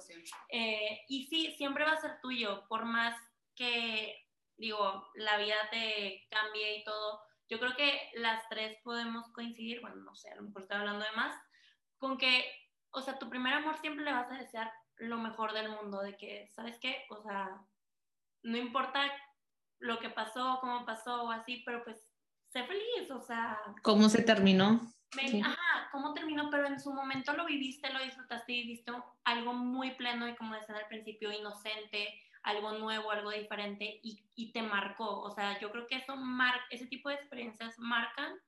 Eh, 0.48 1.00
y 1.08 1.26
sí, 1.26 1.54
siempre 1.56 1.84
va 1.84 1.92
a 1.92 2.00
ser 2.00 2.20
tuyo, 2.20 2.66
por 2.68 2.84
más 2.84 3.16
que, 3.54 4.14
digo, 4.56 5.08
la 5.14 5.38
vida 5.38 5.56
te 5.70 6.26
cambie 6.30 6.78
y 6.78 6.84
todo. 6.84 7.20
Yo 7.48 7.58
creo 7.58 7.76
que 7.76 8.10
las 8.14 8.48
tres 8.48 8.78
podemos 8.82 9.30
coincidir, 9.32 9.80
bueno, 9.80 9.96
no 9.96 10.14
sé, 10.14 10.30
a 10.30 10.36
lo 10.36 10.42
mejor 10.42 10.62
estoy 10.62 10.78
hablando 10.78 11.04
de 11.04 11.16
más, 11.16 11.36
con 11.98 12.18
que, 12.18 12.44
o 12.90 13.00
sea, 13.00 13.18
tu 13.18 13.28
primer 13.28 13.54
amor 13.54 13.78
siempre 13.78 14.04
le 14.04 14.12
vas 14.12 14.30
a 14.30 14.38
desear 14.38 14.72
lo 14.96 15.18
mejor 15.18 15.52
del 15.52 15.68
mundo, 15.68 16.00
de 16.02 16.16
que, 16.16 16.48
¿sabes 16.54 16.78
qué? 16.80 17.04
O 17.10 17.22
sea, 17.22 17.60
no 18.42 18.56
importa 18.56 19.00
lo 19.78 19.98
que 19.98 20.10
pasó, 20.10 20.58
cómo 20.60 20.84
pasó 20.86 21.24
o 21.24 21.30
así, 21.30 21.62
pero 21.64 21.84
pues 21.84 22.02
sé 22.48 22.64
feliz, 22.64 23.10
o 23.10 23.20
sea. 23.20 23.58
¿Cómo 23.82 24.08
se 24.08 24.22
terminó? 24.22 24.80
Ajá, 25.42 25.88
cómo 25.92 26.12
terminó, 26.14 26.50
pero 26.50 26.66
en 26.66 26.80
su 26.80 26.92
momento 26.92 27.32
lo 27.32 27.46
viviste, 27.46 27.92
lo 27.92 28.02
disfrutaste 28.02 28.52
y 28.52 28.66
viste 28.66 28.92
algo 29.24 29.54
muy 29.54 29.92
pleno 29.94 30.28
y 30.28 30.34
como 30.36 30.54
decían 30.54 30.78
al 30.78 30.88
principio, 30.88 31.32
inocente, 31.32 32.20
algo 32.42 32.72
nuevo, 32.72 33.10
algo 33.10 33.30
diferente 33.30 34.00
y, 34.02 34.24
y 34.34 34.52
te 34.52 34.62
marcó. 34.62 35.20
O 35.20 35.30
sea, 35.30 35.58
yo 35.58 35.70
creo 35.70 35.86
que 35.86 35.96
eso 35.96 36.16
mar 36.16 36.54
ese 36.70 36.86
tipo 36.86 37.08
de 37.08 37.16
experiencias 37.16 37.78
marcan 37.78 38.38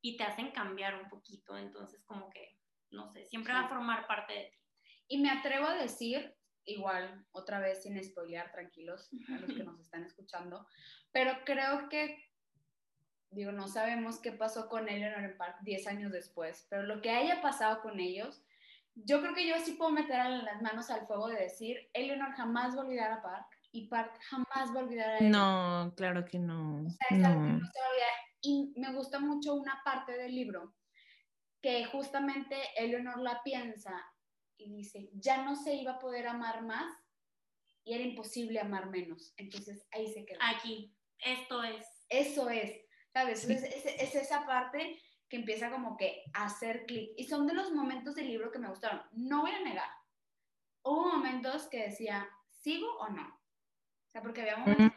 y 0.00 0.16
te 0.16 0.24
hacen 0.24 0.50
cambiar 0.50 1.00
un 1.00 1.08
poquito. 1.08 1.56
Entonces, 1.56 2.04
como 2.04 2.28
que, 2.30 2.58
no 2.90 3.08
sé, 3.08 3.24
siempre 3.24 3.54
va 3.54 3.60
a 3.60 3.68
formar 3.68 4.06
parte 4.06 4.32
de 4.32 4.44
ti. 4.44 4.58
Y 5.08 5.18
me 5.18 5.30
atrevo 5.30 5.66
a 5.66 5.74
decir, 5.74 6.34
igual, 6.64 7.24
otra 7.32 7.60
vez 7.60 7.82
sin 7.82 8.02
spoilear, 8.02 8.50
tranquilos 8.52 9.10
a 9.28 9.38
los 9.40 9.52
que 9.52 9.62
nos 9.64 9.80
están 9.80 10.04
escuchando, 10.04 10.66
pero 11.12 11.44
creo 11.44 11.88
que, 11.88 12.31
digo, 13.32 13.52
no 13.52 13.68
sabemos 13.68 14.20
qué 14.20 14.32
pasó 14.32 14.68
con 14.68 14.88
Eleanor 14.88 15.24
en 15.24 15.36
Park 15.36 15.58
10 15.62 15.86
años 15.86 16.12
después, 16.12 16.66
pero 16.70 16.82
lo 16.82 17.00
que 17.00 17.10
haya 17.10 17.40
pasado 17.40 17.80
con 17.80 18.00
ellos, 18.00 18.42
yo 18.94 19.20
creo 19.20 19.34
que 19.34 19.46
yo 19.46 19.54
sí 19.60 19.72
puedo 19.72 19.90
meter 19.90 20.18
las 20.28 20.62
manos 20.62 20.90
al 20.90 21.06
fuego 21.06 21.28
de 21.28 21.40
decir, 21.40 21.76
Eleanor 21.92 22.32
jamás 22.34 22.76
va 22.76 22.82
a 22.82 22.84
olvidar 22.84 23.12
a 23.12 23.22
Park 23.22 23.46
y 23.72 23.88
Park 23.88 24.18
jamás 24.28 24.74
va 24.74 24.80
a 24.80 24.84
olvidar 24.84 25.10
a 25.10 25.18
Eleanor. 25.18 25.86
No, 25.86 25.94
claro 25.94 26.24
que 26.24 26.38
no. 26.38 26.84
O 26.84 26.90
sea, 26.90 27.18
es 27.18 27.24
algo 27.24 27.42
que 27.42 27.48
no. 27.48 27.58
no 27.58 27.66
se 27.66 27.80
va 27.80 27.86
a 27.86 27.90
olvidar. 27.90 28.10
Y 28.42 28.72
me 28.76 28.92
gusta 28.92 29.18
mucho 29.18 29.54
una 29.54 29.80
parte 29.84 30.12
del 30.12 30.34
libro 30.34 30.74
que 31.62 31.84
justamente 31.84 32.56
Eleanor 32.76 33.18
la 33.20 33.40
piensa 33.42 33.94
y 34.58 34.74
dice, 34.74 35.10
ya 35.14 35.44
no 35.44 35.54
se 35.56 35.74
iba 35.74 35.92
a 35.92 35.98
poder 35.98 36.26
amar 36.26 36.62
más 36.62 36.92
y 37.84 37.94
era 37.94 38.02
imposible 38.02 38.60
amar 38.60 38.90
menos. 38.90 39.32
Entonces 39.36 39.86
ahí 39.92 40.12
se 40.12 40.24
quedó. 40.24 40.38
Aquí, 40.42 40.94
esto 41.18 41.62
es. 41.62 41.86
Eso 42.08 42.50
es, 42.50 42.70
¿sabes? 43.12 43.40
Sí. 43.42 43.52
Es, 43.52 43.62
es- 43.64 43.86
es 43.86 44.14
esa 44.14 44.44
parte 44.46 45.00
que 45.28 45.36
empieza 45.36 45.70
como 45.70 45.96
que 45.96 46.24
a 46.34 46.44
hacer 46.46 46.84
clic. 46.86 47.12
Y 47.16 47.24
son 47.24 47.46
de 47.46 47.54
los 47.54 47.72
momentos 47.72 48.14
del 48.14 48.28
libro 48.28 48.50
que 48.52 48.58
me 48.58 48.68
gustaron. 48.68 49.02
No 49.12 49.40
voy 49.42 49.50
a 49.52 49.60
negar. 49.60 49.88
Hubo 50.82 51.06
momentos 51.12 51.68
que 51.68 51.84
decía, 51.84 52.28
¿sigo 52.50 52.86
o 52.98 53.08
no? 53.08 53.26
O 53.28 54.10
sea, 54.12 54.20
porque 54.22 54.42
había 54.42 54.56
momentos 54.58 54.92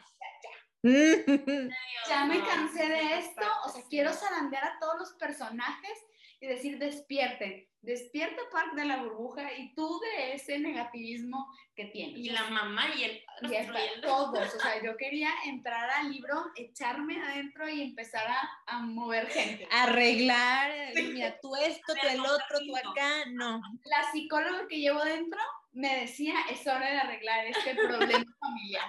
que 0.82 0.88
decía, 0.88 1.68
ya, 1.68 2.08
ya 2.08 2.24
me 2.26 2.38
No, 2.38 2.46
cansé 2.46 2.88
de 2.88 3.18
esto, 3.18 3.42
o 3.64 3.68
sea, 3.70 3.82
quiero 3.88 4.12
zarandear 4.12 4.64
a 4.64 4.78
todos 4.78 4.98
los 4.98 5.12
personajes 5.14 5.98
y 6.40 6.46
decir, 6.46 6.78
despierten, 6.78 7.66
despierta 7.80 8.42
Park 8.52 8.74
de 8.74 8.84
la 8.84 8.96
burbuja 8.98 9.52
y 9.54 9.74
tú 9.74 9.98
de 10.00 10.34
ese 10.34 10.58
negativismo 10.58 11.46
que 11.74 11.86
tienes. 11.86 12.18
Y 12.18 12.30
la 12.30 12.44
mamá 12.50 12.84
y 12.96 13.04
el 13.04 13.22
hasta 13.42 13.84
y 13.84 13.88
el- 13.94 14.00
todos, 14.02 14.54
o 14.54 14.60
sea, 14.60 14.82
yo 14.84 14.96
quería 14.96 15.30
entrar 15.46 15.88
al 15.90 16.10
libro, 16.12 16.44
echarme 16.56 17.22
adentro 17.22 17.68
y 17.68 17.80
empezar 17.82 18.26
a, 18.28 18.48
a 18.66 18.80
mover 18.80 19.28
gente. 19.28 19.66
Arreglar, 19.70 20.72
mira, 20.94 21.38
tú 21.40 21.54
esto, 21.56 21.94
tú 21.94 22.08
el 22.08 22.20
otro, 22.20 22.58
tú 22.66 22.76
acá, 22.76 23.24
no. 23.30 23.60
La 23.84 24.10
psicóloga 24.12 24.66
que 24.68 24.80
llevo 24.80 25.02
dentro 25.04 25.40
me 25.72 26.00
decía, 26.00 26.34
es 26.50 26.66
hora 26.66 26.90
de 26.90 26.98
arreglar 26.98 27.46
este 27.46 27.74
problema 27.74 28.24
familiar. 28.40 28.84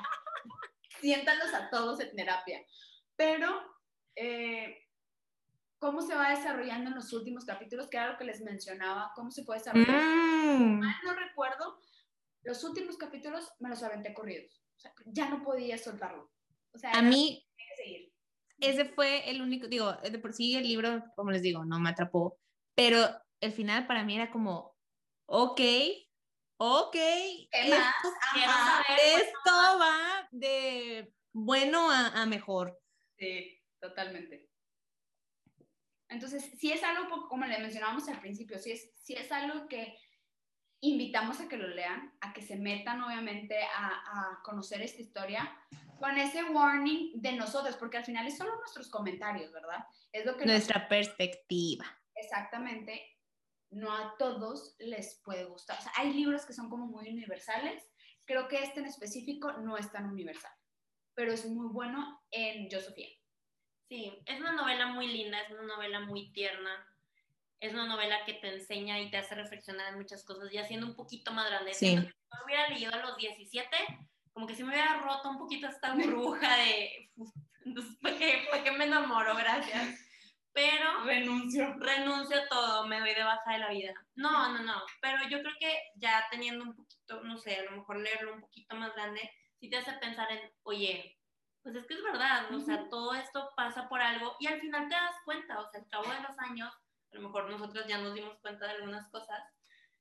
Siéntalos 0.99 1.53
a 1.53 1.69
todos 1.69 1.99
en 1.99 2.15
terapia. 2.15 2.65
Pero, 3.15 3.61
eh, 4.15 4.86
¿cómo 5.79 6.01
se 6.01 6.15
va 6.15 6.29
desarrollando 6.29 6.89
en 6.89 6.95
los 6.95 7.11
últimos 7.13 7.45
capítulos? 7.45 7.87
Que 7.89 7.97
era 7.97 8.11
lo 8.11 8.17
que 8.17 8.25
les 8.25 8.41
mencionaba, 8.41 9.11
¿cómo 9.15 9.31
se 9.31 9.43
puede 9.43 9.59
desarrollar? 9.59 10.01
Mm. 10.01 10.79
mal 10.79 10.95
no 11.03 11.13
recuerdo, 11.15 11.79
los 12.43 12.63
últimos 12.63 12.97
capítulos 12.97 13.51
me 13.59 13.69
los 13.69 13.83
aventé 13.83 14.13
corridos. 14.13 14.61
O 14.77 14.79
sea, 14.79 14.93
ya 15.07 15.29
no 15.29 15.43
podía 15.43 15.77
soltarlo. 15.77 16.31
O 16.73 16.77
sea, 16.77 16.91
A 16.91 17.01
mí 17.01 17.45
tenía 17.55 17.69
que 17.75 17.83
seguir. 17.83 18.13
ese 18.59 18.85
fue 18.85 19.29
el 19.29 19.41
único, 19.41 19.67
digo, 19.67 19.93
de 19.93 20.19
por 20.19 20.33
sí 20.33 20.55
el 20.55 20.63
libro, 20.63 21.03
como 21.15 21.31
les 21.31 21.41
digo, 21.41 21.65
no 21.65 21.79
me 21.79 21.89
atrapó, 21.89 22.39
pero 22.75 22.99
el 23.41 23.51
final 23.53 23.87
para 23.87 24.03
mí 24.03 24.15
era 24.15 24.31
como, 24.31 24.75
ok, 25.25 25.61
ok, 26.59 26.91
¿Qué 26.93 27.47
esto, 27.51 27.75
más? 27.75 27.95
Saber, 28.65 28.99
esto 29.15 29.51
va 29.79 30.27
de 30.31 31.13
bueno 31.33 31.89
a, 31.91 32.21
a 32.21 32.25
mejor. 32.25 32.79
Sí, 33.17 33.59
totalmente. 33.79 34.46
Entonces, 36.09 36.51
si 36.57 36.71
es 36.71 36.83
algo, 36.83 37.27
como 37.27 37.45
le 37.45 37.59
mencionábamos 37.59 38.07
al 38.07 38.19
principio, 38.21 38.57
si 38.59 38.71
es, 38.71 38.91
si 39.03 39.13
es 39.13 39.31
algo 39.31 39.67
que 39.67 39.97
invitamos 40.79 41.39
a 41.41 41.47
que 41.47 41.57
lo 41.57 41.67
lean, 41.67 42.13
a 42.21 42.33
que 42.33 42.41
se 42.41 42.55
metan 42.55 43.01
obviamente 43.01 43.57
a, 43.63 43.87
a 43.87 44.39
conocer 44.43 44.81
esta 44.81 45.01
historia, 45.01 45.51
con 45.99 46.17
ese 46.17 46.43
warning 46.43 47.19
de 47.21 47.33
nosotros, 47.33 47.75
porque 47.77 47.97
al 47.97 48.05
final 48.05 48.27
es 48.27 48.37
solo 48.37 48.55
nuestros 48.57 48.87
comentarios, 48.89 49.51
¿verdad? 49.51 49.79
Es 50.11 50.25
lo 50.25 50.33
que 50.37 50.45
nos- 50.45 50.53
Nuestra 50.53 50.87
perspectiva. 50.87 51.85
exactamente, 52.15 53.01
no 53.71 53.91
a 53.91 54.15
todos 54.17 54.75
les 54.79 55.19
puede 55.25 55.45
gustar. 55.45 55.79
O 55.79 55.81
sea, 55.81 55.91
hay 55.97 56.13
libros 56.13 56.45
que 56.45 56.53
son 56.53 56.69
como 56.69 56.85
muy 56.85 57.09
universales. 57.09 57.83
Creo 58.25 58.47
que 58.47 58.61
este 58.63 58.79
en 58.79 58.85
específico 58.85 59.51
no 59.53 59.77
es 59.77 59.91
tan 59.91 60.05
universal, 60.05 60.51
pero 61.15 61.33
es 61.33 61.45
muy 61.47 61.67
bueno 61.73 62.21
en 62.31 62.69
Yo 62.69 62.79
Sofía. 62.79 63.09
Sí, 63.89 64.21
es 64.25 64.39
una 64.39 64.51
novela 64.51 64.87
muy 64.87 65.07
linda, 65.07 65.39
es 65.41 65.51
una 65.51 65.63
novela 65.63 66.01
muy 66.01 66.31
tierna, 66.33 66.87
es 67.59 67.73
una 67.73 67.85
novela 67.85 68.23
que 68.25 68.33
te 68.33 68.53
enseña 68.53 68.99
y 68.99 69.09
te 69.09 69.17
hace 69.17 69.35
reflexionar 69.35 69.93
en 69.93 69.99
muchas 69.99 70.23
cosas, 70.25 70.51
ya 70.51 70.65
siendo 70.65 70.87
un 70.87 70.95
poquito 70.95 71.31
más 71.31 71.49
grande. 71.49 71.73
Sí. 71.73 71.89
Si 71.89 71.95
no 71.95 72.45
hubiera 72.45 72.67
leído 72.69 72.93
a 72.93 72.97
los 72.97 73.17
17, 73.17 73.77
como 74.33 74.45
que 74.45 74.55
si 74.55 74.63
me 74.63 74.69
hubiera 74.69 75.01
roto 75.01 75.29
un 75.29 75.37
poquito 75.37 75.67
esta 75.67 75.93
burbuja 75.95 76.57
de, 76.57 77.11
entonces, 77.63 77.97
¿para 78.01 78.17
qué, 78.17 78.47
para 78.49 78.63
qué 78.63 78.71
me 78.71 78.85
enamoro? 78.85 79.35
Gracias. 79.35 80.03
Pero 80.53 81.03
Renuncio. 81.03 81.75
renuncio 81.77 82.35
a 82.35 82.47
todo, 82.47 82.87
me 82.87 82.99
doy 82.99 83.13
de 83.13 83.23
baja 83.23 83.53
de 83.53 83.59
la 83.59 83.69
vida. 83.69 83.93
No, 84.15 84.51
no, 84.51 84.63
no, 84.63 84.81
pero 85.01 85.17
yo 85.29 85.39
creo 85.41 85.53
que 85.59 85.71
ya 85.97 86.25
teniendo 86.31 86.63
un 86.63 86.75
poquito, 86.75 87.21
no 87.23 87.37
sé, 87.37 87.57
a 87.57 87.63
lo 87.63 87.71
mejor 87.77 87.97
leerlo 87.97 88.33
un 88.33 88.41
poquito 88.41 88.75
más 88.75 88.91
grande, 88.95 89.29
sí 89.59 89.69
te 89.69 89.77
hace 89.77 89.93
pensar 89.93 90.31
en, 90.31 90.51
oye, 90.63 91.19
pues 91.67 91.79
es 91.79 91.85
que 91.85 91.95
es 91.95 92.03
verdad, 92.03 92.49
o 92.55 92.61
sea, 92.61 92.87
todo 92.87 93.13
esto 93.13 93.51
pasa 93.57 93.89
por 93.89 94.01
algo 94.01 94.37
y 94.39 94.47
al 94.47 94.61
final 94.61 94.87
te 94.87 94.95
das 94.95 95.17
cuenta, 95.25 95.59
o 95.59 95.69
sea, 95.69 95.81
al 95.81 95.89
cabo 95.89 96.09
de 96.09 96.21
los 96.21 96.39
años, 96.39 96.73
a 97.11 97.15
lo 97.15 97.23
mejor 97.23 97.49
nosotros 97.49 97.85
ya 97.85 97.97
nos 97.97 98.13
dimos 98.13 98.39
cuenta 98.39 98.67
de 98.67 98.71
algunas 98.71 99.05
cosas, 99.09 99.43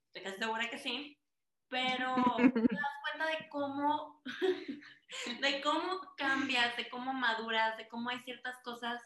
estoy 0.07 0.23
casi 0.23 0.39
segura 0.39 0.71
que 0.71 0.79
sí, 0.79 1.19
pero 1.67 2.15
te 2.71 2.77
das 2.77 2.95
cuenta 3.03 3.27
de 3.37 3.49
cómo, 3.49 4.23
de 5.41 5.61
cómo 5.61 6.15
cambias, 6.17 6.77
de 6.77 6.89
cómo 6.89 7.13
maduras, 7.13 7.77
de 7.77 7.89
cómo 7.89 8.11
hay 8.11 8.21
ciertas 8.21 8.57
cosas 8.63 9.03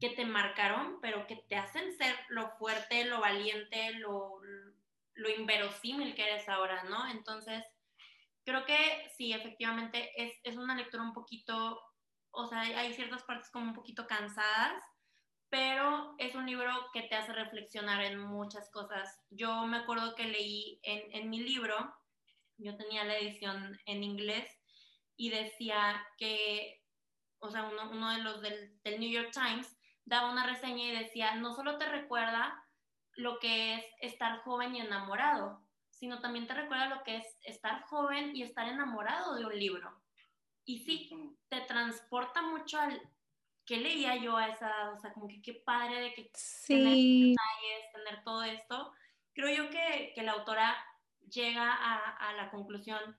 que 0.00 0.08
te 0.08 0.24
marcaron, 0.24 0.98
pero 1.02 1.26
que 1.26 1.36
te 1.50 1.56
hacen 1.56 1.92
ser 1.98 2.16
lo 2.30 2.48
fuerte, 2.52 3.04
lo 3.04 3.20
valiente, 3.20 3.90
lo, 3.98 4.40
lo 5.12 5.28
inverosímil 5.28 6.14
que 6.14 6.30
eres 6.30 6.48
ahora, 6.48 6.84
¿no? 6.84 7.06
Entonces, 7.08 7.62
creo 8.48 8.64
que 8.64 9.10
sí, 9.14 9.34
efectivamente, 9.34 10.10
es, 10.16 10.32
es 10.42 10.56
una 10.56 10.74
lectura 10.74 11.02
un 11.02 11.12
poquito, 11.12 11.78
o 12.30 12.46
sea, 12.46 12.60
hay 12.60 12.94
ciertas 12.94 13.22
partes 13.24 13.50
como 13.50 13.66
un 13.66 13.74
poquito 13.74 14.06
cansadas, 14.06 14.82
pero 15.50 16.14
es 16.16 16.34
un 16.34 16.46
libro 16.46 16.72
que 16.94 17.02
te 17.02 17.14
hace 17.14 17.34
reflexionar 17.34 18.02
en 18.02 18.18
muchas 18.18 18.70
cosas. 18.70 19.20
Yo 19.28 19.66
me 19.66 19.76
acuerdo 19.76 20.14
que 20.14 20.24
leí 20.24 20.80
en, 20.82 21.14
en 21.14 21.28
mi 21.28 21.40
libro, 21.40 21.76
yo 22.56 22.74
tenía 22.78 23.04
la 23.04 23.18
edición 23.18 23.78
en 23.84 24.02
inglés 24.02 24.50
y 25.14 25.28
decía 25.28 26.02
que, 26.16 26.82
o 27.40 27.50
sea, 27.50 27.64
uno, 27.64 27.90
uno 27.90 28.12
de 28.12 28.22
los 28.22 28.40
del, 28.40 28.80
del 28.82 28.98
New 28.98 29.10
York 29.10 29.30
Times 29.30 29.78
daba 30.06 30.32
una 30.32 30.46
reseña 30.46 30.84
y 30.84 30.96
decía, 30.96 31.34
no 31.34 31.52
solo 31.52 31.76
te 31.76 31.86
recuerda 31.86 32.64
lo 33.12 33.38
que 33.40 33.74
es 33.74 33.84
estar 34.00 34.38
joven 34.38 34.74
y 34.74 34.80
enamorado, 34.80 35.67
sino 35.98 36.20
también 36.20 36.46
te 36.46 36.54
recuerda 36.54 36.88
lo 36.88 37.02
que 37.02 37.16
es 37.16 37.40
estar 37.42 37.82
joven 37.82 38.34
y 38.36 38.42
estar 38.42 38.68
enamorado 38.68 39.34
de 39.34 39.46
un 39.46 39.58
libro. 39.58 40.00
Y 40.64 40.78
sí, 40.80 41.10
te 41.48 41.62
transporta 41.62 42.42
mucho 42.42 42.78
al 42.78 43.00
qué 43.64 43.78
leía 43.78 44.16
yo 44.16 44.36
a 44.36 44.48
esa 44.48 44.68
edad, 44.68 44.94
o 44.94 44.98
sea, 44.98 45.12
como 45.12 45.28
que 45.28 45.42
qué 45.42 45.54
padre 45.54 46.00
de 46.00 46.14
que 46.14 46.30
Sí. 46.34 47.34
detalles, 47.34 47.92
tener 47.92 48.22
todo 48.24 48.42
esto. 48.44 48.92
Creo 49.32 49.64
yo 49.64 49.70
que, 49.70 50.12
que 50.14 50.22
la 50.22 50.32
autora 50.32 50.76
llega 51.28 51.72
a, 51.72 52.16
a 52.28 52.32
la 52.34 52.50
conclusión 52.50 53.18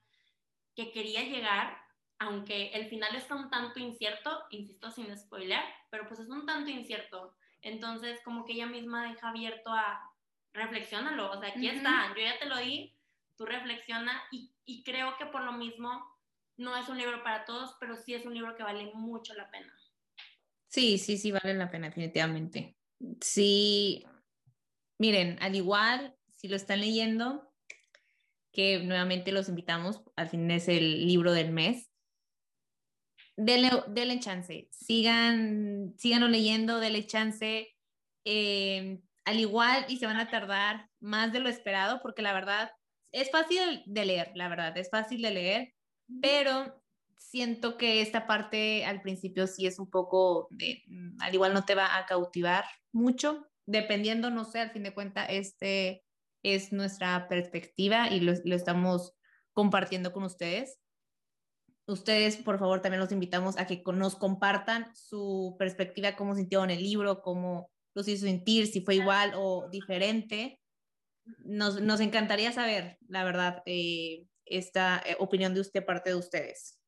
que 0.74 0.90
quería 0.92 1.22
llegar, 1.22 1.78
aunque 2.18 2.68
el 2.70 2.88
final 2.88 3.14
está 3.14 3.34
un 3.34 3.50
tanto 3.50 3.78
incierto, 3.78 4.46
insisto 4.50 4.90
sin 4.90 5.16
spoiler, 5.16 5.62
pero 5.90 6.06
pues 6.06 6.20
es 6.20 6.28
un 6.28 6.46
tanto 6.46 6.70
incierto. 6.70 7.36
Entonces, 7.62 8.20
como 8.24 8.44
que 8.44 8.52
ella 8.52 8.66
misma 8.66 9.08
deja 9.08 9.28
abierto 9.28 9.72
a 9.72 10.09
reflexionarlo, 10.52 11.30
o 11.30 11.40
sea, 11.40 11.50
aquí 11.50 11.68
Ujú. 11.68 11.76
está, 11.76 12.14
yo 12.16 12.22
ya 12.22 12.38
te 12.38 12.46
lo 12.46 12.56
di, 12.58 12.96
tú 13.36 13.46
reflexiona 13.46 14.22
y, 14.30 14.52
y 14.64 14.82
creo 14.84 15.16
que 15.18 15.26
por 15.26 15.42
lo 15.42 15.52
mismo 15.52 16.18
no 16.56 16.76
es 16.76 16.88
un 16.88 16.98
libro 16.98 17.22
para 17.22 17.44
todos, 17.44 17.76
pero 17.80 17.96
sí 17.96 18.14
es 18.14 18.26
un 18.26 18.34
libro 18.34 18.56
que 18.56 18.62
vale 18.62 18.90
mucho 18.94 19.34
la 19.34 19.50
pena. 19.50 19.72
Sí, 20.68 20.98
sí, 20.98 21.18
sí, 21.18 21.32
vale 21.32 21.54
la 21.54 21.70
pena, 21.70 21.88
definitivamente. 21.88 22.76
Sí, 23.20 24.04
miren, 24.98 25.38
al 25.40 25.56
igual, 25.56 26.16
si 26.28 26.48
lo 26.48 26.56
están 26.56 26.80
leyendo, 26.80 27.52
que 28.52 28.78
nuevamente 28.80 29.32
los 29.32 29.48
invitamos, 29.48 30.02
al 30.16 30.28
fin 30.28 30.50
es 30.50 30.68
el 30.68 31.06
libro 31.06 31.32
del 31.32 31.50
mes, 31.52 31.90
denle, 33.36 33.70
denle 33.88 34.20
chance, 34.20 34.68
sigan, 34.70 35.94
síganlo 35.96 36.28
leyendo, 36.28 36.78
denle 36.78 37.06
chance, 37.06 37.76
eh, 38.24 39.00
al 39.30 39.38
igual 39.38 39.86
y 39.88 39.98
se 39.98 40.06
van 40.06 40.18
a 40.18 40.28
tardar 40.28 40.88
más 40.98 41.32
de 41.32 41.38
lo 41.38 41.48
esperado, 41.48 42.00
porque 42.02 42.20
la 42.20 42.32
verdad 42.32 42.70
es 43.12 43.30
fácil 43.30 43.82
de 43.86 44.04
leer, 44.04 44.32
la 44.34 44.48
verdad, 44.48 44.76
es 44.76 44.90
fácil 44.90 45.22
de 45.22 45.30
leer, 45.30 45.74
pero 46.20 46.82
siento 47.16 47.76
que 47.76 48.02
esta 48.02 48.26
parte 48.26 48.84
al 48.84 49.02
principio 49.02 49.46
sí 49.46 49.66
es 49.66 49.78
un 49.78 49.88
poco 49.88 50.48
de, 50.50 50.82
mm, 50.88 51.22
al 51.22 51.34
igual 51.34 51.54
no 51.54 51.64
te 51.64 51.76
va 51.76 51.96
a 51.96 52.06
cautivar 52.06 52.64
mucho, 52.92 53.46
dependiendo, 53.66 54.30
no 54.30 54.44
sé, 54.44 54.60
al 54.60 54.72
fin 54.72 54.82
de 54.82 54.94
cuentas, 54.94 55.28
este 55.30 56.02
es 56.42 56.72
nuestra 56.72 57.28
perspectiva 57.28 58.08
y 58.08 58.20
lo, 58.20 58.32
lo 58.44 58.56
estamos 58.56 59.14
compartiendo 59.52 60.12
con 60.12 60.24
ustedes. 60.24 60.80
Ustedes, 61.86 62.36
por 62.36 62.58
favor, 62.58 62.82
también 62.82 63.00
los 63.00 63.12
invitamos 63.12 63.58
a 63.58 63.66
que 63.66 63.82
nos 63.94 64.16
compartan 64.16 64.86
su 64.94 65.54
perspectiva, 65.56 66.16
cómo 66.16 66.34
sintieron 66.34 66.70
el 66.70 66.82
libro, 66.82 67.22
cómo 67.22 67.70
los 67.94 68.08
hizo 68.08 68.26
sentir, 68.26 68.66
si 68.66 68.80
fue 68.80 68.96
igual 68.96 69.32
o 69.34 69.68
diferente. 69.70 70.60
Nos, 71.44 71.80
nos 71.80 72.00
encantaría 72.00 72.52
saber, 72.52 72.98
la 73.08 73.24
verdad, 73.24 73.62
eh, 73.66 74.26
esta 74.44 75.02
eh, 75.06 75.16
opinión 75.18 75.54
de 75.54 75.60
usted, 75.60 75.84
parte 75.84 76.10
de 76.10 76.16
ustedes. 76.16 76.78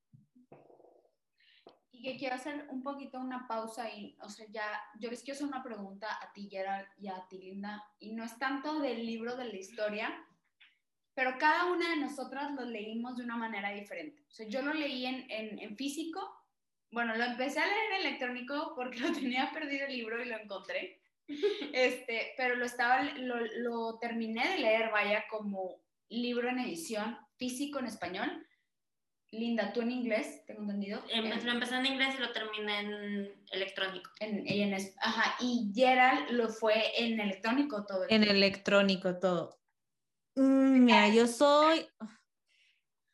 Y 1.90 2.02
que 2.02 2.16
quiero 2.16 2.34
hacer 2.34 2.66
un 2.70 2.82
poquito 2.82 3.20
una 3.20 3.46
pausa 3.46 3.88
y, 3.94 4.16
o 4.20 4.28
sea, 4.28 4.46
ya, 4.50 4.64
yo 4.98 5.10
les 5.10 5.22
quiero 5.22 5.36
hacer 5.36 5.48
una 5.48 5.62
pregunta 5.62 6.08
a 6.20 6.32
ti, 6.32 6.48
Gerald, 6.50 6.86
y 6.98 7.08
a 7.08 7.26
ti, 7.28 7.38
Linda, 7.38 7.82
y 8.00 8.12
no 8.12 8.24
es 8.24 8.36
tanto 8.38 8.80
del 8.80 9.06
libro 9.06 9.36
de 9.36 9.44
la 9.44 9.56
historia, 9.56 10.12
pero 11.14 11.38
cada 11.38 11.66
una 11.66 11.90
de 11.90 11.96
nosotras 11.96 12.52
lo 12.52 12.64
leímos 12.64 13.16
de 13.16 13.24
una 13.24 13.36
manera 13.36 13.70
diferente. 13.70 14.24
O 14.28 14.30
sea, 14.30 14.48
yo 14.48 14.62
lo 14.62 14.72
leí 14.72 15.06
en, 15.06 15.30
en, 15.30 15.58
en 15.58 15.76
físico, 15.76 16.41
bueno, 16.92 17.16
lo 17.16 17.24
empecé 17.24 17.58
a 17.58 17.66
leer 17.66 17.92
en 17.92 18.06
electrónico 18.06 18.74
porque 18.76 19.00
lo 19.00 19.12
tenía 19.12 19.50
perdido 19.52 19.86
el 19.86 19.96
libro 19.96 20.22
y 20.22 20.28
lo 20.28 20.36
encontré. 20.36 21.00
Este, 21.72 22.34
pero 22.36 22.56
lo, 22.56 22.66
estaba, 22.66 23.02
lo, 23.02 23.36
lo, 23.56 23.98
terminé 23.98 24.46
de 24.48 24.58
leer, 24.58 24.90
vaya, 24.90 25.24
como 25.30 25.80
libro 26.10 26.48
en 26.50 26.58
edición, 26.58 27.16
físico 27.36 27.78
en 27.78 27.86
español. 27.86 28.46
Linda, 29.30 29.72
tú 29.72 29.80
en 29.80 29.92
inglés, 29.92 30.44
tengo 30.46 30.60
entendido. 30.60 31.02
Eh, 31.08 31.22
lo 31.22 31.52
empecé 31.52 31.76
en 31.76 31.86
inglés 31.86 32.16
y 32.18 32.20
lo 32.20 32.32
terminé 32.32 32.80
en 32.80 33.44
electrónico. 33.50 34.10
En, 34.20 34.46
en, 34.46 34.74
ajá, 35.00 35.36
y 35.40 35.72
Gerald 35.74 36.32
lo 36.32 36.50
fue 36.50 37.02
en 37.02 37.18
electrónico 37.18 37.86
todo. 37.86 38.04
en 38.10 38.24
electrónico 38.24 39.18
todo. 39.18 39.58
Mm, 40.34 40.84
mira, 40.84 41.08
yo 41.08 41.26
soy, 41.26 41.86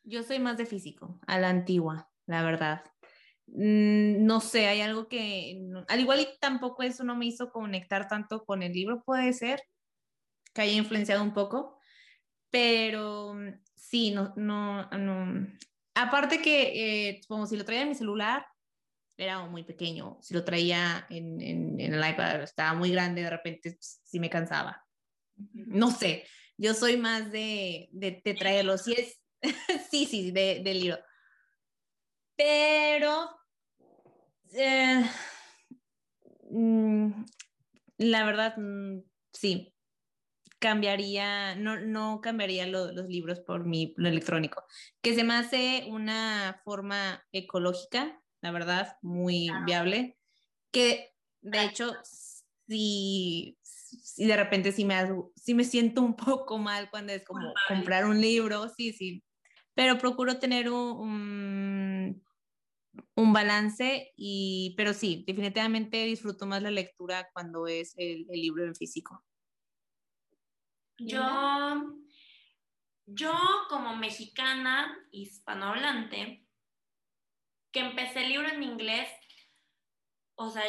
yo 0.03 0.23
soy 0.23 0.39
más 0.39 0.57
de 0.57 0.65
físico, 0.65 1.19
a 1.25 1.39
la 1.39 1.49
antigua, 1.49 2.11
la 2.25 2.43
verdad. 2.43 2.83
Mm, 3.53 4.25
no 4.25 4.41
sé, 4.41 4.67
hay 4.67 4.81
algo 4.81 5.07
que, 5.07 5.59
al 5.87 5.99
igual 5.99 6.21
y 6.21 6.27
tampoco 6.39 6.83
eso 6.83 7.03
no 7.03 7.15
me 7.15 7.25
hizo 7.25 7.51
conectar 7.51 8.07
tanto 8.07 8.45
con 8.45 8.61
el 8.63 8.73
libro, 8.73 9.03
puede 9.03 9.33
ser 9.33 9.63
que 10.53 10.61
haya 10.61 10.73
influenciado 10.73 11.23
un 11.23 11.33
poco, 11.33 11.79
pero 12.51 13.33
mm, 13.33 13.61
sí, 13.75 14.11
no, 14.11 14.33
no, 14.35 14.89
no. 14.91 15.47
Aparte 15.95 16.41
que, 16.41 17.09
eh, 17.09 17.21
como 17.27 17.47
si 17.47 17.57
lo 17.57 17.65
traía 17.65 17.81
en 17.83 17.89
mi 17.89 17.95
celular, 17.95 18.45
era 19.17 19.45
muy 19.45 19.63
pequeño, 19.63 20.17
si 20.21 20.33
lo 20.33 20.45
traía 20.45 21.05
en, 21.09 21.41
en, 21.41 21.79
en 21.79 21.93
el 21.93 22.09
iPad, 22.09 22.43
estaba 22.43 22.73
muy 22.73 22.91
grande, 22.91 23.23
de 23.23 23.29
repente 23.29 23.77
sí 23.79 24.19
me 24.19 24.29
cansaba. 24.29 24.85
No 25.53 25.91
sé, 25.91 26.25
yo 26.57 26.73
soy 26.73 26.97
más 26.97 27.31
de, 27.31 27.89
de, 27.91 28.21
de 28.23 28.33
traerlo, 28.33 28.77
sí 28.77 28.93
es, 28.97 29.19
sí, 29.91 30.05
sí, 30.05 30.31
de, 30.31 30.61
del 30.63 30.79
libro. 30.79 30.99
Pero 32.35 33.38
eh, 34.53 35.03
mm, 36.49 37.25
la 37.97 38.25
verdad, 38.25 38.55
mm, 38.57 39.01
sí, 39.33 39.73
cambiaría, 40.59 41.55
no, 41.55 41.79
no 41.79 42.21
cambiaría 42.21 42.67
lo, 42.67 42.91
los 42.91 43.07
libros 43.07 43.39
por 43.39 43.65
mi 43.65 43.93
lo 43.97 44.09
electrónico, 44.09 44.63
que 45.01 45.15
se 45.15 45.23
me 45.23 45.35
hace 45.35 45.85
una 45.89 46.61
forma 46.63 47.23
ecológica, 47.31 48.21
la 48.41 48.51
verdad, 48.51 48.97
muy 49.01 49.49
viable, 49.65 50.17
que 50.71 51.13
de 51.41 51.63
hecho, 51.63 51.93
si, 52.03 53.57
si 53.63 54.25
de 54.25 54.35
repente 54.35 54.71
sí 54.71 54.85
me, 54.85 54.95
sí 55.35 55.53
me 55.53 55.63
siento 55.63 56.01
un 56.01 56.15
poco 56.17 56.57
mal 56.57 56.89
cuando 56.89 57.13
es 57.13 57.23
como 57.23 57.53
comprar 57.67 58.05
un 58.05 58.19
libro, 58.19 58.69
sí, 58.69 58.93
sí, 58.93 59.23
pero 59.73 59.97
procuro 59.97 60.39
tener 60.39 60.69
un, 60.69 60.99
un 60.99 62.23
un 63.15 63.33
balance, 63.33 64.13
y, 64.15 64.73
pero 64.77 64.93
sí, 64.93 65.23
definitivamente 65.27 66.03
disfruto 66.05 66.45
más 66.45 66.61
la 66.61 66.71
lectura 66.71 67.29
cuando 67.33 67.67
es 67.67 67.93
el, 67.97 68.25
el 68.29 68.41
libro 68.41 68.65
en 68.65 68.75
físico. 68.75 69.23
Yo, 70.97 71.95
yo 73.05 73.33
como 73.69 73.95
mexicana 73.95 74.97
hispanohablante, 75.11 76.45
que 77.71 77.79
empecé 77.79 78.23
el 78.23 78.29
libro 78.29 78.49
en 78.49 78.63
inglés, 78.63 79.09
o 80.35 80.49
sea, 80.49 80.63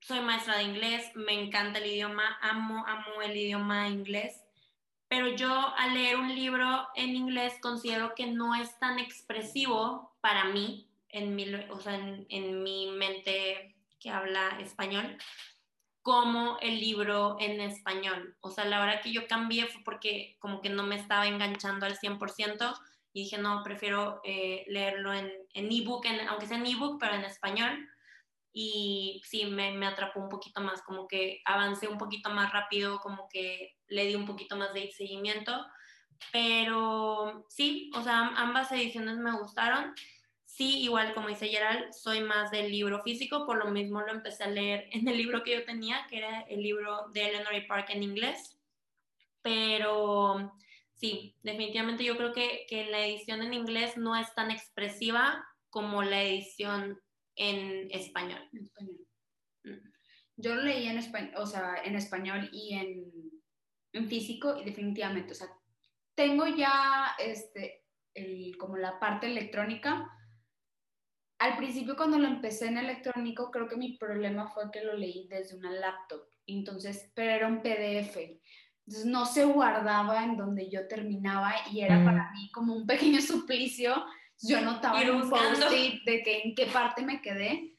soy 0.00 0.20
maestra 0.20 0.56
de 0.56 0.64
inglés, 0.64 1.10
me 1.14 1.34
encanta 1.34 1.78
el 1.78 1.90
idioma, 1.90 2.38
amo, 2.40 2.84
amo 2.86 3.22
el 3.22 3.36
idioma 3.36 3.88
inglés, 3.88 4.42
pero 5.08 5.34
yo 5.34 5.52
al 5.76 5.94
leer 5.94 6.16
un 6.16 6.34
libro 6.34 6.88
en 6.94 7.14
inglés 7.14 7.54
considero 7.60 8.14
que 8.14 8.26
no 8.26 8.54
es 8.54 8.78
tan 8.78 8.98
expresivo 8.98 10.16
para 10.20 10.44
mí 10.44 10.89
en 11.12 11.34
mi, 11.34 11.52
o 11.70 11.80
sea, 11.80 11.94
en, 11.94 12.26
en 12.28 12.62
mi 12.62 12.90
mente 12.90 13.76
que 13.98 14.10
habla 14.10 14.58
español 14.60 15.18
como 16.02 16.58
el 16.60 16.80
libro 16.80 17.36
en 17.40 17.60
español. 17.60 18.36
O 18.40 18.50
sea, 18.50 18.64
la 18.64 18.80
hora 18.80 19.00
que 19.00 19.12
yo 19.12 19.26
cambié 19.26 19.66
fue 19.66 19.82
porque 19.84 20.36
como 20.38 20.60
que 20.60 20.70
no 20.70 20.82
me 20.82 20.96
estaba 20.96 21.26
enganchando 21.26 21.86
al 21.86 21.98
100% 21.98 22.74
y 23.12 23.24
dije, 23.24 23.38
no, 23.38 23.62
prefiero 23.62 24.20
eh, 24.24 24.64
leerlo 24.68 25.12
en, 25.12 25.30
en 25.52 25.70
ebook, 25.70 26.06
en, 26.06 26.28
aunque 26.28 26.46
sea 26.46 26.56
en 26.56 26.66
ebook, 26.66 26.98
pero 27.00 27.14
en 27.14 27.24
español. 27.24 27.88
Y 28.52 29.22
sí, 29.24 29.46
me, 29.46 29.72
me, 29.72 29.86
atrapó 29.86 30.20
un 30.20 30.28
poquito 30.28 30.60
más, 30.60 30.82
como 30.82 31.06
que 31.06 31.40
avancé 31.44 31.86
un 31.86 31.98
poquito 31.98 32.30
más 32.30 32.52
rápido, 32.52 32.98
como 33.00 33.28
que 33.28 33.76
le 33.88 34.06
di 34.06 34.14
un 34.14 34.26
poquito 34.26 34.56
más 34.56 34.72
de 34.74 34.90
seguimiento. 34.92 35.66
Pero 36.32 37.46
sí, 37.48 37.90
o 37.94 38.02
sea, 38.02 38.32
ambas 38.36 38.72
ediciones 38.72 39.18
me 39.18 39.32
gustaron. 39.32 39.94
Sí, 40.60 40.82
igual 40.82 41.14
como 41.14 41.28
dice 41.28 41.48
Gerald, 41.48 41.90
soy 41.94 42.20
más 42.20 42.50
del 42.50 42.70
libro 42.70 43.02
físico, 43.02 43.46
por 43.46 43.56
lo 43.64 43.70
mismo 43.70 44.02
lo 44.02 44.12
empecé 44.12 44.44
a 44.44 44.50
leer 44.50 44.90
en 44.92 45.08
el 45.08 45.16
libro 45.16 45.42
que 45.42 45.54
yo 45.54 45.64
tenía, 45.64 46.06
que 46.10 46.18
era 46.18 46.42
el 46.42 46.62
libro 46.62 47.08
de 47.14 47.28
Eleanor 47.28 47.66
Park 47.66 47.88
en 47.88 48.02
inglés. 48.02 48.60
Pero 49.40 50.52
sí, 50.92 51.34
definitivamente 51.40 52.04
yo 52.04 52.14
creo 52.18 52.34
que, 52.34 52.66
que 52.68 52.84
la 52.90 53.06
edición 53.06 53.40
en 53.40 53.54
inglés 53.54 53.96
no 53.96 54.14
es 54.14 54.34
tan 54.34 54.50
expresiva 54.50 55.42
como 55.70 56.02
la 56.02 56.22
edición 56.22 57.00
en 57.36 57.90
español. 57.90 58.46
En 58.52 58.64
español. 58.64 59.06
Yo 60.36 60.56
lo 60.56 60.62
leí 60.62 60.88
en 60.88 60.98
español, 60.98 61.32
o 61.36 61.46
sea, 61.46 61.76
en 61.82 61.94
español 61.94 62.50
y 62.52 62.74
en, 62.74 63.10
en 63.94 64.08
físico 64.10 64.58
y 64.60 64.66
definitivamente, 64.66 65.32
o 65.32 65.36
sea, 65.36 65.48
tengo 66.14 66.46
ya 66.48 67.16
este, 67.18 67.86
el, 68.12 68.58
como 68.58 68.76
la 68.76 69.00
parte 69.00 69.26
electrónica, 69.26 70.18
al 71.40 71.56
principio 71.56 71.96
cuando 71.96 72.18
lo 72.18 72.28
empecé 72.28 72.66
en 72.66 72.76
electrónico, 72.76 73.50
creo 73.50 73.66
que 73.66 73.76
mi 73.76 73.96
problema 73.96 74.48
fue 74.48 74.70
que 74.70 74.84
lo 74.84 74.94
leí 74.94 75.26
desde 75.26 75.56
una 75.56 75.70
laptop, 75.70 76.20
entonces, 76.46 77.10
pero 77.14 77.32
era 77.32 77.46
un 77.46 77.62
PDF. 77.62 78.16
Entonces 78.86 79.06
no 79.06 79.24
se 79.24 79.46
guardaba 79.46 80.22
en 80.22 80.36
donde 80.36 80.68
yo 80.68 80.86
terminaba 80.86 81.54
y 81.72 81.80
era 81.80 81.98
mm. 81.98 82.04
para 82.04 82.30
mí 82.32 82.50
como 82.52 82.74
un 82.74 82.86
pequeño 82.86 83.22
suplicio. 83.22 84.04
Yo 84.42 84.60
notaba 84.60 85.00
en 85.00 85.10
un 85.12 85.30
post-it 85.30 86.02
de 86.04 86.22
que 86.22 86.42
en 86.42 86.54
qué 86.54 86.66
parte 86.66 87.02
me 87.02 87.22
quedé. 87.22 87.74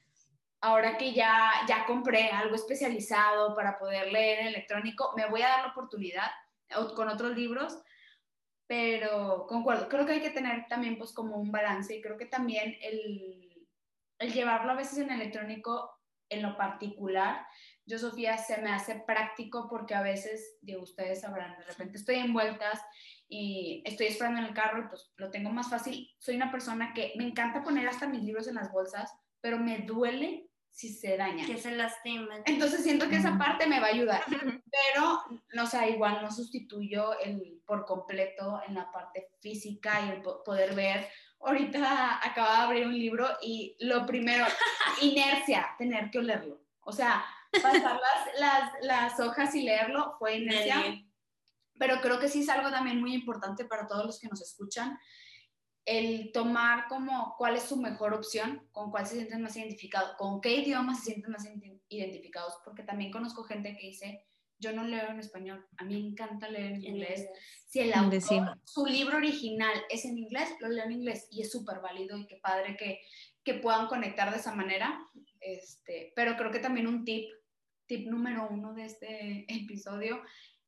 Ahora 0.61 0.97
que 0.97 1.13
ya, 1.13 1.51
ya 1.67 1.85
compré 1.85 2.29
algo 2.29 2.55
especializado 2.55 3.55
para 3.55 3.77
poder 3.77 4.11
leer 4.11 4.39
en 4.39 4.47
electrónico, 4.47 5.13
me 5.15 5.27
voy 5.27 5.41
a 5.43 5.49
dar 5.49 5.61
la 5.65 5.71
oportunidad 5.71 6.31
con 6.95 7.09
otros 7.09 7.35
libros, 7.35 7.77
pero 8.65 9.45
concuerdo, 9.47 9.89
creo 9.89 10.05
que 10.05 10.13
hay 10.13 10.21
que 10.21 10.29
tener 10.29 10.67
también 10.67 10.97
pues 10.97 11.11
como 11.11 11.35
un 11.37 11.51
balance 11.51 11.95
y 11.95 12.01
creo 12.01 12.17
que 12.17 12.27
también 12.27 12.77
el 12.81 13.50
el 14.21 14.33
llevarlo 14.33 14.71
a 14.71 14.75
veces 14.75 14.99
en 14.99 15.11
electrónico 15.11 15.91
en 16.29 16.41
lo 16.41 16.55
particular, 16.55 17.45
yo, 17.85 17.97
Sofía, 17.97 18.37
se 18.37 18.61
me 18.61 18.71
hace 18.71 19.03
práctico 19.05 19.67
porque 19.69 19.95
a 19.95 20.01
veces, 20.01 20.57
digo, 20.61 20.81
ustedes 20.81 21.21
sabrán, 21.21 21.57
de 21.57 21.65
repente 21.65 21.97
estoy 21.97 22.15
en 22.15 22.31
vueltas 22.31 22.79
y 23.27 23.81
estoy 23.85 24.07
esperando 24.07 24.39
en 24.39 24.45
el 24.45 24.53
carro 24.53 24.79
y 24.79 24.87
pues 24.87 25.11
lo 25.17 25.29
tengo 25.29 25.49
más 25.49 25.69
fácil. 25.69 26.09
Soy 26.19 26.35
una 26.35 26.51
persona 26.51 26.93
que 26.93 27.13
me 27.17 27.25
encanta 27.25 27.63
poner 27.63 27.87
hasta 27.87 28.07
mis 28.07 28.23
libros 28.23 28.47
en 28.47 28.55
las 28.55 28.71
bolsas, 28.71 29.11
pero 29.41 29.57
me 29.57 29.79
duele 29.79 30.47
si 30.69 30.93
se 30.93 31.17
dañan. 31.17 31.45
Que 31.45 31.57
se 31.57 31.75
lastimen. 31.75 32.43
Entonces 32.45 32.83
siento 32.83 33.09
que 33.09 33.17
esa 33.17 33.37
parte 33.37 33.67
me 33.67 33.79
va 33.79 33.87
a 33.87 33.93
ayudar, 33.93 34.23
pero, 34.29 35.21
no 35.53 35.65
sé, 35.65 35.71
sea, 35.71 35.89
igual 35.89 36.21
no 36.21 36.31
sustituyo 36.31 37.19
el 37.19 37.61
por 37.65 37.85
completo 37.85 38.61
en 38.67 38.75
la 38.75 38.91
parte 38.91 39.31
física 39.41 40.05
y 40.05 40.09
el 40.11 40.21
poder 40.21 40.75
ver 40.75 41.09
ahorita 41.43 42.25
acaba 42.25 42.57
de 42.57 42.63
abrir 42.63 42.87
un 42.87 42.97
libro 42.97 43.27
y 43.41 43.75
lo 43.79 44.05
primero, 44.05 44.45
inercia, 45.01 45.67
tener 45.77 46.09
que 46.11 46.21
leerlo. 46.21 46.61
O 46.81 46.91
sea, 46.91 47.23
pasar 47.61 47.99
las, 47.99 48.39
las, 48.39 48.71
las 48.81 49.19
hojas 49.19 49.53
y 49.55 49.63
leerlo 49.63 50.15
fue 50.17 50.37
inercia. 50.37 51.03
Pero 51.77 51.99
creo 52.01 52.19
que 52.19 52.27
sí 52.27 52.41
es 52.41 52.49
algo 52.49 52.69
también 52.69 52.99
muy 52.99 53.13
importante 53.13 53.65
para 53.65 53.87
todos 53.87 54.05
los 54.05 54.19
que 54.19 54.27
nos 54.27 54.41
escuchan. 54.41 54.97
el 55.83 56.31
tomar 56.31 56.87
como 56.87 57.35
cuál 57.37 57.55
es 57.55 57.63
su 57.63 57.75
mejor 57.75 58.13
opción, 58.13 58.67
con 58.71 58.91
cuál 58.91 59.07
se 59.07 59.15
sienten 59.15 59.41
más 59.41 59.57
identificados, 59.57 60.15
con 60.15 60.39
qué 60.39 60.57
idioma 60.57 60.93
se 60.93 61.05
sienten 61.05 61.31
más 61.31 61.47
identificados, 61.89 62.59
porque 62.63 62.83
también 62.83 63.11
conozco 63.11 63.43
gente 63.43 63.75
que 63.75 63.87
dice, 63.87 64.23
yo 64.61 64.71
no 64.71 64.83
leo 64.83 65.09
en 65.09 65.19
español, 65.19 65.65
a 65.77 65.83
mí 65.83 65.99
me 65.99 66.09
encanta 66.09 66.47
leer 66.47 66.73
en 66.73 66.85
inglés. 66.85 67.27
Si 67.67 67.79
el 67.79 67.93
autor, 67.93 68.59
su 68.63 68.85
libro 68.85 69.17
original 69.17 69.73
es 69.89 70.05
en 70.05 70.17
inglés, 70.17 70.49
lo 70.59 70.69
leo 70.69 70.85
en 70.85 70.91
inglés 70.91 71.27
y 71.31 71.41
es 71.41 71.51
súper 71.51 71.79
válido 71.81 72.17
y 72.17 72.27
qué 72.27 72.37
padre 72.37 72.77
que, 72.77 73.01
que 73.43 73.55
puedan 73.55 73.87
conectar 73.87 74.29
de 74.31 74.37
esa 74.37 74.53
manera. 74.53 74.99
Este, 75.39 76.13
pero 76.15 76.37
creo 76.37 76.51
que 76.51 76.59
también 76.59 76.87
un 76.87 77.03
tip, 77.03 77.29
tip 77.87 78.07
número 78.07 78.47
uno 78.49 78.73
de 78.73 78.85
este 78.85 79.45
episodio 79.47 80.21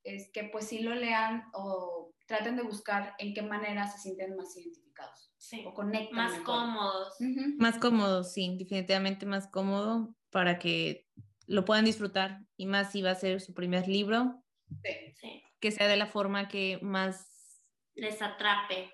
es 0.04 0.32
que 0.34 0.46
pues 0.46 0.68
sí 0.68 0.80
lo 0.80 0.96
lean 0.96 1.46
o 1.54 2.14
traten 2.26 2.56
de 2.56 2.64
buscar 2.64 3.14
en 3.20 3.34
qué 3.34 3.42
manera 3.42 3.88
se 3.88 4.00
sienten 4.00 4.36
más 4.36 4.58
identificados. 4.58 5.32
Sí. 5.38 5.64
O 5.68 5.74
conectan. 5.74 6.16
Más 6.16 6.40
cómodos. 6.40 7.16
Más 7.58 7.78
cómodos, 7.78 8.34
sí, 8.34 8.56
definitivamente 8.58 9.26
más 9.26 9.48
cómodo 9.48 10.16
para 10.30 10.58
que 10.58 11.08
lo 11.48 11.66
puedan 11.66 11.86
disfrutar 11.86 12.42
y 12.58 12.66
más 12.66 12.92
si 12.92 13.02
va 13.02 13.12
a 13.12 13.16
ser 13.16 13.42
su 13.42 13.54
primer 13.54 13.88
libro. 13.88 14.44
Sí. 14.84 15.14
Sí. 15.20 15.44
Que 15.60 15.72
sea 15.72 15.88
de 15.88 15.98
la 15.98 16.08
forma 16.08 16.48
que 16.48 16.80
más... 16.82 17.62
Les 17.96 18.22
atrape. 18.22 18.92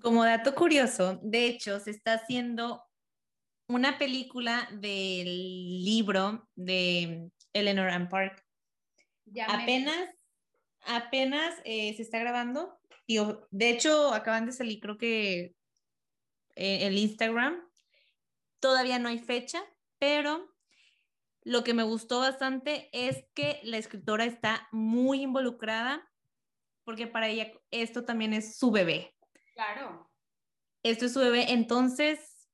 Como 0.00 0.24
dato 0.24 0.54
curioso, 0.54 1.18
de 1.22 1.46
hecho, 1.46 1.80
se 1.80 1.90
está 1.90 2.14
haciendo 2.14 2.82
una 3.68 3.98
película 3.98 4.68
del 4.72 5.84
libro 5.84 6.48
de 6.54 7.30
Eleanor 7.52 7.90
and 7.90 8.08
Park. 8.08 8.44
Ya 9.24 9.46
apenas, 9.46 10.08
apenas 10.82 11.54
eh, 11.64 11.94
se 11.94 12.02
está 12.02 12.18
grabando. 12.18 12.78
Y, 13.06 13.18
de 13.50 13.70
hecho, 13.70 14.12
acaban 14.12 14.46
de 14.46 14.52
salir, 14.52 14.80
creo 14.80 14.98
que 14.98 15.54
eh, 16.54 16.86
el 16.86 16.98
Instagram. 16.98 17.60
Todavía 18.60 18.98
no 18.98 19.08
hay 19.08 19.18
fecha, 19.18 19.62
pero 19.98 20.51
lo 21.44 21.64
que 21.64 21.74
me 21.74 21.82
gustó 21.82 22.20
bastante 22.20 22.88
es 22.92 23.24
que 23.34 23.60
la 23.64 23.78
escritora 23.78 24.24
está 24.24 24.68
muy 24.72 25.22
involucrada 25.22 26.08
porque 26.84 27.06
para 27.06 27.28
ella 27.28 27.52
esto 27.70 28.04
también 28.04 28.32
es 28.32 28.58
su 28.58 28.70
bebé. 28.70 29.14
Claro. 29.54 30.10
Esto 30.82 31.06
es 31.06 31.12
su 31.12 31.20
bebé, 31.20 31.52
entonces 31.52 32.48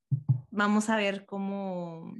vamos 0.51 0.91
a 0.91 0.97
ver 0.97 1.25
cómo, 1.25 2.15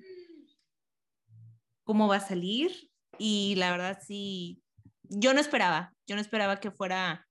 cómo 1.85 2.09
va 2.09 2.17
a 2.17 2.21
salir 2.21 2.91
y 3.19 3.55
la 3.57 3.71
verdad 3.71 3.99
sí, 4.07 4.63
yo 5.03 5.35
no 5.35 5.41
esperaba, 5.41 5.95
yo 6.07 6.15
no 6.15 6.21
esperaba 6.21 6.61
que 6.61 6.71
fuera 6.71 7.29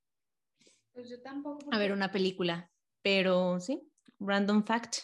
pues 0.98 1.10
yo 1.10 1.22
tampoco, 1.22 1.70
a 1.72 1.78
ver 1.78 1.92
una 1.92 2.12
película, 2.12 2.72
pero 3.04 3.60
sí, 3.60 3.88
random 4.20 4.66
fact. 4.66 4.96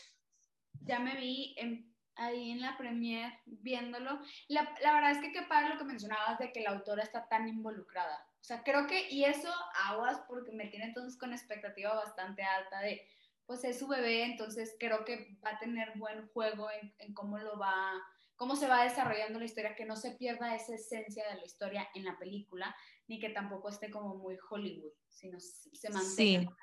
Ya 0.82 1.00
me 1.00 1.16
vi 1.16 1.54
en, 1.56 1.93
ahí 2.26 2.51
en 2.51 2.61
la 2.61 2.78
premier 2.78 3.34
viéndolo. 3.45 4.19
La, 4.47 4.74
la, 4.82 4.93
verdad 4.93 5.11
es 5.11 5.19
que 5.19 5.32
qué 5.32 5.43
padre 5.43 5.69
lo 5.69 5.78
que 5.78 5.86
mencionabas 5.86 6.39
de 6.39 6.51
que 6.51 6.61
la 6.61 6.71
autora 6.71 7.03
está 7.03 7.28
tan 7.28 7.47
involucrada. 7.47 8.28
O 8.41 8.43
sea, 8.43 8.63
creo 8.63 8.88
que, 8.88 9.09
y 9.09 9.24
eso 9.26 9.49
aguas 9.86 10.21
porque 10.28 10.51
me 10.51 10.67
tiene 10.67 10.86
entonces 10.86 11.17
con 11.17 11.34
expectativa 11.34 11.93
bastante 11.93 12.43
alta 12.43 12.82
de, 12.82 13.07
pues 13.45 13.63
es 13.63 13.80
su 13.80 13.88
bebé, 13.88 14.24
entonces 14.24 14.76
creo 14.80 15.05
que 15.05 15.38
va 15.45 15.51
a 15.51 15.59
tener 15.59 15.93
buen 15.97 16.28
juego 16.30 16.69
en, 16.71 16.93
en 16.99 17.13
cómo 17.13 17.38
lo 17.38 17.57
va 17.57 18.01
cómo 18.36 18.55
se 18.55 18.67
va 18.67 18.84
desarrollando 18.84 19.39
la 19.39 19.45
historia, 19.45 19.76
que 19.76 19.86
no 19.86 19.95
se 19.95 20.11
pierda 20.11 20.53
esa 20.53 20.76
esencia 20.76 21.24
de 21.30 21.36
la 21.36 21.45
historia 21.45 21.88
en 21.93 22.03
la 22.03 22.17
película, 22.17 22.76
ni 23.07 23.19
que 23.19 23.30
tampoco 23.30 23.69
esté 23.69 23.89
como 23.89 24.15
muy 24.15 24.38
Hollywood, 24.49 24.91
sino 25.07 25.39
se 25.39 25.89
mantenga. 25.89 26.51
Sí. 26.51 26.57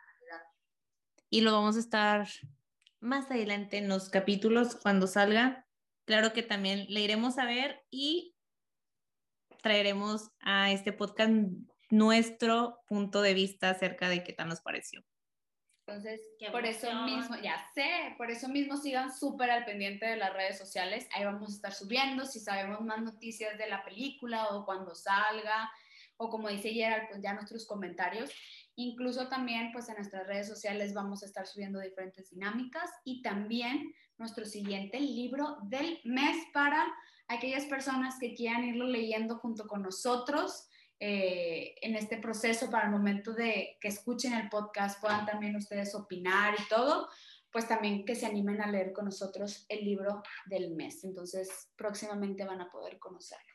Y 1.31 1.41
lo 1.43 1.53
vamos 1.53 1.77
a 1.77 1.81
estar 1.81 2.29
más 3.01 3.31
adelante 3.31 3.79
en 3.79 3.89
los 3.89 4.09
capítulos 4.11 4.77
cuando 4.77 5.07
salga. 5.07 5.67
Claro 6.07 6.33
que 6.33 6.43
también 6.43 6.87
le 6.89 7.01
iremos 7.01 7.39
a 7.39 7.45
ver 7.45 7.83
y 7.91 8.35
traeremos 9.63 10.31
a 10.41 10.71
este 10.71 10.93
podcast 10.93 11.33
nuestro 11.91 12.79
punto 12.87 13.21
de 13.23 13.35
vista 13.35 13.71
acerca 13.71 14.09
de 14.09 14.23
qué 14.23 14.33
tal 14.33 14.49
nos 14.49 14.61
pareció. 14.61 15.05
Entonces, 15.87 16.21
por 16.53 16.65
eso 16.67 17.03
mismo, 17.03 17.37
ya 17.43 17.67
sé, 17.75 18.15
por 18.17 18.31
eso 18.31 18.49
mismo 18.49 18.77
sigan 18.77 19.13
súper 19.13 19.51
al 19.51 19.65
pendiente 19.65 20.07
de 20.07 20.17
las 20.17 20.33
redes 20.33 20.57
sociales. 20.57 21.09
Ahí 21.13 21.25
vamos 21.25 21.51
a 21.51 21.57
estar 21.57 21.73
subiendo 21.73 22.27
si 22.27 22.39
sabemos 22.39 22.81
más 22.83 23.03
noticias 23.03 23.59
de 23.59 23.67
la 23.67 23.83
película 23.85 24.51
o 24.51 24.65
cuando 24.65 24.95
salga, 24.95 25.69
o 26.17 26.31
como 26.31 26.49
dice 26.49 26.71
Gerald, 26.71 27.09
pues 27.09 27.21
ya 27.23 27.33
nuestros 27.33 27.67
comentarios. 27.67 28.31
Incluso 28.81 29.29
también, 29.29 29.73
pues 29.73 29.91
en 29.91 29.97
nuestras 29.97 30.27
redes 30.27 30.49
sociales 30.49 30.95
vamos 30.95 31.23
a 31.23 31.27
estar 31.27 31.47
subiendo 31.47 31.79
diferentes 31.81 32.31
dinámicas 32.31 32.91
y 33.05 33.21
también 33.21 33.93
nuestro 34.17 34.47
siguiente 34.47 34.99
libro 34.99 35.59
del 35.65 35.99
mes 36.05 36.47
para 36.55 36.91
aquellas 37.29 37.67
personas 37.67 38.17
que 38.19 38.35
quieran 38.35 38.65
irlo 38.65 38.87
leyendo 38.87 39.37
junto 39.37 39.67
con 39.67 39.83
nosotros 39.83 40.67
eh, 40.99 41.75
en 41.83 41.95
este 41.95 42.17
proceso 42.17 42.71
para 42.71 42.87
el 42.87 42.91
momento 42.91 43.35
de 43.35 43.77
que 43.83 43.89
escuchen 43.89 44.33
el 44.33 44.49
podcast 44.49 44.99
puedan 44.99 45.27
también 45.27 45.57
ustedes 45.57 45.95
opinar 45.95 46.55
y 46.59 46.67
todo, 46.71 47.07
pues 47.53 47.69
también 47.69 48.07
que 48.07 48.15
se 48.15 48.25
animen 48.25 48.63
a 48.63 48.71
leer 48.71 48.95
con 48.95 49.05
nosotros 49.05 49.67
el 49.69 49.85
libro 49.85 50.23
del 50.47 50.75
mes. 50.75 51.05
Entonces, 51.05 51.71
próximamente 51.77 52.47
van 52.47 52.63
a 52.63 52.71
poder 52.71 52.99
conocerlo. 52.99 53.50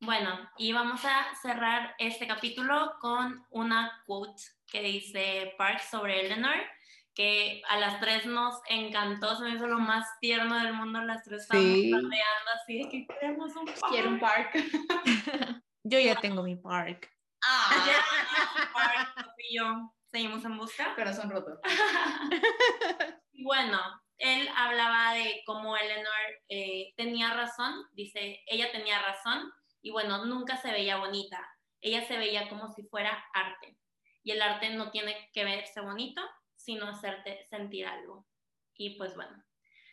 Bueno, 0.00 0.38
y 0.58 0.72
vamos 0.72 1.04
a 1.04 1.34
cerrar 1.40 1.94
este 1.98 2.26
capítulo 2.26 2.94
con 3.00 3.46
una 3.50 4.02
quote 4.06 4.42
que 4.70 4.82
dice 4.82 5.54
Park 5.56 5.80
sobre 5.80 6.20
Eleanor, 6.26 6.56
que 7.14 7.62
a 7.68 7.78
las 7.78 7.98
tres 8.00 8.26
nos 8.26 8.60
encantó, 8.68 9.34
se 9.36 9.44
me 9.44 9.50
hizo 9.54 9.66
lo 9.66 9.78
más 9.78 10.06
tierno 10.20 10.58
del 10.58 10.74
mundo, 10.74 11.00
las 11.00 11.22
tres 11.24 11.42
estábamos 11.42 11.72
Sí. 11.72 11.92
así 12.54 12.78
de 12.82 12.88
que 12.90 13.06
queremos 13.06 13.56
un 13.56 13.64
park. 13.64 13.80
Quiero 13.88 14.08
un 14.10 14.20
park. 14.20 14.50
Yo 15.82 15.98
ya 15.98 16.16
tengo 16.16 16.42
mi 16.42 16.56
park. 16.56 17.10
Ah, 17.42 17.84
Ya, 17.86 18.70
park, 18.74 19.30
y 19.48 19.56
yo 19.56 19.94
seguimos 20.10 20.44
en 20.44 20.56
busca. 20.58 20.94
corazón 20.94 21.30
roto. 21.30 21.58
Bueno, 23.38 23.78
él 24.18 24.48
hablaba 24.56 25.12
de 25.12 25.42
cómo 25.46 25.76
Eleanor 25.76 26.10
eh, 26.48 26.92
tenía 26.96 27.32
razón, 27.34 27.84
dice, 27.92 28.42
ella 28.46 28.72
tenía 28.72 28.98
razón, 29.00 29.52
y 29.86 29.90
bueno, 29.90 30.24
nunca 30.24 30.56
se 30.56 30.72
veía 30.72 30.96
bonita, 30.96 31.48
ella 31.80 32.04
se 32.08 32.18
veía 32.18 32.48
como 32.48 32.72
si 32.72 32.82
fuera 32.82 33.24
arte, 33.32 33.78
y 34.24 34.32
el 34.32 34.42
arte 34.42 34.70
no 34.70 34.90
tiene 34.90 35.30
que 35.32 35.44
verse 35.44 35.80
bonito, 35.80 36.20
sino 36.56 36.88
hacerte 36.88 37.46
sentir 37.48 37.86
algo. 37.86 38.26
Y 38.74 38.98
pues 38.98 39.14
bueno, 39.14 39.40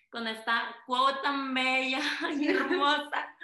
con 0.10 0.28
esta 0.28 0.76
quote 0.88 1.20
tan 1.22 1.54
bella 1.54 2.00
y 2.39 2.48
hermosa, 2.48 3.38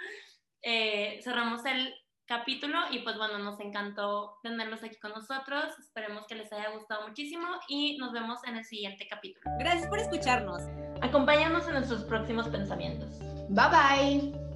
eh, 0.60 1.20
cerramos 1.22 1.64
el 1.66 1.94
capítulo 2.26 2.78
y 2.90 2.98
pues 3.00 3.16
bueno, 3.16 3.38
nos 3.38 3.60
encantó 3.60 4.40
tenerlos 4.42 4.82
aquí 4.82 4.98
con 4.98 5.12
nosotros. 5.12 5.78
Esperemos 5.78 6.26
que 6.26 6.34
les 6.34 6.52
haya 6.52 6.70
gustado 6.70 7.06
muchísimo 7.06 7.46
y 7.68 7.96
nos 7.98 8.10
vemos 8.10 8.40
en 8.44 8.56
el 8.56 8.64
siguiente 8.64 9.06
capítulo. 9.08 9.48
Gracias 9.60 9.86
por 9.86 10.00
escucharnos. 10.00 10.62
Acompáñanos 11.00 11.68
en 11.68 11.74
nuestros 11.74 12.02
próximos 12.02 12.48
pensamientos. 12.48 13.20
Bye 13.50 13.68
bye. 13.70 14.49